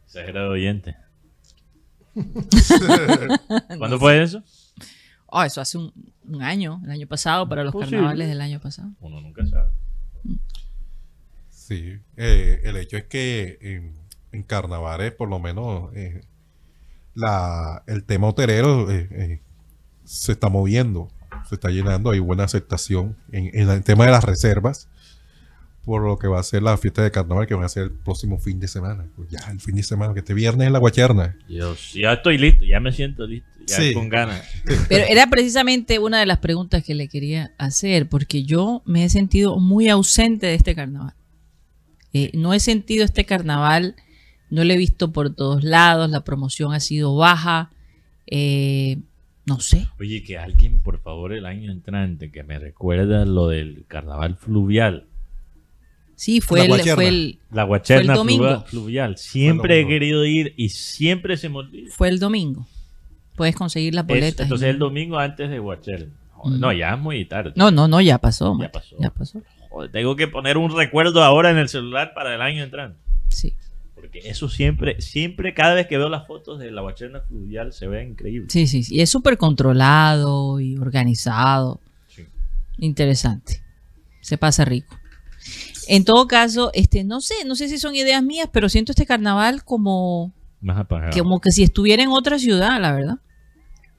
Exagerado 0.06 0.52
oyente. 0.52 0.96
¿Cuándo 3.78 4.00
fue 4.00 4.24
eso? 4.24 4.44
Oh, 5.28 5.44
eso 5.44 5.62
hace 5.62 5.78
un, 5.78 5.92
un 6.28 6.42
año, 6.42 6.82
el 6.86 6.92
año 6.92 7.08
pasado, 7.08 7.48
para 7.48 7.64
los 7.64 7.74
Posible. 7.74 7.98
carnavales 7.98 8.28
del 8.30 8.42
año 8.42 8.60
pasado. 8.60 8.90
Uno 9.02 9.22
nunca 9.22 9.46
sabe. 9.46 9.70
Sí, 11.50 12.00
eh, 12.16 12.62
el 12.64 12.78
hecho 12.78 12.98
es 12.98 13.04
que 13.06 13.58
en, 13.62 13.94
en 14.32 14.44
carnavales, 14.44 15.12
por 15.12 15.30
lo 15.30 15.40
menos, 15.40 15.94
eh, 15.96 16.22
la, 17.14 17.84
el 17.88 18.04
tema 18.06 18.28
hotelero 18.28 18.90
eh, 18.90 19.08
eh, 19.12 19.42
se 20.06 20.32
está 20.32 20.48
moviendo, 20.50 21.10
se 21.50 21.56
está 21.56 21.70
llenando, 21.70 22.12
hay 22.12 22.20
buena 22.20 22.46
aceptación 22.46 23.18
en, 23.32 23.50
en 23.54 23.70
el 23.70 23.84
tema 23.84 24.06
de 24.06 24.12
las 24.12 24.24
reservas, 24.24 24.88
por 25.88 26.06
lo 26.06 26.20
que 26.20 26.28
va 26.28 26.38
a 26.38 26.44
ser 26.44 26.64
la 26.64 26.78
fiesta 26.78 27.02
de 27.02 27.12
carnaval 27.12 27.48
que 27.48 27.56
va 27.56 27.66
a 27.66 27.70
ser 27.70 27.84
el 27.84 27.92
próximo 27.92 28.38
fin 28.40 28.60
de 28.60 28.68
semana. 28.68 29.06
Pues 29.16 29.30
ya, 29.30 29.40
el 29.50 29.62
fin 29.62 29.74
de 29.76 29.84
semana, 29.84 30.14
que 30.14 30.20
este 30.20 30.34
viernes 30.34 30.68
en 30.68 30.74
la 30.74 30.80
Guacherna. 30.80 31.38
Dios, 31.48 31.94
ya 31.94 32.12
estoy 32.12 32.38
listo, 32.38 32.66
ya 32.66 32.82
me 32.82 32.92
siento 32.92 33.26
listo, 33.26 33.48
ya 33.66 33.78
Sí. 33.78 33.94
con 33.94 34.10
ganas. 34.10 34.44
Pero 34.90 35.06
era 35.08 35.28
precisamente 35.28 35.98
una 35.98 36.20
de 36.20 36.26
las 36.26 36.40
preguntas 36.40 36.84
que 36.84 36.94
le 36.94 37.08
quería 37.08 37.54
hacer, 37.58 38.10
porque 38.10 38.44
yo 38.44 38.82
me 38.86 39.06
he 39.06 39.10
sentido 39.10 39.60
muy 39.60 39.88
ausente 39.88 40.48
de 40.48 40.56
este 40.56 40.76
carnaval. 40.76 41.14
Eh, 42.12 42.32
no 42.34 42.54
he 42.54 42.60
sentido 42.60 43.06
este 43.06 43.24
carnaval, 43.26 43.96
no 44.50 44.66
lo 44.66 44.74
he 44.74 44.78
visto 44.78 45.14
por 45.14 45.34
todos 45.34 45.64
lados, 45.64 46.10
la 46.10 46.26
promoción 46.26 46.74
ha 46.74 46.82
sido 46.82 47.16
baja, 47.16 47.72
eh, 48.26 48.98
no 49.46 49.62
sé. 49.62 49.88
Oye, 50.02 50.22
que 50.24 50.38
alguien, 50.38 50.80
por 50.80 51.00
favor, 51.00 51.32
el 51.32 51.46
año 51.46 51.72
entrante, 51.72 52.30
que 52.30 52.44
me 52.44 52.60
recuerda 52.60 53.24
lo 53.26 53.48
del 53.48 53.86
carnaval 53.88 54.36
fluvial. 54.36 55.07
Sí, 56.20 56.42
fue 56.42 56.58
La 56.60 56.64
el, 56.66 56.70
Guacherna. 56.72 56.96
fue 56.96 57.08
el, 57.08 57.40
La 57.52 57.64
guacherna 57.64 58.04
Fue 58.04 58.14
el 58.14 58.18
domingo. 58.18 58.62
fluvial. 58.66 59.18
Siempre 59.18 59.76
he 59.76 59.82
domingo. 59.84 59.90
querido 60.00 60.26
ir 60.26 60.54
y 60.58 60.70
siempre 60.70 61.38
se 61.38 61.48
me 61.48 61.58
olvida. 61.60 61.92
fue 61.96 62.10
el 62.10 62.20
domingo. 62.20 62.66
Puedes 63.36 63.56
conseguir 63.56 63.94
las 63.94 64.04
Es- 64.04 64.08
boletas. 64.08 64.44
entonces 64.46 64.68
el 64.70 64.80
domingo 64.80 65.20
antes 65.20 65.48
de 65.50 65.60
guacherna. 65.60 66.12
Joder, 66.32 66.58
Mm. 66.58 66.62
No, 66.62 66.74
ya 66.74 66.94
es 66.96 67.00
muy 67.00 67.24
tarde. 67.26 67.54
No, 67.56 67.70
no, 67.72 67.88
no, 67.88 68.02
ya 68.02 68.18
pasó. 68.18 68.54
Ya 68.54 68.58
Mate, 68.66 68.70
pasó. 68.74 68.96
Ya 69.00 69.10
pasó. 69.12 69.42
Joder, 69.70 69.92
tengo 69.92 70.16
que 70.16 70.28
poner 70.28 70.58
un 70.58 70.76
recuerdo 70.76 71.24
ahora 71.24 71.52
en 71.52 71.58
el 71.60 71.70
celular 71.70 72.14
para 72.16 72.34
el 72.34 72.42
año 72.42 72.64
entrante. 72.64 72.98
Sí, 73.30 73.54
Porque 73.94 74.20
eso 74.26 74.50
siempre, 74.50 75.00
siempre, 75.02 75.54
cada 75.54 75.76
vez 75.76 75.86
que 75.88 75.98
veo 76.00 76.10
las 76.10 76.26
fotos 76.26 76.58
de 76.60 76.72
la 76.72 76.82
guacherna 76.82 77.22
fluvial 77.22 77.74
se 77.74 77.88
ve 77.88 78.04
increíble. 78.06 78.48
sí, 78.50 78.66
sí. 78.66 78.82
sí. 78.84 78.96
Y 78.96 79.02
es 79.02 79.10
súper 79.12 79.38
controlado 79.38 80.60
y 80.60 80.78
organizado. 80.78 81.80
Sí. 82.08 82.24
Interesante. 82.80 83.62
Se 84.22 84.38
pasa 84.38 84.66
rico. 84.66 84.96
En 85.88 86.04
todo 86.06 86.28
caso, 86.28 86.72
este, 86.74 87.04
no 87.04 87.22
sé, 87.22 87.34
no 87.46 87.56
sé 87.56 87.68
si 87.70 87.78
son 87.78 87.96
ideas 87.96 88.22
mías, 88.24 88.50
pero 88.52 88.70
siento 88.70 88.92
este 88.92 89.06
carnaval 89.06 89.64
como, 89.64 90.34
Más 90.62 90.78
apagado. 90.78 91.12
como 91.22 91.40
que 91.40 91.52
si 91.52 91.64
estuviera 91.64 92.04
en 92.04 92.10
otra 92.10 92.38
ciudad, 92.40 92.80
la 92.82 92.94
verdad. 92.94 93.16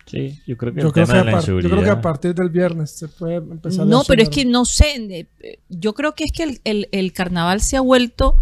Sí, 0.07 0.39
yo 0.47 0.57
creo 0.57 0.72
que 0.72 0.80
Yo 0.80 0.86
el 0.86 0.93
creo, 0.95 1.05
tema 1.07 1.07
que 1.07 1.12
de 1.12 1.20
a 1.20 1.24
la 1.24 1.32
par- 1.32 1.41
yo 1.47 1.53
inseguridad. 1.59 1.70
creo 1.70 1.84
que 1.84 1.91
a 1.99 2.01
partir 2.01 2.34
del 2.34 2.49
viernes 2.49 2.91
se 2.93 3.09
puede 3.09 3.36
empezar 3.36 3.82
a 3.82 3.84
No, 3.84 4.03
pero 4.09 4.22
es 4.22 4.30
que 4.30 4.45
no 4.47 4.64
sé. 4.64 5.28
Yo 5.68 5.93
creo 5.95 6.14
que 6.14 6.24
es 6.24 6.32
que 6.32 6.45
el, 6.45 6.61
el- 6.64 6.89
el 6.93 7.12
carnaval 7.12 7.61
se 7.61 7.76
ha 7.76 7.82
vuelto, 7.82 8.34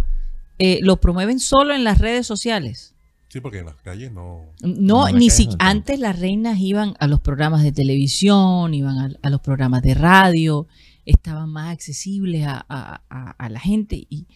eh, 0.59 0.79
lo 0.83 0.99
promueven 0.99 1.41
solo 1.41 1.75
en 1.75 1.83
las 1.83 1.99
redes 1.99 2.25
sociales. 2.27 2.95
Sí, 3.29 3.41
porque 3.41 3.59
en 3.59 3.67
las 3.67 3.75
calles 3.83 4.13
no... 4.13 4.45
No, 4.63 5.09
No, 5.09 5.09
ni 5.11 5.27
la 5.29 5.35
si 5.35 5.47
calle 5.47 5.57
no 5.59 5.65
antes 5.67 5.99
las 5.99 6.19
reinas 6.21 6.59
iban 6.61 6.95
a 7.01 7.09
los 7.09 7.19
programas 7.21 7.65
de 7.65 7.73
televisión, 7.73 8.73
iban 8.73 8.99
a, 8.99 9.11
a 9.21 9.31
los 9.31 9.41
programas 9.41 9.83
de 9.83 9.95
radio, 9.95 10.69
estaban 11.07 11.49
más 11.51 11.73
accesibles 11.73 12.47
a, 12.47 12.65
a- 12.69 13.03
a- 13.09 13.31
a 13.39 13.49
la 13.49 13.61
gente. 13.61 14.07
Y 14.11 14.27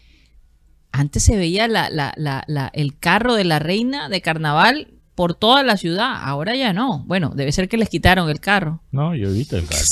antes 0.92 1.22
se 1.22 1.36
veía 1.36 1.68
la- 1.68 1.90
la- 1.90 2.14
la- 2.16 2.44
la- 2.46 2.70
el 2.74 2.98
carro 2.98 3.34
de 3.34 3.44
la 3.44 3.58
reina 3.58 4.08
de 4.08 4.20
carnaval 4.22 4.94
por 5.14 5.34
toda 5.34 5.62
la 5.62 5.76
ciudad, 5.76 6.14
ahora 6.22 6.56
ya 6.56 6.72
no. 6.72 7.04
Bueno, 7.04 7.32
debe 7.34 7.52
ser 7.52 7.68
que 7.68 7.76
les 7.76 7.88
quitaron 7.90 8.30
el 8.30 8.40
carro. 8.40 8.82
No, 8.90 9.14
yo 9.14 9.28
he 9.28 9.32
visto 9.32 9.56
el 9.58 9.66
carro. 9.66 9.82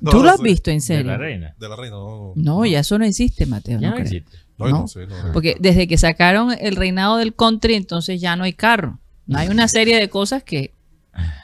No, 0.00 0.10
¿Tú 0.12 0.18
no 0.18 0.24
lo 0.24 0.30
has 0.30 0.40
visto 0.40 0.70
en 0.70 0.76
de 0.76 0.80
serio? 0.82 1.10
la 1.12 1.16
reina. 1.18 1.54
De 1.58 1.68
la 1.68 1.76
reina, 1.76 1.96
no. 1.96 2.32
No, 2.36 2.64
ya 2.64 2.80
eso 2.80 2.98
no 2.98 3.04
existe, 3.04 3.46
Mateo. 3.46 3.80
Ya 3.80 3.90
no 3.90 3.96
existe. 3.98 4.36
No, 4.56 4.66
yo 4.66 4.72
no 4.72 4.80
no. 4.82 4.88
sé, 4.88 5.06
no. 5.06 5.32
Porque 5.32 5.56
desde 5.58 5.88
que 5.88 5.98
sacaron 5.98 6.52
el 6.60 6.76
reinado 6.76 7.16
del 7.16 7.34
country, 7.34 7.74
entonces 7.74 8.20
ya 8.20 8.36
no 8.36 8.44
hay 8.44 8.52
carro. 8.52 9.00
No 9.26 9.38
hay 9.38 9.48
una 9.48 9.66
serie 9.68 9.98
de 9.98 10.08
cosas 10.10 10.44
que, 10.44 10.74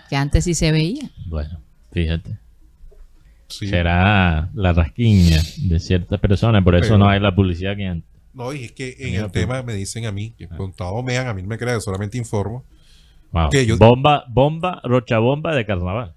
que 0.08 0.14
antes 0.16 0.44
sí 0.44 0.54
se 0.54 0.70
veía. 0.70 1.10
Bueno, 1.26 1.60
fíjate. 1.92 2.38
Sí. 3.50 3.66
Será 3.66 4.48
la 4.54 4.72
rasquiña 4.72 5.42
de 5.58 5.78
ciertas 5.80 6.18
personas, 6.20 6.62
por 6.64 6.74
eso 6.76 6.84
Pero- 6.84 6.98
no 6.98 7.08
hay 7.08 7.20
la 7.20 7.34
publicidad 7.34 7.76
que 7.76 7.86
antes. 7.86 8.08
No, 8.32 8.52
y 8.52 8.64
es 8.64 8.72
que 8.72 8.96
en 9.00 9.14
el 9.16 9.30
tema 9.32 9.62
me 9.62 9.74
dicen 9.74 10.06
a 10.06 10.12
mí, 10.12 10.34
que 10.38 10.46
con 10.48 10.72
todo 10.72 11.02
me 11.02 11.14
dan, 11.14 11.26
a 11.26 11.34
mí 11.34 11.42
no 11.42 11.48
me 11.48 11.58
crean, 11.58 11.80
solamente 11.80 12.16
informo, 12.16 12.64
Wow. 13.32 13.48
Que 13.50 13.64
yo- 13.64 13.76
Bomba, 13.78 14.24
bomba, 14.28 14.80
rochabomba 14.82 15.54
de 15.54 15.64
carnaval. 15.64 16.14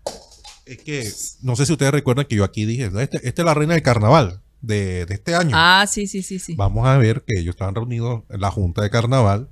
es 0.65 0.77
que 0.79 1.07
no 1.43 1.55
sé 1.55 1.65
si 1.67 1.73
ustedes 1.73 1.91
recuerdan 1.91 2.25
que 2.25 2.35
yo 2.35 2.43
aquí 2.43 2.65
dije, 2.65 2.89
"No, 2.89 2.99
este- 3.01 3.17
esta 3.27 3.41
es 3.43 3.45
la 3.45 3.53
reina 3.53 3.73
del 3.75 3.83
carnaval 3.83 4.39
de, 4.61 5.05
de 5.05 5.13
este 5.13 5.35
año. 5.35 5.51
Ah, 5.53 5.85
sí, 5.87 6.07
sí, 6.07 6.23
sí, 6.23 6.39
sí. 6.39 6.55
Vamos 6.55 6.87
a 6.87 6.97
ver 6.97 7.23
que 7.27 7.39
ellos 7.39 7.53
estaban 7.53 7.75
reunidos 7.75 8.23
en 8.29 8.41
la 8.41 8.49
junta 8.49 8.81
de 8.81 8.89
carnaval 8.89 9.47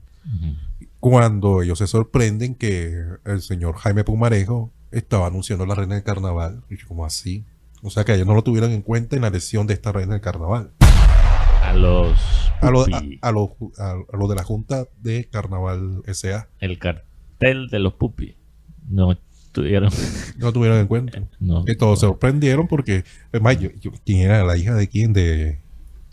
cuando 1.00 1.62
ellos 1.62 1.80
se 1.80 1.88
sorprenden 1.88 2.56
que 2.56 2.96
el 3.26 3.42
señor 3.42 3.76
Jaime 3.78 4.04
Pumarejo 4.04 4.72
estaba 4.92 5.28
anunciando 5.28 5.66
la 5.66 5.76
reina 5.76 5.96
del 5.96 6.04
carnaval. 6.04 6.64
Y 6.70 6.78
yo, 6.78 6.88
como 6.88 7.06
así? 7.06 7.44
O 7.84 7.90
sea 7.90 8.04
que 8.04 8.14
ellos 8.14 8.28
no 8.28 8.36
lo 8.36 8.44
tuvieron 8.44 8.72
en 8.72 8.82
cuenta 8.82 9.16
en 9.16 9.24
la 9.24 9.30
elección 9.30 9.66
de 9.68 9.74
esta 9.74 9.92
reina 9.92 10.14
del 10.14 10.22
carnaval. 10.22 10.72
A 11.64 11.74
los. 11.74 12.18
A 12.62 12.70
lo, 12.70 12.82
a, 12.84 13.02
a 13.22 13.32
lo- 13.32 13.56
a- 13.80 13.96
a 14.14 14.18
lo 14.18 14.28
de 14.28 14.36
la 14.36 14.44
junta 14.44 14.86
de 15.02 15.28
carnaval 15.30 16.04
SA. 16.14 16.48
El 16.60 16.78
cartel 16.78 17.70
de 17.70 17.80
los 17.80 17.94
pupis. 17.94 18.36
No 18.88 19.18
tuvieron. 19.52 19.90
No 20.38 20.48
lo 20.48 20.54
tuvieron 20.54 20.78
en 20.80 20.88
cuenta. 20.88 21.20
No. 21.40 21.66
Que 21.66 21.76
todos 21.76 22.00
se 22.00 22.06
sorprendieron 22.06 22.68
porque, 22.68 23.04
es 23.32 23.42
más, 23.42 23.60
yo- 23.60 23.72
yo- 23.80 23.92
¿quién 24.06 24.20
era 24.22 24.44
la 24.44 24.58
hija 24.58 24.76
de 24.76 24.88
quién? 24.88 25.12
De, 25.14 25.60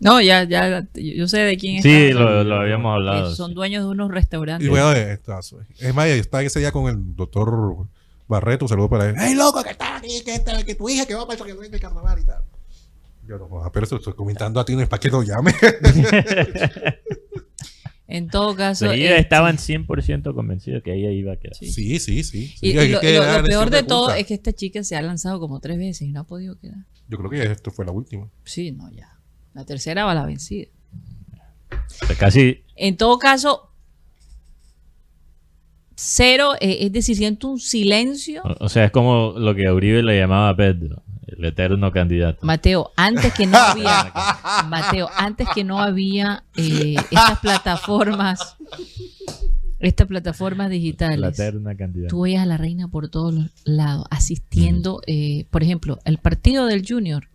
No, 0.01 0.21
ya, 0.23 0.45
ya, 0.45 0.87
yo 0.95 1.29
sé 1.29 1.41
de 1.41 1.57
quién 1.59 1.83
Sí, 1.83 1.91
está. 2.09 2.21
lo, 2.21 2.45
lo 2.45 2.55
habíamos 2.61 2.95
hablado. 2.95 3.35
son 3.35 3.51
sí. 3.51 3.55
dueños 3.55 3.85
de 3.85 3.91
unos 3.91 4.09
Y 4.11 4.13
restaurantes. 4.15 4.69
bueno, 4.71 4.93
eh, 4.93 5.13
está- 5.13 5.41
es 5.41 5.95
más, 5.95 6.09
yo 6.09 6.15
estaba 6.15 6.43
ese 6.43 6.61
día 6.61 6.73
con 6.73 6.89
el 6.89 7.15
doctor 7.15 7.87
Barreto, 8.29 8.69
saludo 8.69 8.91
para 8.91 9.09
él. 9.09 9.17
¡Ey, 9.19 9.35
loco, 9.35 9.63
que 9.63 9.71
está 9.71 9.97
aquí! 9.97 10.23
Que, 10.25 10.35
está- 10.35 10.63
que 10.63 10.75
tu 10.75 10.89
hija 10.89 11.07
que 11.07 11.15
va 11.15 11.27
para 11.27 11.45
el 11.45 11.59
que 11.59 11.77
el 11.77 11.81
carnaval 11.81 12.21
y 12.21 12.25
tal. 12.25 12.45
Yo 13.27 13.39
no, 13.39 13.63
ah, 13.63 13.71
pero 13.73 13.85
eso 13.85 13.97
estoy 13.97 14.15
comentando 14.15 14.61
a 14.61 14.65
ti, 14.65 14.75
no 14.75 14.83
es 14.83 14.89
para 14.89 15.01
que 15.01 15.09
lo 15.09 15.23
llame. 15.23 15.53
En 18.11 18.29
todo 18.29 18.57
caso. 18.57 18.91
Ellos 18.91 19.11
este, 19.11 19.21
estaban 19.21 19.59
100% 19.59 20.35
convencidos 20.35 20.83
que 20.83 20.95
ella 20.95 21.11
iba 21.11 21.35
a 21.35 21.37
quedar. 21.37 21.55
sí. 21.55 21.71
Sí, 21.71 21.99
sí, 21.99 22.25
sí. 22.25 22.55
Y, 22.63 22.73
lo, 22.73 23.01
peor 23.45 23.69
de 23.69 23.83
todo 23.83 24.11
es 24.15 24.27
que 24.27 24.33
esta 24.33 24.55
chica 24.55 24.83
se 24.83 24.97
ha 24.97 25.03
lanzado 25.03 25.39
como 25.39 25.61
tres 25.61 25.77
veces 25.77 26.09
y 26.09 26.13
no 26.13 26.21
ha 26.21 26.25
podido 26.25 26.59
quedar. 26.59 26.87
Yo 27.07 27.19
creo 27.19 27.31
que 27.31 27.53
esto 27.53 27.71
fue 27.71 27.85
la 27.85 27.93
última. 27.93 28.31
Sí, 28.45 28.73
no, 28.73 28.91
ya. 28.91 29.21
La 29.53 29.67
tercera 29.67 30.07
va 30.07 30.15
la 30.15 30.25
vencida. 30.25 30.69
O 31.71 32.07
sea, 32.07 32.17
casi 32.17 32.65
En 32.77 32.97
todo 32.97 33.19
caso, 33.19 33.68
cero, 36.01 36.53
eh, 36.61 36.79
es 36.83 36.93
decir, 36.93 37.17
siento 37.17 37.49
un 37.49 37.59
silencio. 37.59 38.43
O 38.45 38.67
o 38.67 38.69
sea, 38.69 38.85
es 38.85 38.91
como 38.93 39.35
lo 39.37 39.55
que 39.57 39.67
a 39.67 39.75
Uribe 39.75 40.03
le 40.03 40.17
llamaba 40.17 40.51
a 40.51 40.57
Pedro, 40.57 41.03
el 41.27 41.45
eterno 41.45 41.91
candidato. 41.91 42.39
Mateo, 42.47 42.93
antes 42.97 43.35
que 43.35 43.47
no 43.47 43.59
había, 43.59 44.13
Mateo, 44.69 45.09
antes 45.17 45.49
que 45.53 45.65
no 45.65 45.81
había 45.81 46.45
eh, 46.57 46.95
estas 47.11 47.41
plataformas, 47.41 48.57
estas 49.81 50.07
plataformas 50.07 50.69
La 50.69 50.73
digitales, 50.73 51.39
eterna 51.39 51.75
candidata. 51.77 52.11
tú 52.11 52.21
veías 52.23 52.45
a 52.45 52.47
la 52.47 52.57
reina 52.59 52.87
por 52.87 53.09
todos 53.09 53.35
los 53.35 53.47
lados, 53.65 54.07
asistiendo, 54.11 55.01
eh, 55.09 55.47
por 55.51 55.65
ejemplo, 55.65 55.99
el 56.05 56.19
partido 56.19 56.67
del 56.67 56.85
Junior, 56.89 57.29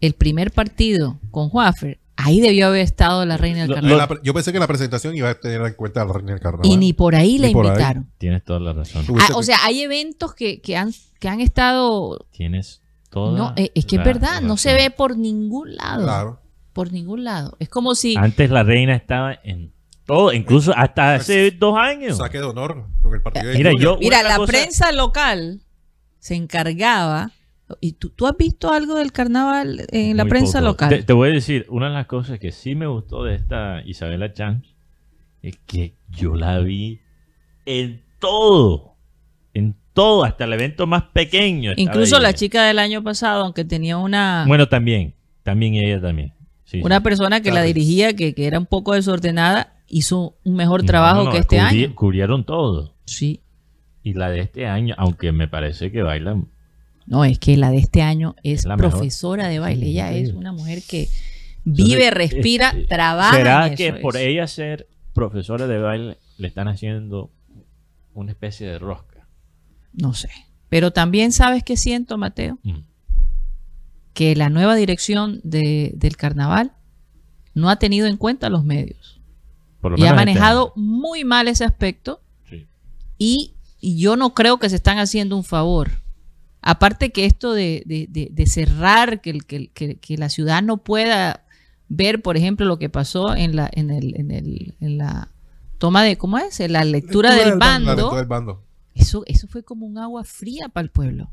el 0.00 0.14
primer 0.14 0.52
partido 0.52 1.18
con 1.30 1.50
Juafer, 1.50 1.98
ahí 2.16 2.40
debió 2.40 2.68
haber 2.68 2.80
estado 2.82 3.24
la 3.24 3.36
reina 3.36 3.62
del 3.66 3.74
carnaval. 3.74 3.98
La 3.98 4.20
yo 4.22 4.34
pensé 4.34 4.52
que 4.52 4.58
la 4.58 4.66
presentación 4.66 5.16
iba 5.16 5.30
a 5.30 5.34
tener 5.34 5.60
en 5.62 5.74
cuenta 5.74 6.02
a 6.02 6.04
la 6.04 6.12
reina 6.12 6.32
del 6.32 6.40
carnaval. 6.40 6.66
Y 6.70 6.76
ni 6.76 6.92
por 6.92 7.14
ahí 7.14 7.38
la 7.38 7.46
ahí. 7.48 7.52
invitaron. 7.52 8.10
Tienes 8.18 8.44
toda 8.44 8.60
la 8.60 8.72
razón. 8.72 9.04
Ah, 9.20 9.28
o 9.34 9.42
sea, 9.42 9.58
hay 9.64 9.82
eventos 9.82 10.34
que, 10.34 10.60
que 10.60 10.76
han, 10.76 10.92
que 11.18 11.28
han 11.28 11.40
estado... 11.40 12.26
Tienes 12.30 12.80
toda 13.10 13.36
No, 13.38 13.52
eh, 13.56 13.70
es 13.74 13.86
que 13.86 13.96
es 13.96 14.04
verdad, 14.04 14.40
no 14.40 14.56
se 14.56 14.74
ve 14.74 14.90
por 14.90 15.16
ningún 15.16 15.74
lado. 15.76 16.02
Claro. 16.02 16.40
Por 16.72 16.92
ningún 16.92 17.24
lado. 17.24 17.56
Es 17.60 17.68
como 17.68 17.94
si... 17.94 18.16
Antes 18.16 18.50
la 18.50 18.62
reina 18.62 18.94
estaba 18.96 19.38
en 19.44 19.72
todo, 20.06 20.32
incluso 20.32 20.72
hasta 20.76 21.14
hace 21.14 21.50
dos 21.52 21.78
años. 21.78 22.18
Saque 22.18 22.38
de 22.38 22.44
honor 22.44 22.86
con 23.02 23.14
el 23.14 23.22
partido 23.22 23.48
de 23.48 23.56
Mira, 23.56 23.70
yo- 23.78 23.96
Mira, 23.98 24.22
la 24.22 24.36
cosa- 24.36 24.50
prensa 24.52 24.92
local 24.92 25.60
se 26.18 26.34
encargaba... 26.34 27.30
¿Y 27.80 27.92
tú, 27.92 28.10
tú 28.10 28.26
has 28.26 28.36
visto 28.36 28.70
algo 28.72 28.94
del 28.96 29.10
carnaval 29.12 29.86
en 29.90 30.16
la 30.16 30.24
Muy 30.24 30.30
prensa 30.30 30.58
poco. 30.58 30.70
local? 30.70 30.88
Te, 30.90 31.02
te 31.02 31.12
voy 31.12 31.30
a 31.30 31.32
decir, 31.32 31.66
una 31.70 31.88
de 31.88 31.94
las 31.94 32.06
cosas 32.06 32.38
que 32.38 32.52
sí 32.52 32.74
me 32.74 32.86
gustó 32.86 33.24
de 33.24 33.34
esta 33.34 33.82
Isabela 33.86 34.32
Chance 34.32 34.74
es 35.42 35.58
que 35.66 35.94
yo 36.10 36.34
la 36.34 36.58
vi 36.58 37.00
en 37.66 38.02
todo. 38.18 38.96
En 39.54 39.76
todo, 39.92 40.24
hasta 40.24 40.44
el 40.44 40.52
evento 40.52 40.86
más 40.86 41.04
pequeño. 41.12 41.72
Incluso 41.76 42.18
la 42.18 42.30
ella. 42.30 42.38
chica 42.38 42.66
del 42.66 42.78
año 42.78 43.02
pasado, 43.02 43.44
aunque 43.44 43.64
tenía 43.64 43.96
una, 43.96 44.44
Bueno, 44.46 44.68
también. 44.68 45.14
También 45.42 45.74
ella 45.74 46.00
también. 46.00 46.32
Sí, 46.64 46.80
una 46.82 46.98
sí. 46.98 47.02
persona 47.02 47.40
que 47.40 47.52
la 47.52 47.62
dirigía, 47.62 48.16
que, 48.16 48.34
que 48.34 48.46
era 48.46 48.58
un 48.58 48.66
poco 48.66 48.94
desordenada, 48.94 49.74
hizo 49.86 50.36
un 50.44 50.56
mejor 50.56 50.84
trabajo 50.84 51.20
no, 51.20 51.24
no, 51.26 51.30
que 51.30 51.38
este 51.38 51.60
año. 51.60 51.94
Cubrieron 51.94 52.44
todo. 52.44 52.94
Sí. 53.04 53.40
Y 54.02 54.14
la 54.14 54.30
de 54.30 54.40
este 54.40 54.66
año, 54.66 54.94
aunque 54.98 55.32
me 55.32 55.48
parece 55.48 55.92
que 55.92 56.02
bailan. 56.02 56.48
No, 57.06 57.24
es 57.24 57.38
que 57.38 57.56
la 57.56 57.70
de 57.70 57.78
este 57.78 58.02
año 58.02 58.34
es 58.42 58.64
La 58.64 58.76
mejor. 58.76 58.92
profesora 58.92 59.48
de 59.48 59.58
baile. 59.58 59.86
Sí, 59.86 59.90
Ella 59.92 60.12
es 60.12 60.30
una 60.32 60.52
mujer 60.52 60.82
que 60.88 61.08
vive, 61.64 62.06
Entonces, 62.06 62.14
respira, 62.14 62.70
este, 62.70 62.86
trabaja. 62.86 63.36
¿Será 63.36 63.66
en 63.68 63.74
que 63.74 63.88
eso, 63.88 63.98
por 64.00 64.16
ella 64.16 64.46
ser 64.46 64.88
profesora 65.12 65.66
de 65.66 65.78
baile 65.78 66.18
le 66.38 66.48
están 66.48 66.68
haciendo 66.68 67.30
una 68.14 68.30
especie 68.32 68.66
de 68.66 68.78
rosca? 68.78 69.26
No 69.92 70.14
sé. 70.14 70.30
Pero 70.70 70.92
también 70.92 71.30
sabes 71.32 71.62
que 71.62 71.76
siento, 71.76 72.16
Mateo, 72.18 72.58
Mm. 72.62 72.78
que 74.12 74.34
la 74.36 74.48
nueva 74.48 74.74
dirección 74.76 75.40
de- 75.44 75.92
del 75.96 76.16
carnaval 76.16 76.72
no 77.54 77.68
ha 77.68 77.76
tenido 77.76 78.06
en 78.06 78.16
cuenta 78.16 78.48
los 78.48 78.64
medios. 78.64 79.20
Por 79.80 79.92
lo 79.92 79.98
Y 79.98 80.02
ha 80.02 80.06
este 80.06 80.16
manejado 80.16 80.72
muy 80.76 81.24
mal 81.24 81.48
ese 81.48 81.64
aspecto. 81.64 82.20
Sí. 82.48 82.66
Y, 83.18 83.54
y 83.80 83.98
yo 83.98 84.16
no 84.16 84.32
creo 84.34 84.58
que 84.58 84.70
se 84.70 84.76
están 84.76 84.98
haciendo 84.98 85.36
un 85.36 85.44
favor. 85.44 85.90
Aparte 86.66 87.12
que 87.12 87.26
esto 87.26 87.52
de, 87.52 87.82
de- 87.84 88.06
de- 88.08 88.30
de 88.32 88.46
cerrar, 88.46 89.20
que, 89.20 89.28
el- 89.30 89.44
que, 89.44 89.68
que- 89.68 89.96
que 89.96 90.16
la 90.16 90.30
ciudad 90.30 90.62
no 90.62 90.78
pueda 90.78 91.44
ver, 91.88 92.22
por 92.22 92.38
ejemplo, 92.38 92.64
lo 92.64 92.78
que 92.78 92.88
pasó 92.88 93.34
en 93.36 93.54
la, 93.54 93.68
en 93.70 93.90
el, 93.90 94.18
en 94.18 94.30
el- 94.30 94.74
en 94.80 94.96
la 94.98 95.30
toma 95.76 96.02
de, 96.02 96.16
¿cómo 96.16 96.38
es? 96.38 96.58
En 96.60 96.72
la 96.72 96.84
lectura, 96.84 97.30
Lectura 97.30 97.34
del. 97.34 97.48
La 97.50 97.66
bando. 97.66 98.10
Eso, 98.94 99.24
eso 99.26 99.46
fue 99.46 99.62
como 99.62 99.84
un 99.84 99.98
agua 99.98 100.24
fría 100.24 100.68
para 100.70 100.84
el 100.84 100.90
pueblo. 100.90 101.30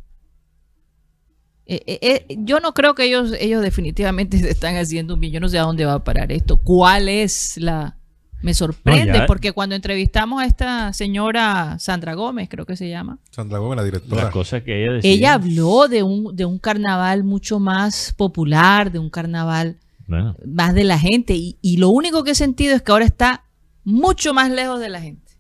Eh, 1.66 1.82
eh, 1.86 2.00
eh, 2.28 2.36
yo 2.40 2.60
no 2.60 2.74
creo 2.74 2.96
que 2.96 3.06
ellos, 3.06 3.34
ellos 3.40 3.62
definitivamente 3.62 4.38
se 4.40 4.50
están 4.50 4.76
haciendo 4.76 5.14
un 5.14 5.20
bien. 5.22 5.32
Yo 5.32 5.40
no 5.40 5.48
sé 5.48 5.60
a 5.60 5.64
dónde 5.64 5.86
va 5.86 5.94
a 5.94 6.04
parar 6.04 6.32
esto. 6.32 6.58
¿Cuál 6.58 7.08
es 7.08 7.58
la...? 7.58 7.98
Me 8.42 8.54
sorprende 8.54 9.20
No, 9.20 9.26
porque 9.28 9.52
cuando 9.52 9.76
entrevistamos 9.76 10.42
a 10.42 10.46
esta 10.46 10.94
señora 10.94 11.78
Sandra 11.80 12.14
Gómez, 12.16 12.50
creo 12.50 12.66
que 12.66 12.76
se 12.76 12.90
llama, 12.90 13.20
Sandra 13.30 13.60
Gómez, 13.60 13.78
la 13.78 13.84
directora. 13.84 14.24
La 14.26 14.32
cosa 14.32 14.64
que 14.64 14.84
ella 14.84 14.94
decía. 14.94 15.12
ella 15.12 15.34
habló 15.34 15.88
de 15.88 16.04
un, 16.04 16.36
de 16.36 16.46
un 16.46 16.58
carnaval 16.58 17.24
mucho 17.24 17.60
más 17.60 18.14
popular, 18.18 18.92
de 18.92 19.00
un 19.00 19.10
carnaval 19.10 19.78
Bueno, 20.08 20.36
más 20.46 20.74
de 20.74 20.84
la 20.84 20.98
gente. 20.98 21.36
Y, 21.36 21.58
y 21.62 21.78
lo 21.78 21.90
único 21.90 22.24
que 22.24 22.32
he 22.32 22.36
sentido 22.36 22.76
es 22.76 22.82
que 22.82 22.92
ahora 22.92 23.06
está 23.06 23.44
mucho 23.84 24.34
más 24.34 24.50
lejos 24.52 24.80
de 24.80 24.90
la 24.90 25.02
gente. 25.02 25.32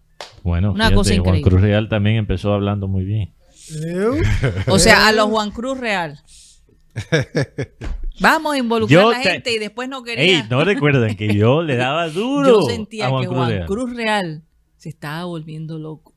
bueno 0.43 0.71
Una 0.71 0.85
fíjate, 0.89 0.95
cosa 0.95 1.09
Juan 1.09 1.19
increíble. 1.19 1.49
Cruz 1.49 1.61
Real 1.61 1.89
también 1.89 2.15
empezó 2.17 2.53
hablando 2.53 2.87
muy 2.87 3.03
bien. 3.03 3.33
O 4.67 4.79
sea, 4.79 5.07
a 5.07 5.11
los 5.11 5.25
Juan 5.27 5.51
Cruz 5.51 5.77
Real. 5.79 6.19
Vamos 8.19 8.53
a 8.53 8.57
involucrar 8.57 9.01
Yo 9.01 9.09
a 9.09 9.11
la 9.13 9.21
te- 9.21 9.31
gente 9.31 9.51
y 9.53 9.59
después 9.59 9.89
no 9.89 10.03
quería. 10.03 10.23
Ey, 10.23 10.43
no 10.49 10.63
recuerdan 10.63 11.15
que 11.15 11.33
yo 11.35 11.61
le 11.63 11.75
daba 11.75 12.07
duro 12.09 12.47
Yo 12.47 12.59
a 12.67 12.71
sentía 12.71 13.09
Juan 13.09 13.21
que 13.23 13.27
Cruz 13.27 13.37
Juan 13.37 13.49
Real. 13.49 13.65
Cruz 13.67 13.95
Real 13.95 14.43
se 14.77 14.89
estaba 14.89 15.25
volviendo 15.25 15.79
loco. 15.79 16.13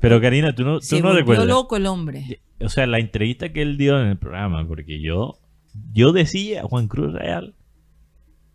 Pero 0.00 0.20
Karina, 0.20 0.54
tú 0.54 0.64
no, 0.64 0.80
tú 0.80 0.86
Se 0.86 0.96
no 1.00 1.08
volvió 1.08 1.20
recuerdas. 1.20 1.46
loco 1.46 1.76
el 1.76 1.86
hombre. 1.86 2.40
O 2.60 2.68
sea, 2.68 2.86
la 2.86 2.98
entrevista 2.98 3.52
que 3.52 3.62
él 3.62 3.76
dio 3.78 4.00
en 4.00 4.08
el 4.08 4.18
programa, 4.18 4.66
porque 4.68 5.00
yo, 5.00 5.38
yo 5.92 6.12
decía, 6.12 6.62
Juan 6.64 6.88
Cruz 6.88 7.12
Real 7.14 7.54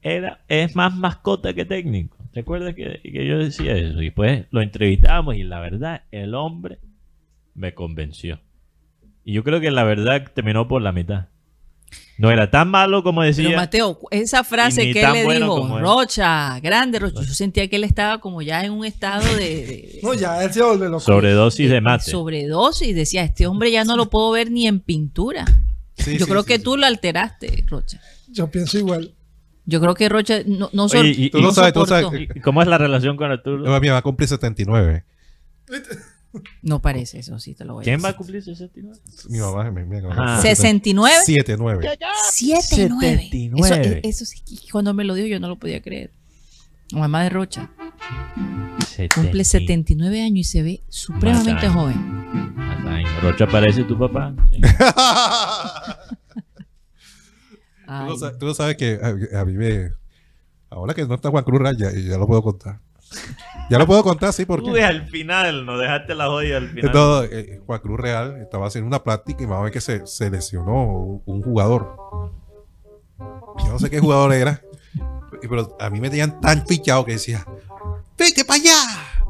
era, 0.01 0.43
es 0.47 0.75
más 0.75 0.95
mascota 0.95 1.53
que 1.53 1.65
técnico. 1.65 2.17
¿Recuerdas 2.33 2.75
que, 2.75 2.99
que 3.01 3.27
yo 3.27 3.39
decía 3.39 3.75
eso? 3.75 3.99
Y 4.01 4.05
después 4.05 4.45
lo 4.51 4.61
entrevistamos 4.61 5.35
y 5.35 5.43
la 5.43 5.59
verdad, 5.59 6.03
el 6.11 6.35
hombre 6.35 6.79
me 7.55 7.73
convenció. 7.73 8.39
Y 9.25 9.33
yo 9.33 9.43
creo 9.43 9.59
que 9.59 9.71
la 9.71 9.83
verdad 9.83 10.23
terminó 10.33 10.67
por 10.67 10.81
la 10.81 10.91
mitad. 10.93 11.25
No 12.17 12.31
era 12.31 12.49
tan 12.49 12.69
malo 12.69 13.03
como 13.03 13.23
decía. 13.23 13.45
Pero 13.49 13.57
Mateo, 13.57 13.99
esa 14.11 14.43
frase 14.45 14.93
que 14.93 15.01
él 15.03 15.11
le 15.13 15.23
bueno 15.25 15.55
dijo. 15.57 15.79
Rocha, 15.79 16.59
grande 16.61 16.99
Rocha, 16.99 17.21
yo 17.23 17.33
sentía 17.33 17.67
que 17.67 17.75
él 17.75 17.83
estaba 17.83 18.19
como 18.21 18.41
ya 18.41 18.63
en 18.63 18.71
un 18.71 18.85
estado 18.85 19.25
de, 19.35 19.65
de- 19.65 19.99
No, 20.01 20.13
ya, 20.13 20.41
él 20.43 20.53
se 20.53 20.61
vuelve 20.63 20.85
loco. 20.87 21.01
sobredosis 21.01 21.69
de 21.69 21.81
mate. 21.81 22.09
sobredosis. 22.09 22.95
Decía, 22.95 23.23
este 23.23 23.47
hombre 23.47 23.69
ya 23.71 23.83
no 23.83 23.97
lo 23.97 24.09
puedo 24.09 24.31
ver 24.31 24.49
ni 24.49 24.65
en 24.67 24.79
pintura. 24.79 25.43
Sí, 25.97 26.17
yo 26.17 26.25
sí, 26.25 26.31
creo 26.31 26.43
sí, 26.43 26.47
que 26.47 26.57
sí. 26.57 26.63
tú 26.63 26.77
lo 26.77 26.85
alteraste, 26.85 27.65
Rocha. 27.67 27.99
Yo 28.29 28.49
pienso 28.49 28.77
igual. 28.77 29.13
Yo 29.65 29.81
creo 29.81 29.93
que 29.95 30.07
Rocha 30.07 30.39
no, 30.45 30.69
no, 30.71 30.83
Oye, 30.85 30.89
sor- 30.97 31.05
y- 31.05 31.29
Tú 31.31 31.39
lo 31.39 31.47
no 31.47 31.51
sabes, 31.53 31.73
tú 31.73 31.85
sabes. 31.85 32.07
¿Y 32.33 32.39
¿Cómo 32.39 32.61
es 32.61 32.67
la 32.69 32.77
relación 32.77 33.17
con 33.17 33.29
Arturo? 33.31 33.57
No, 33.63 33.77
mía, 33.81 33.91
va 33.93 33.97
a 33.99 34.03
cumplir 34.03 34.29
79. 34.29 35.03
No 36.61 36.81
parece 36.81 37.19
eso, 37.19 37.39
sí 37.39 37.53
te 37.53 37.63
lo 37.65 37.75
voy 37.75 37.83
a 37.83 37.85
¿Quién 37.85 37.99
va 38.03 38.09
a 38.09 38.11
decir. 38.11 38.17
cumplir 38.17 38.43
69? 38.43 38.99
Mi 39.29 39.39
mamá 39.39 39.71
me 39.71 39.97
Ajá. 40.09 40.41
69. 40.41 41.15
79. 41.25 41.89
79. 42.31 43.17
79. 43.21 43.99
Eso, 44.03 44.23
eso 44.23 44.25
sí, 44.25 44.41
que 44.43 44.71
cuando 44.71 44.93
me 44.93 45.03
lo 45.03 45.13
dijo 45.13 45.27
yo 45.27 45.39
no 45.39 45.47
lo 45.47 45.57
podía 45.57 45.81
creer. 45.81 46.11
Mamá 46.91 47.23
de 47.23 47.29
Rocha 47.29 47.69
cumple 49.13 49.43
79 49.43 50.21
años 50.21 50.39
y 50.39 50.43
se 50.43 50.63
ve 50.63 50.83
supremamente 50.89 51.67
joven. 51.69 52.55
Rocha 53.21 53.47
parece 53.47 53.83
tu 53.83 53.97
papá. 53.97 54.33
Sí. 54.51 54.61
Tú 58.07 58.17
sa- 58.17 58.37
Tú 58.37 58.45
lo 58.47 58.53
sabes 58.53 58.77
que 58.77 58.99
a, 59.01 59.41
a 59.41 59.45
mí 59.45 59.53
me. 59.53 59.91
Ahora 60.69 60.93
que 60.93 61.05
no 61.05 61.15
está 61.15 61.29
Juan 61.29 61.43
Cruz 61.43 61.61
Raya, 61.61 61.91
ya 61.91 62.17
lo 62.17 62.27
puedo 62.27 62.41
contar. 62.41 62.79
Ya 63.69 63.79
lo 63.79 63.87
puedo 63.87 64.03
contar, 64.03 64.31
sí, 64.33 64.45
porque. 64.45 64.69
Uy, 64.69 64.79
al 64.81 65.07
final, 65.07 65.65
nos 65.65 65.79
dejaste 65.79 66.13
la 66.15 66.27
joya 66.27 66.57
al 66.57 66.69
final. 66.69 66.91
No, 66.93 67.23
eh, 67.23 67.59
Juan 67.65 67.79
Cruz 67.79 67.99
Real 67.99 68.37
estaba 68.41 68.67
haciendo 68.67 68.87
una 68.87 69.03
práctica 69.03 69.41
y 69.43 69.45
vamos 69.45 69.61
a 69.61 69.63
ver 69.63 69.73
que 69.73 69.81
se, 69.81 70.05
se 70.05 70.29
lesionó 70.29 70.83
un, 70.83 71.21
un 71.25 71.41
jugador. 71.41 71.95
Yo 73.65 73.69
no 73.71 73.79
sé 73.79 73.89
qué 73.89 73.99
jugador 73.99 74.33
era, 74.33 74.61
pero 75.41 75.75
a 75.79 75.89
mí 75.89 75.99
me 75.99 76.09
tenían 76.09 76.39
tan 76.41 76.65
fichado 76.67 77.05
que 77.05 77.13
decía: 77.13 77.45
Vete 78.17 78.43
para 78.45 78.59
allá, 78.61 78.75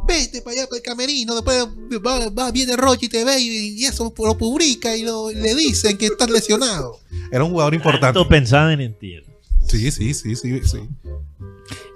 vete 0.08 0.42
para 0.42 0.56
allá 0.58 0.68
para 0.68 0.78
el 0.78 0.84
camerino. 0.84 1.36
Después 1.36 1.66
va, 2.06 2.30
va- 2.30 2.52
viene 2.52 2.76
Rochi 2.76 3.06
y 3.06 3.10
te 3.10 3.24
ve 3.24 3.40
y, 3.40 3.82
y 3.82 3.86
eso 3.86 4.14
lo 4.18 4.38
publica 4.38 4.96
y 4.96 5.04
lo- 5.04 5.30
le 5.32 5.56
dicen 5.56 5.98
que 5.98 6.08
estás 6.08 6.30
lesionado. 6.30 7.00
Era 7.32 7.44
un 7.44 7.52
jugador 7.52 7.74
importante. 7.74 8.08
Tanto 8.08 8.28
pensaba 8.28 8.74
en 8.74 8.82
entierro. 8.82 9.28
Sí, 9.68 9.90
sí, 9.92 10.14
sí, 10.14 10.36
sí. 10.36 10.62
sí. 10.64 10.90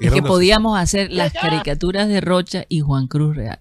Es 0.01 0.11
que 0.11 0.21
podíamos 0.21 0.77
hacer 0.79 1.11
las 1.11 1.33
caricaturas 1.33 2.07
de 2.07 2.21
Rocha 2.21 2.65
y 2.69 2.79
Juan 2.81 3.07
Cruz 3.07 3.35
Real. 3.35 3.59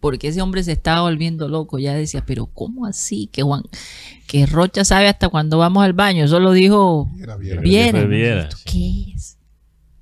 Porque 0.00 0.28
ese 0.28 0.42
hombre 0.42 0.64
se 0.64 0.72
estaba 0.72 1.02
volviendo 1.02 1.46
loco. 1.48 1.78
Ya 1.78 1.94
decía, 1.94 2.24
pero 2.26 2.46
¿cómo 2.46 2.86
así? 2.86 3.28
Que 3.32 3.42
Juan, 3.42 3.62
que 4.26 4.46
Rocha 4.46 4.84
sabe 4.84 5.06
hasta 5.08 5.28
cuando 5.28 5.58
vamos 5.58 5.84
al 5.84 5.92
baño. 5.92 6.24
Eso 6.24 6.40
lo 6.40 6.50
dijo 6.52 7.08
Viera, 7.14 7.36
viera. 7.36 7.60
Bien. 7.60 7.92
Viera. 7.92 8.08
Viera, 8.08 8.42
¿Esto 8.42 8.56
sí. 8.56 8.64
¿Qué 8.64 9.14
es? 9.16 9.38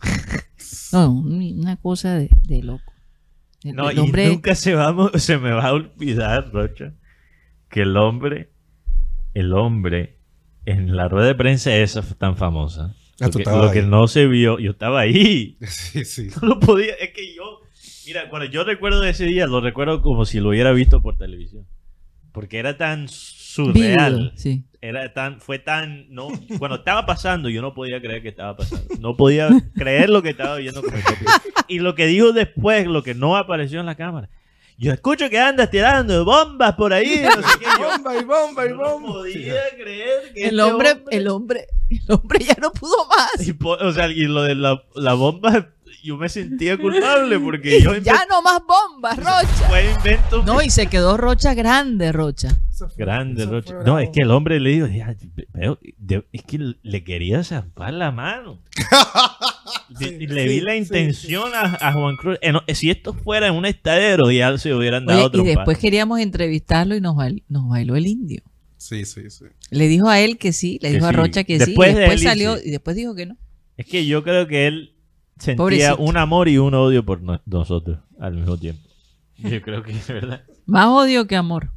No, 0.92 1.08
un- 1.12 1.60
una 1.60 1.76
cosa 1.76 2.14
de, 2.16 2.30
de 2.48 2.62
loco. 2.62 2.92
El, 3.62 3.76
No, 3.76 3.90
el 3.90 3.98
y 3.98 4.26
nunca 4.26 4.54
se, 4.56 4.74
va, 4.74 4.92
se 5.18 5.38
me 5.38 5.52
va 5.52 5.66
a 5.68 5.72
olvidar, 5.74 6.50
Rocha, 6.52 6.94
que 7.68 7.82
el 7.82 7.96
hombre, 7.96 8.50
el 9.34 9.52
hombre, 9.52 10.18
en 10.64 10.96
la 10.96 11.08
rueda 11.08 11.28
de 11.28 11.34
prensa 11.36 11.76
esa 11.76 12.02
tan 12.16 12.36
famosa, 12.36 12.96
lo, 13.26 13.30
tú 13.32 13.38
que, 13.38 13.44
lo 13.44 13.70
que 13.72 13.82
no 13.82 14.08
se 14.08 14.26
vio, 14.26 14.58
yo 14.58 14.70
estaba 14.72 15.00
ahí, 15.00 15.56
Sí, 15.68 16.04
sí. 16.04 16.28
no 16.40 16.48
lo 16.48 16.60
podía, 16.60 16.94
es 16.94 17.10
que 17.10 17.34
yo, 17.34 17.60
mira, 18.06 18.28
cuando 18.28 18.48
yo 18.50 18.64
recuerdo 18.64 19.04
ese 19.04 19.24
día, 19.24 19.46
lo 19.46 19.60
recuerdo 19.60 20.02
como 20.02 20.24
si 20.24 20.40
lo 20.40 20.50
hubiera 20.50 20.72
visto 20.72 21.00
por 21.02 21.16
televisión, 21.16 21.66
porque 22.32 22.58
era 22.58 22.76
tan 22.76 23.08
surreal, 23.08 24.32
sí. 24.36 24.64
era 24.80 25.12
tan, 25.12 25.40
fue 25.40 25.58
tan, 25.58 26.06
no, 26.10 26.28
cuando 26.58 26.76
estaba 26.78 27.04
pasando 27.06 27.48
yo 27.48 27.60
no 27.62 27.74
podía 27.74 28.00
creer 28.00 28.22
que 28.22 28.28
estaba 28.28 28.56
pasando, 28.56 28.86
no 29.00 29.16
podía 29.16 29.48
creer 29.74 30.08
lo 30.10 30.22
que 30.22 30.30
estaba 30.30 30.56
viendo 30.56 30.80
con 30.82 30.92
propio- 30.92 31.28
y 31.68 31.78
lo 31.80 31.94
que 31.94 32.06
dijo 32.06 32.32
después, 32.32 32.86
lo 32.86 33.02
que 33.02 33.14
no 33.14 33.36
apareció 33.36 33.80
en 33.80 33.86
la 33.86 33.96
cámara, 33.96 34.28
yo 34.80 34.92
escucho 34.94 35.28
que 35.28 35.38
andas 35.38 35.70
tirando 35.70 36.24
bombas 36.24 36.74
por 36.74 36.92
ahí, 36.94 37.22
no 37.22 37.30
sé 37.46 37.58
qué, 37.58 37.66
yo, 37.78 37.88
Bomba 37.90 38.16
y 38.16 38.24
bomba 38.24 38.66
y 38.66 38.68
no 38.70 38.76
bomba. 38.78 39.08
podía 39.12 39.54
creer 39.76 40.32
que 40.32 40.44
El 40.48 40.58
este 40.58 40.62
hombre, 40.62 41.02
el 41.10 41.28
hombre, 41.28 41.66
el 41.90 42.00
hombre 42.08 42.38
ya 42.44 42.56
no 42.60 42.72
pudo 42.72 42.96
más. 43.06 43.46
y 43.46 43.54
o 43.62 43.92
sea, 43.92 44.08
y 44.08 44.22
lo 44.24 44.42
de 44.42 44.54
la, 44.54 44.82
la 44.94 45.12
bomba, 45.12 45.68
yo 46.02 46.16
me 46.16 46.28
sentía 46.28 46.76
culpable 46.78 47.38
porque 47.38 47.80
yo 47.82 47.94
ya 48.02 48.24
no 48.28 48.42
más 48.42 48.60
bombas, 48.66 49.16
Rocha. 49.16 49.68
fue 49.68 49.90
invento 49.92 50.42
No, 50.44 50.62
y 50.62 50.70
se 50.70 50.86
quedó 50.86 51.16
Rocha 51.16 51.54
grande, 51.54 52.12
Rocha. 52.12 52.48
Fue- 52.76 52.88
Grande, 52.96 53.42
eso 53.42 53.50
Rocha. 53.52 53.74
No, 53.74 53.80
bravo. 53.82 53.98
es 53.98 54.08
que 54.10 54.22
el 54.22 54.30
hombre 54.30 54.58
le 54.58 54.70
dijo, 54.70 54.86
"Ya, 54.86 55.14
pero, 55.52 55.78
de- 55.98 56.24
es 56.32 56.42
que 56.44 56.74
le 56.82 57.04
quería 57.04 57.44
zampar 57.44 57.92
la 57.92 58.10
mano. 58.10 58.58
Sí, 59.98 60.04
Y 60.20 60.26
le 60.28 60.42
sí, 60.44 60.48
vi 60.48 60.60
la 60.60 60.72
sí, 60.72 60.78
intención 60.78 61.50
A, 61.52 61.76
a 61.88 61.92
Juan 61.92 62.16
Cruz. 62.16 62.38
Eh, 62.42 62.52
no, 62.52 62.62
si 62.72 62.90
esto 62.90 63.12
fuera 63.12 63.48
en 63.48 63.54
un 63.54 63.66
estadero, 63.66 64.30
ya 64.30 64.56
se 64.56 64.72
hubieran 64.72 65.04
dado 65.04 65.18
Oye, 65.18 65.26
otro 65.26 65.42
y 65.42 65.46
después 65.48 65.78
queríamos 65.78 66.20
entrevistarlo 66.20 66.94
y 66.94 67.00
nos, 67.00 67.16
bail- 67.16 67.42
nos 67.48 67.68
bailó 67.68 67.96
el 67.96 68.06
indio. 68.06 68.42
Sí, 68.76 69.04
sí, 69.04 69.28
sí. 69.30 69.46
Le 69.70 69.88
dijo 69.88 70.08
a 70.08 70.20
él 70.20 70.38
que 70.38 70.52
sí, 70.52 70.78
le 70.80 70.88
Que 70.90 70.94
dijo 70.94 71.06
a. 71.06 71.12
Rocha 71.12 71.42
que 71.44 71.58
Después 71.58 71.90
sí, 71.90 71.94
de 71.96 71.98
y 71.98 72.08
después 72.08 72.22
él 72.22 72.26
salió 72.28 72.56
y 72.64 72.70
después 72.70 72.94
dijo 72.96 73.14
que 73.16 73.26
no. 73.26 73.36
Es 73.76 73.86
que 73.86 74.06
yo 74.06 74.22
creo 74.22 74.46
que 74.46 74.68
él 74.68 74.94
sentía 75.40 75.56
Pobrecito. 75.56 75.96
un 75.98 76.16
amor 76.16 76.48
y 76.48 76.58
un 76.58 76.74
odio 76.74 77.04
por 77.04 77.20
no- 77.22 77.40
nosotros 77.46 77.98
al 78.20 78.34
mismo 78.34 78.56
tiempo. 78.56 78.82
Yo 79.38 79.60
creo 79.62 79.82
que 79.82 79.92
es 79.92 80.06
verdad. 80.08 80.42
Más 80.66 80.86
odio 80.86 81.26
que 81.26 81.34
amor. 81.36 81.70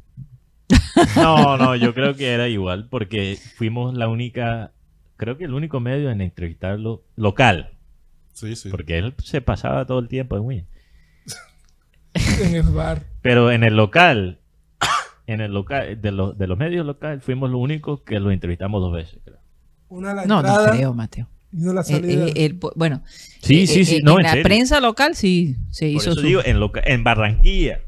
No, 1.16 1.56
no, 1.58 1.74
yo 1.76 1.92
creo 1.94 2.14
que 2.14 2.30
era 2.32 2.48
igual 2.48 2.86
porque 2.88 3.36
fuimos 3.56 3.94
la 3.94 4.08
única, 4.08 4.72
creo 5.16 5.36
que 5.36 5.44
el 5.44 5.54
único 5.54 5.80
medio 5.80 6.10
en 6.10 6.20
entrevistarlo 6.20 7.02
local. 7.16 7.70
Sí, 8.32 8.54
sí. 8.56 8.68
Porque 8.70 8.98
él 8.98 9.14
se 9.22 9.40
pasaba 9.40 9.84
todo 9.86 9.98
el 9.98 10.08
tiempo 10.08 10.36
en 10.36 10.42
Win. 10.44 10.66
En 12.14 12.54
el 12.54 12.62
bar. 12.70 13.02
Pero 13.22 13.50
en 13.50 13.64
el 13.64 13.76
local, 13.76 14.38
en 15.26 15.40
el 15.40 15.52
local, 15.52 16.00
de, 16.00 16.12
los 16.12 16.36
de 16.38 16.46
los 16.46 16.58
medios 16.58 16.86
locales, 16.86 17.22
fuimos 17.24 17.50
los 17.50 17.60
únicos 17.60 18.02
que 18.02 18.20
lo 18.20 18.30
entrevistamos 18.30 18.80
dos 18.80 18.92
veces, 18.92 19.20
creo. 19.24 19.38
Una 19.88 20.12
a 20.12 20.14
la 20.14 20.26
No, 20.26 20.42
no 20.42 20.48
entrada 20.48 20.70
creo, 20.72 20.94
Mateo. 20.94 21.28
A 21.70 21.72
la 21.74 21.80
Eh, 21.82 21.84
salida. 21.84 22.26
eh, 22.28 22.32
el- 22.36 22.60
bueno, 22.76 23.02
Sí, 23.42 23.62
eh, 23.62 23.66
sí, 23.66 23.84
sí, 23.84 23.96
eh, 23.96 24.00
no, 24.02 24.12
en, 24.12 24.18
en 24.18 24.22
la 24.24 24.30
serio. 24.30 24.42
prensa 24.44 24.80
local 24.80 25.14
sí 25.14 25.56
se 25.70 25.86
Por 25.92 26.02
hizo 26.02 26.10
eso 26.12 26.20
su... 26.20 26.26
digo, 26.26 26.40
en, 26.44 26.60
loca- 26.60 26.82
en 26.84 27.04
Barranquilla, 27.04 27.80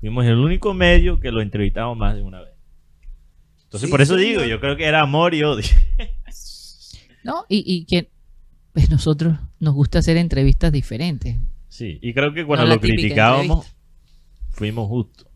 fuimos 0.00 0.24
el 0.26 0.34
único 0.36 0.74
medio 0.74 1.18
que 1.20 1.30
lo 1.32 1.40
entrevistamos 1.40 1.96
más 1.96 2.14
de 2.16 2.22
una 2.22 2.40
vez. 2.40 2.54
Entonces, 3.64 3.88
Sí, 3.88 3.90
por 3.90 4.00
eso 4.00 4.16
digo, 4.16 4.44
yo 4.44 4.60
creo 4.60 4.76
que 4.76 4.84
era 4.84 5.00
amor 5.02 5.34
y 5.34 5.42
odio. 5.42 5.64
¿no? 7.24 7.44
Y, 7.48 7.62
y 7.66 7.84
que 7.84 8.10
pues 8.72 8.90
nosotros 8.90 9.36
nos 9.60 9.74
gusta 9.74 9.98
hacer 9.98 10.16
entrevistas 10.16 10.72
diferentes. 10.72 11.36
Sí, 11.68 11.98
y 12.00 12.14
creo 12.14 12.32
que 12.32 12.44
cuando 12.46 12.66
No 12.66 12.74
lo 12.74 12.80
criticábamos, 12.80 13.66
entrevista. 13.66 14.50
fuimos 14.52 14.88
justos, 14.88 15.26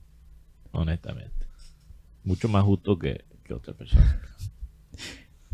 honestamente. 0.71 1.33
Mucho 2.25 2.49
más 2.49 2.63
justos 2.65 2.99
que, 2.99 3.25
que 3.45 3.53
otras 3.55 3.77
personas. 3.77 4.17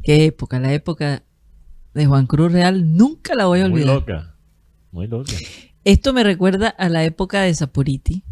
Qué 0.02 0.26
época, 0.26 0.60
la 0.60 0.72
época 0.72 1.22
de 1.98 2.06
Juan 2.06 2.26
Cruz 2.26 2.52
Real, 2.52 2.96
nunca 2.96 3.34
la 3.34 3.46
voy 3.46 3.60
a 3.60 3.68
Muy 3.68 3.80
olvidar. 3.82 3.94
loca, 3.96 4.34
muy 4.92 5.06
loca. 5.06 5.32
Esto 5.84 6.12
me 6.12 6.24
recuerda 6.24 6.68
a 6.68 6.88
la 6.88 7.04
época 7.04 7.42
de 7.42 7.54
Saporiti. 7.54 8.22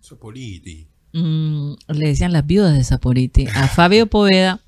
Sopoliti. 0.00 0.88
Mm, 1.12 1.74
le 1.88 2.06
decían 2.08 2.32
las 2.32 2.46
viudas 2.46 2.74
de 2.74 2.84
Saporiti. 2.84 3.46
A 3.54 3.68
Fabio 3.68 4.06
Poveda, 4.06 4.60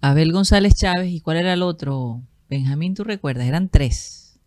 a 0.00 0.10
Abel 0.10 0.32
González 0.32 0.74
Chávez 0.74 1.10
y 1.12 1.20
¿cuál 1.20 1.36
era 1.38 1.52
el 1.52 1.62
otro? 1.62 2.22
Benjamín, 2.48 2.94
¿tú 2.94 3.04
recuerdas? 3.04 3.46
Eran 3.46 3.68
tres. 3.68 4.38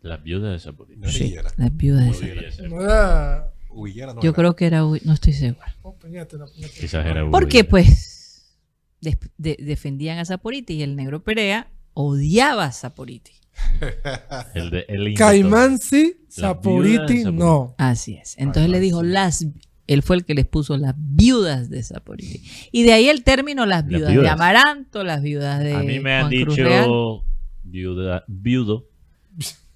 Las 0.00 0.22
viudas 0.22 0.52
de 0.52 0.58
Zaporizhia. 0.58 1.06
No 1.06 1.12
Sí, 1.12 1.34
las 1.56 1.76
viudas 1.76 2.06
de 2.06 2.50
ser. 2.52 2.68
No 2.68 2.80
era. 2.82 3.52
No 3.74 3.86
Yo 4.20 4.30
era. 4.30 4.32
creo 4.32 4.56
que 4.56 4.66
era, 4.66 4.80
no 4.80 5.12
estoy 5.12 5.32
seguro. 5.32 5.64
Oh, 5.82 5.90
no, 5.92 5.98
Peñate. 5.98 6.36
Quizás 6.78 7.06
era 7.06 7.28
Porque 7.30 7.64
pues 7.64 8.58
de- 9.00 9.56
defendían 9.60 10.18
a 10.18 10.24
Saporiti 10.24 10.74
y 10.74 10.82
el 10.82 10.94
negro 10.96 11.22
Perea 11.24 11.68
odiaba 11.94 12.64
a 12.66 12.72
Saporiti. 12.72 13.32
El 14.54 14.70
de- 14.70 14.86
el. 14.88 15.14
Caimán 15.14 15.78
sí, 15.78 16.16
Saporiti 16.28 17.24
no. 17.24 17.74
Así 17.78 18.14
es. 18.14 18.34
Entonces 18.38 18.70
le 18.70 18.80
dijo 18.80 19.02
sí. 19.02 19.06
las 19.08 19.46
él 19.86 20.02
fue 20.02 20.16
el 20.16 20.24
que 20.24 20.34
les 20.34 20.46
puso 20.46 20.76
las 20.76 20.94
viudas 20.96 21.68
de 21.68 21.82
Saporiti. 21.82 22.42
Y 22.70 22.84
de 22.84 22.92
ahí 22.92 23.08
el 23.08 23.24
término 23.24 23.66
las 23.66 23.80
Las 23.80 23.88
viudas, 23.88 24.14
de. 24.14 24.28
Amaranto, 24.28 25.04
las 25.04 25.22
viudas 25.22 25.62
de 25.62 25.74
A 25.74 25.80
mí 25.80 26.00
me 26.00 26.14
han 26.14 26.28
Juan 26.30 26.44
Cruz 26.44 26.56
Real. 26.56 26.84
dicho 26.84 27.24
viuda, 27.64 28.24
viudo. 28.26 28.86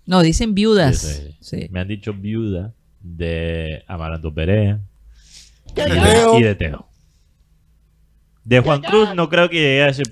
No, 0.07 0.23
dicen 0.23 0.55
viudas. 0.55 0.99
Sí, 0.99 1.35
sí. 1.41 1.61
Sí. 1.61 1.69
Me 1.71 1.81
han 1.81 1.89
dicho 1.89 2.15
viuda 2.15 2.73
de 3.01 3.85
Amaranto 3.87 4.33
Perea 4.33 4.81
y 5.67 5.75
De 5.75 6.39
y 6.39 6.43
de 6.43 6.55
Teo. 6.55 6.89
De 8.45 8.61
Juan 8.61 8.81
Cruz 8.81 9.15
no 9.15 9.29
creo 9.29 9.51
que 9.51 9.57
llegué 9.57 9.83
a 9.83 9.89
ese... 9.89 10.05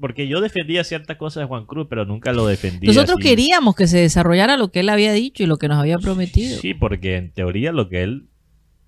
Porque 0.00 0.28
yo 0.28 0.40
defendía 0.40 0.84
ciertas 0.84 1.16
cosas 1.16 1.42
de 1.42 1.46
Juan 1.46 1.64
Cruz, 1.66 1.86
pero 1.88 2.04
nunca 2.04 2.32
lo 2.32 2.46
defendía. 2.46 2.88
Nosotros 2.88 3.16
así. 3.18 3.28
queríamos 3.28 3.74
que 3.74 3.86
se 3.86 3.98
desarrollara 3.98 4.56
lo 4.56 4.70
que 4.70 4.80
él 4.80 4.88
había 4.90 5.12
dicho 5.12 5.42
y 5.42 5.46
lo 5.46 5.56
que 5.56 5.68
nos 5.68 5.78
había 5.78 5.98
prometido. 5.98 6.58
Sí, 6.60 6.74
porque 6.74 7.16
en 7.16 7.32
teoría 7.32 7.72
lo 7.72 7.88
que 7.88 8.02
él 8.02 8.28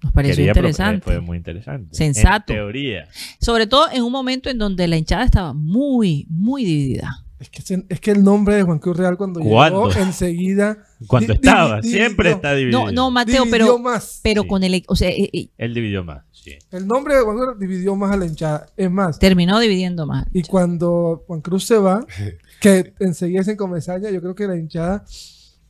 Nos 0.03 0.13
pareció 0.13 0.45
pro- 0.45 0.61
interesante. 0.61 1.05
fue 1.05 1.21
muy 1.21 1.39
interesante. 1.39 1.95
Sensato. 1.97 2.53
En 2.53 2.59
teoría. 2.59 3.09
Sobre 3.41 3.67
todo 3.67 3.87
en 3.93 4.03
un 4.03 4.13
momento 4.13 4.51
en 4.51 4.59
donde 4.59 4.87
la 4.87 4.97
hinchada 4.99 5.25
estaba 5.25 5.55
muy, 5.55 6.27
muy 6.29 6.65
dividida. 6.65 7.25
Es 7.41 7.49
que, 7.51 7.85
es 7.89 8.01
que 8.01 8.11
el 8.11 8.23
nombre 8.25 8.57
de 8.57 8.63
Juan 8.65 8.79
Cruz 8.81 8.97
Real 8.97 9.17
cuando 9.17 9.41
¿Cuándo? 9.41 9.89
llegó 9.89 10.01
enseguida. 10.01 10.79
Cuando 11.07 11.32
estaba, 11.34 11.80
siempre 11.82 12.30
dividió. 12.30 12.36
está 12.36 12.55
dividido. 12.55 12.84
No, 12.86 12.92
no, 12.92 13.11
Mateo, 13.11 13.44
dividió 13.44 13.51
pero, 13.66 13.78
más. 13.78 14.20
pero 14.22 14.42
Sí. 14.42 14.49
con 14.49 14.64
el, 14.64 14.84
o 14.88 14.96
sea, 14.96 15.11
eh, 15.11 15.30
eh, 15.32 15.49
Él 15.57 15.72
dividió 15.74 16.03
más, 16.05 16.24
sí. 16.32 16.57
El 16.72 16.86
nombre 16.86 17.14
de 17.16 17.22
Juan 17.22 17.36
Cruz 17.36 17.59
dividió 17.59 17.94
más 17.94 18.12
a 18.12 18.16
la 18.16 18.26
hinchada. 18.26 18.66
Es 18.76 18.90
más, 18.90 19.18
terminó 19.18 19.61
dividiendo 19.61 20.07
más. 20.07 20.26
y 20.32 20.42
cuando 20.42 21.22
Juan 21.26 21.40
Cruz 21.40 21.64
se 21.66 21.76
va, 21.78 22.05
que 22.61 22.94
enseguida 23.01 23.44
se 23.44 23.57
Comesaña, 23.57 24.11
yo 24.11 24.20
creo 24.20 24.34
que 24.34 24.46
la 24.49 24.57
hinchada 24.57 25.05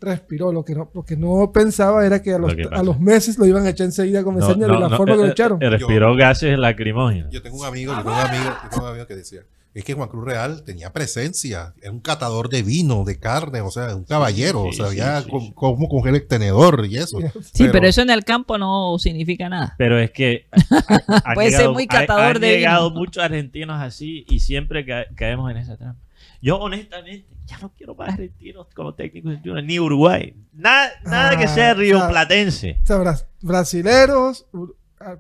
respiró. 0.00 0.52
Lo 0.52 0.64
que 0.64 0.74
no, 0.74 0.90
lo 0.94 1.04
que 1.04 1.16
no 1.16 1.50
pensaba 1.52 2.06
era 2.06 2.22
que 2.22 2.32
a 2.32 2.38
los, 2.38 2.52
Lo 2.56 2.68
que 2.68 2.74
a 2.74 2.82
los 2.82 3.00
meses 3.00 3.36
lo 3.38 3.46
iban 3.46 3.66
a 3.66 3.70
echar 3.70 3.86
enseguida 3.86 4.20
a 4.20 4.24
Comesaña 4.24 4.66
No, 4.66 4.74
de 4.74 4.80
la 4.80 4.88
no, 4.88 4.96
forma 4.96 5.14
no, 5.16 5.20
que 5.22 5.26
lo 5.26 5.32
echaron. 5.32 5.62
eh, 5.62 5.68
Respiró 5.70 6.14
gases 6.16 6.58
lacrimógenos. 6.58 7.32
Yo 7.32 7.42
tengo 7.42 7.58
un 7.58 7.66
amigo, 7.66 7.92
yo 7.92 7.98
tengo 8.02 8.14
un 8.16 8.20
amigo, 8.26 8.44
yo 8.62 8.70
tengo 8.70 8.84
un 8.84 8.90
amigo 8.90 9.06
que 9.06 9.16
decía, 9.16 9.40
es 9.74 9.84
que 9.84 9.94
Juan 9.94 10.08
Cruz 10.08 10.24
Real 10.24 10.64
tenía 10.64 10.92
presencia, 10.92 11.72
era 11.80 11.92
un 11.92 12.00
catador 12.00 12.48
de 12.48 12.62
vino, 12.62 13.04
de 13.04 13.18
carne, 13.20 13.60
o 13.60 13.70
sea, 13.70 13.94
un 13.94 14.04
caballero, 14.04 14.64
Sí, 14.64 14.68
o 14.68 14.72
sea, 14.84 14.90
sí, 14.90 14.96
ya 14.96 15.22
sí, 15.22 15.30
con- 15.30 15.40
sí. 15.42 15.52
cómo 15.54 15.88
coger 15.88 16.14
el 16.14 16.26
tenedor 16.26 16.86
y 16.88 16.96
eso. 16.96 17.18
Sí, 17.52 17.68
pero, 17.70 17.86
eso 17.86 18.02
en 18.02 18.10
el 18.10 18.24
campo 18.24 18.58
no 18.58 18.98
significa 18.98 19.48
nada. 19.48 19.74
Pero 19.78 19.98
es 19.98 20.10
que 20.10 20.46
ha- 20.70 21.22
han 21.24 21.34
Puede 21.34 21.50
ser 21.50 21.58
llegado- 21.60 21.74
muy 21.74 21.84
ha- 21.84 21.86
catador 21.86 22.24
han 22.36 22.40
de 22.40 22.48
vino. 22.48 22.58
llegado 22.58 22.90
muchos 22.90 23.22
argentinos 23.22 23.80
así 23.80 24.24
y 24.28 24.40
siempre 24.40 24.84
ca- 24.84 25.06
caemos 25.14 25.50
en 25.50 25.58
esa 25.58 25.76
trampa. 25.76 26.00
Yo 26.40 26.58
honestamente 26.58 27.26
ya 27.46 27.58
no 27.58 27.72
quiero 27.76 27.94
más 27.94 28.10
argentinos 28.10 28.66
como 28.74 28.94
técnicos 28.94 29.32
ni 29.64 29.78
Uruguay. 29.80 30.34
Nada, 30.52 30.90
nada 31.04 31.36
que 31.36 31.44
Ah, 31.44 31.48
sea 31.48 31.52
o 31.52 31.54
sea, 31.56 31.74
rioplatense. 31.74 32.78
O 32.82 32.86
sea, 32.86 32.96
bra- 32.98 33.24
brasileros, 33.42 34.46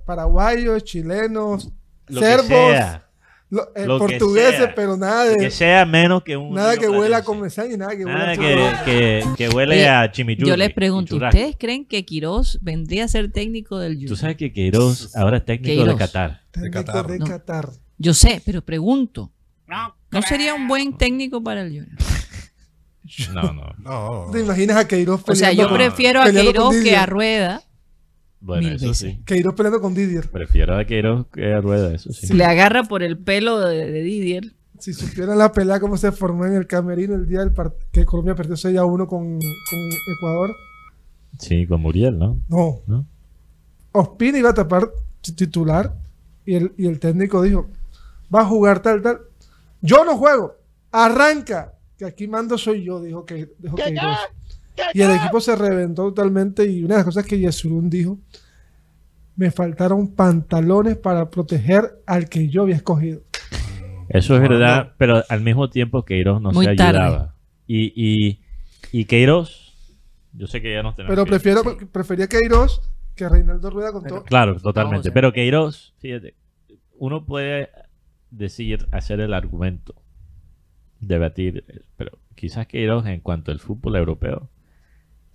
paraguayos, 0.04 0.84
chilenos, 0.84 1.70
Lo 2.06 2.20
que 2.20 2.26
servos, 2.26 2.48
sea. 2.48 3.07
Lo- 3.50 3.68
eh, 3.74 3.86
lo 3.86 3.98
que 4.06 4.18
portugueses, 4.18 4.56
sea. 4.56 4.74
pero 4.74 4.96
nada 4.96 5.34
Que 5.34 5.44
de 5.44 5.50
sea 5.50 5.86
menos 5.86 6.22
que 6.22 6.36
un 6.36 6.54
nada 6.54 6.76
que 6.76 6.88
huela 6.88 7.18
a. 7.18 7.24
Comesaña 7.24 7.74
y 7.74 7.76
nada 7.78 7.96
que 7.96 8.04
huela 8.04 8.18
Nada 8.18 8.32
a 8.32 8.36
que, 8.36 8.82
que, 8.84 9.24
que 9.36 9.48
huele 9.48 9.88
a 9.88 10.10
chimichurri. 10.12 10.48
Yo 10.50 10.56
les 10.56 10.72
pregunto. 10.72 11.16
¿ustedes 11.16 11.56
creen 11.58 11.84
que 11.86 12.04
Quirós 12.04 12.58
vendría 12.60 13.04
a 13.04 13.08
ser 13.08 13.32
técnico 13.32 13.78
del 13.78 13.94
Tú 13.94 14.00
Junior? 14.00 14.16
sabes 14.18 14.36
que 14.36 14.52
Queiroz 14.52 15.16
ahora 15.16 15.38
es 15.38 15.44
técnico 15.44 15.84
de. 15.84 15.96
Qatar. 15.96 16.42
Técnico 16.50 16.84
Qatar. 16.84 17.06
de 17.06 17.18
No. 17.18 17.26
Qatar. 17.26 17.70
Yo 17.96 18.14
sé, 18.14 18.42
pero 18.44 18.62
pregunto. 18.62 19.32
¿No 20.10 20.22
sería 20.22 20.54
un 20.54 20.68
buen 20.68 20.96
técnico 20.96 21.42
para 21.42 21.62
el 21.62 21.68
Junior? 21.68 21.98
No, 23.34 23.52
no. 23.54 23.74
No, 23.78 24.30
¿Te 24.32 24.40
imaginas 24.40 24.76
a 24.76 24.86
Queiroz 24.86 25.22
O 25.26 25.34
sea, 25.34 25.52
yo 25.52 25.68
con- 25.68 25.78
prefiero 25.78 26.20
a 26.20 26.30
Queiroz 26.30 26.74
que 26.82 26.94
a 26.96 27.06
Rueda. 27.06 27.62
Bueno, 28.40 28.62
Mil 28.68 28.76
eso 28.76 28.88
veces. 28.88 28.98
sí. 29.16 29.22
Queiroz 29.24 29.54
peleando 29.54 29.80
con 29.80 29.94
Didier. 29.94 30.28
Prefiero 30.28 30.76
a 30.76 30.84
Queiroz 30.84 31.26
que 31.32 31.52
a 31.52 31.60
Rueda, 31.60 31.92
eso 31.94 32.12
sí. 32.12 32.32
Le 32.32 32.44
agarra 32.44 32.84
por 32.84 33.02
el 33.02 33.18
pelo 33.18 33.58
de, 33.58 33.90
de 33.90 34.02
Didier. 34.02 34.52
Si 34.78 34.92
supieran 34.92 35.38
la 35.38 35.50
pelea 35.52 35.80
cómo 35.80 35.96
se 35.96 36.12
formó 36.12 36.46
en 36.46 36.54
el 36.54 36.66
camerino 36.68 37.14
el 37.16 37.26
día 37.26 37.40
del 37.40 37.52
que 37.90 38.04
Colombia 38.04 38.36
perdió 38.36 38.56
6 38.56 38.78
a 38.78 38.84
1 38.84 39.08
con, 39.08 39.38
con 39.40 39.78
Ecuador. 40.16 40.54
Sí, 41.38 41.66
con 41.66 41.80
Muriel, 41.80 42.16
¿no? 42.16 42.38
No. 42.48 42.80
¿No? 42.86 43.04
Ospina 43.92 44.38
iba 44.38 44.50
a 44.50 44.54
tapar 44.54 44.88
titular 45.34 45.94
y 46.46 46.54
el, 46.54 46.72
y 46.76 46.86
el 46.86 47.00
técnico 47.00 47.42
dijo, 47.42 47.68
va 48.32 48.42
a 48.42 48.44
jugar 48.44 48.80
tal, 48.80 49.02
tal. 49.02 49.18
Yo 49.80 50.04
no 50.04 50.16
juego. 50.16 50.54
Arranca. 50.92 51.74
Que 51.98 52.04
aquí 52.04 52.28
mando 52.28 52.56
soy 52.56 52.84
yo, 52.84 53.02
dijo 53.02 53.24
que 53.24 53.50
dijo 53.58 53.74
Queiroz. 53.74 54.18
Y 54.94 55.00
el 55.02 55.10
equipo 55.12 55.40
se 55.40 55.54
reventó 55.56 56.04
totalmente 56.12 56.66
y 56.66 56.82
una 56.84 56.94
de 56.94 56.98
las 57.00 57.04
cosas 57.04 57.26
que 57.26 57.38
Yesurún 57.38 57.90
dijo, 57.90 58.18
me 59.36 59.50
faltaron 59.50 60.14
pantalones 60.14 60.96
para 60.96 61.30
proteger 61.30 62.00
al 62.06 62.28
que 62.28 62.48
yo 62.48 62.62
había 62.62 62.76
escogido. 62.76 63.22
Eso 64.08 64.34
es 64.36 64.42
No, 64.42 64.48
verdad, 64.48 64.84
no. 64.86 64.92
pero 64.98 65.22
al 65.28 65.40
mismo 65.42 65.68
tiempo 65.70 66.04
Queiroz 66.04 66.40
no 66.40 66.50
Muy 66.52 66.64
se 66.66 66.74
tarde. 66.76 66.98
ayudaba. 66.98 67.34
Y, 67.66 67.92
y, 67.94 68.40
y 68.92 69.04
Queiroz, 69.04 69.74
yo 70.32 70.46
sé 70.46 70.62
que 70.62 70.72
ya 70.72 70.82
nos 70.82 70.96
tenemos 70.96 71.12
Pero 71.12 71.24
que- 71.24 71.30
prefiero, 71.30 71.62
prefería 71.92 72.26
Queiroz 72.26 72.80
que 73.14 73.28
Reinaldo 73.28 73.68
Rueda 73.70 73.92
con 73.92 74.04
todo. 74.04 74.24
Claro, 74.24 74.58
totalmente. 74.58 75.10
Pero 75.12 75.32
Queiroz, 75.32 75.94
fíjate, 75.98 76.34
uno 76.96 77.24
puede 77.26 77.68
decir, 78.30 78.88
hacer 78.92 79.20
el 79.20 79.34
argumento, 79.34 79.94
debatir, 81.00 81.64
pero 81.96 82.18
quizás 82.34 82.66
Queiroz 82.66 83.06
en 83.06 83.20
cuanto 83.20 83.52
al 83.52 83.60
fútbol 83.60 83.96
europeo 83.96 84.48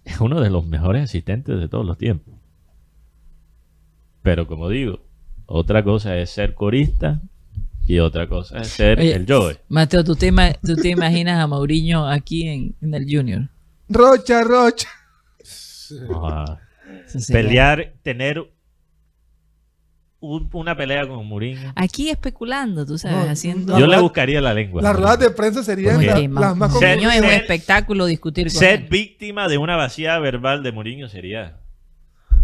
es 0.06 0.20
uno 0.20 0.42
de 0.42 0.50
los 0.50 0.66
mejores 0.66 1.04
asistentes 1.04 1.60
de 1.60 1.68
todos 1.68 1.86
los 1.86 1.98
tiempos. 1.98 2.34
Pero 4.22 4.48
como 4.48 4.70
digo, 4.70 5.00
otra 5.46 5.84
cosa 5.84 6.18
es 6.18 6.30
ser 6.30 6.54
corista 6.56 7.22
y 7.86 8.00
otra 8.00 8.28
cosa 8.28 8.60
es 8.60 8.68
ser 8.68 9.00
Oye, 9.00 9.14
el 9.16 9.26
Joe. 9.28 9.58
Mateo, 9.68 10.04
¿tú 10.04 10.16
te, 10.16 10.28
ima- 10.32 10.58
tú 10.64 10.76
te 10.76 10.90
imaginas 10.90 11.40
a 11.42 11.48
Mauriño 11.48 12.08
aquí 12.08 12.48
en, 12.48 12.76
en 12.82 12.94
el 12.94 13.06
Junior? 13.10 13.50
Rocha, 13.90 14.44
Rocha. 14.44 14.88
Ah, 16.10 16.60
pelear, 17.28 17.94
tener 18.02 18.50
un- 20.26 20.50
una 20.54 20.78
pelea 20.78 21.06
con 21.08 21.26
Mourinho. 21.28 21.74
Aquí 21.76 22.10
especulando, 22.10 22.86
tú 22.86 22.98
sabes, 22.98 23.26
No, 23.26 23.32
haciendo... 23.32 23.74
la 23.74 23.80
Yo 23.80 23.88
le 23.88 24.00
buscaría 24.00 24.40
la 24.40 24.54
lengua. 24.54 24.82
Las 24.82 24.96
ruedas 24.96 25.20
de 25.20 25.30
prensa 25.32 25.64
serían 25.64 25.98
la- 26.06 26.18
las 26.18 26.56
más 26.56 26.72
Ser- 26.80 26.96
Mourinho 26.98 27.12
es 27.12 27.22
un 27.22 27.28
ser- 27.28 27.42
espectáculo 27.42 28.06
discutir 28.06 28.48
con 28.48 28.56
Ser 28.56 28.84
él. 28.84 28.88
víctima 28.90 29.50
de 29.50 29.58
una 29.58 29.76
vacía 29.76 30.18
verbal 30.20 30.64
de 30.64 30.72
Mourinho 30.72 31.10
sería 31.10 31.58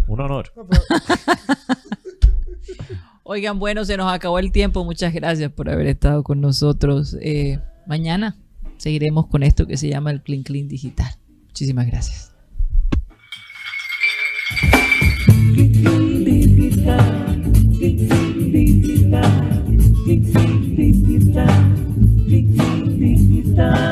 un 0.07 0.19
honor. 0.19 0.51
Oigan, 3.23 3.59
bueno, 3.59 3.85
se 3.85 3.95
nos 3.95 4.11
acabó 4.11 4.39
el 4.39 4.51
tiempo. 4.51 4.83
Muchas 4.83 5.13
gracias 5.13 5.49
por 5.51 5.69
haber 5.69 5.87
estado 5.87 6.23
con 6.23 6.41
nosotros. 6.41 7.15
Eh, 7.21 7.59
mañana 7.87 8.35
seguiremos 8.77 9.27
con 9.27 9.43
esto 9.43 9.65
que 9.67 9.77
se 9.77 9.87
llama 9.87 10.11
el 10.11 10.21
Clean 10.21 10.43
Clean 10.43 10.67
Digital. 10.67 11.15
Muchísimas 11.47 11.85
gracias. 11.87 12.33
Beep 17.89 18.07
beep 18.07 18.53
beep 18.53 19.09
beep. 19.09 19.65
Beep 20.05 20.21
beep 20.33 20.77
beep 20.77 21.33
beep. 21.33 21.65
Beep 22.29 22.47
beep 22.55 22.99
beep 22.99 23.55
time. 23.55 23.88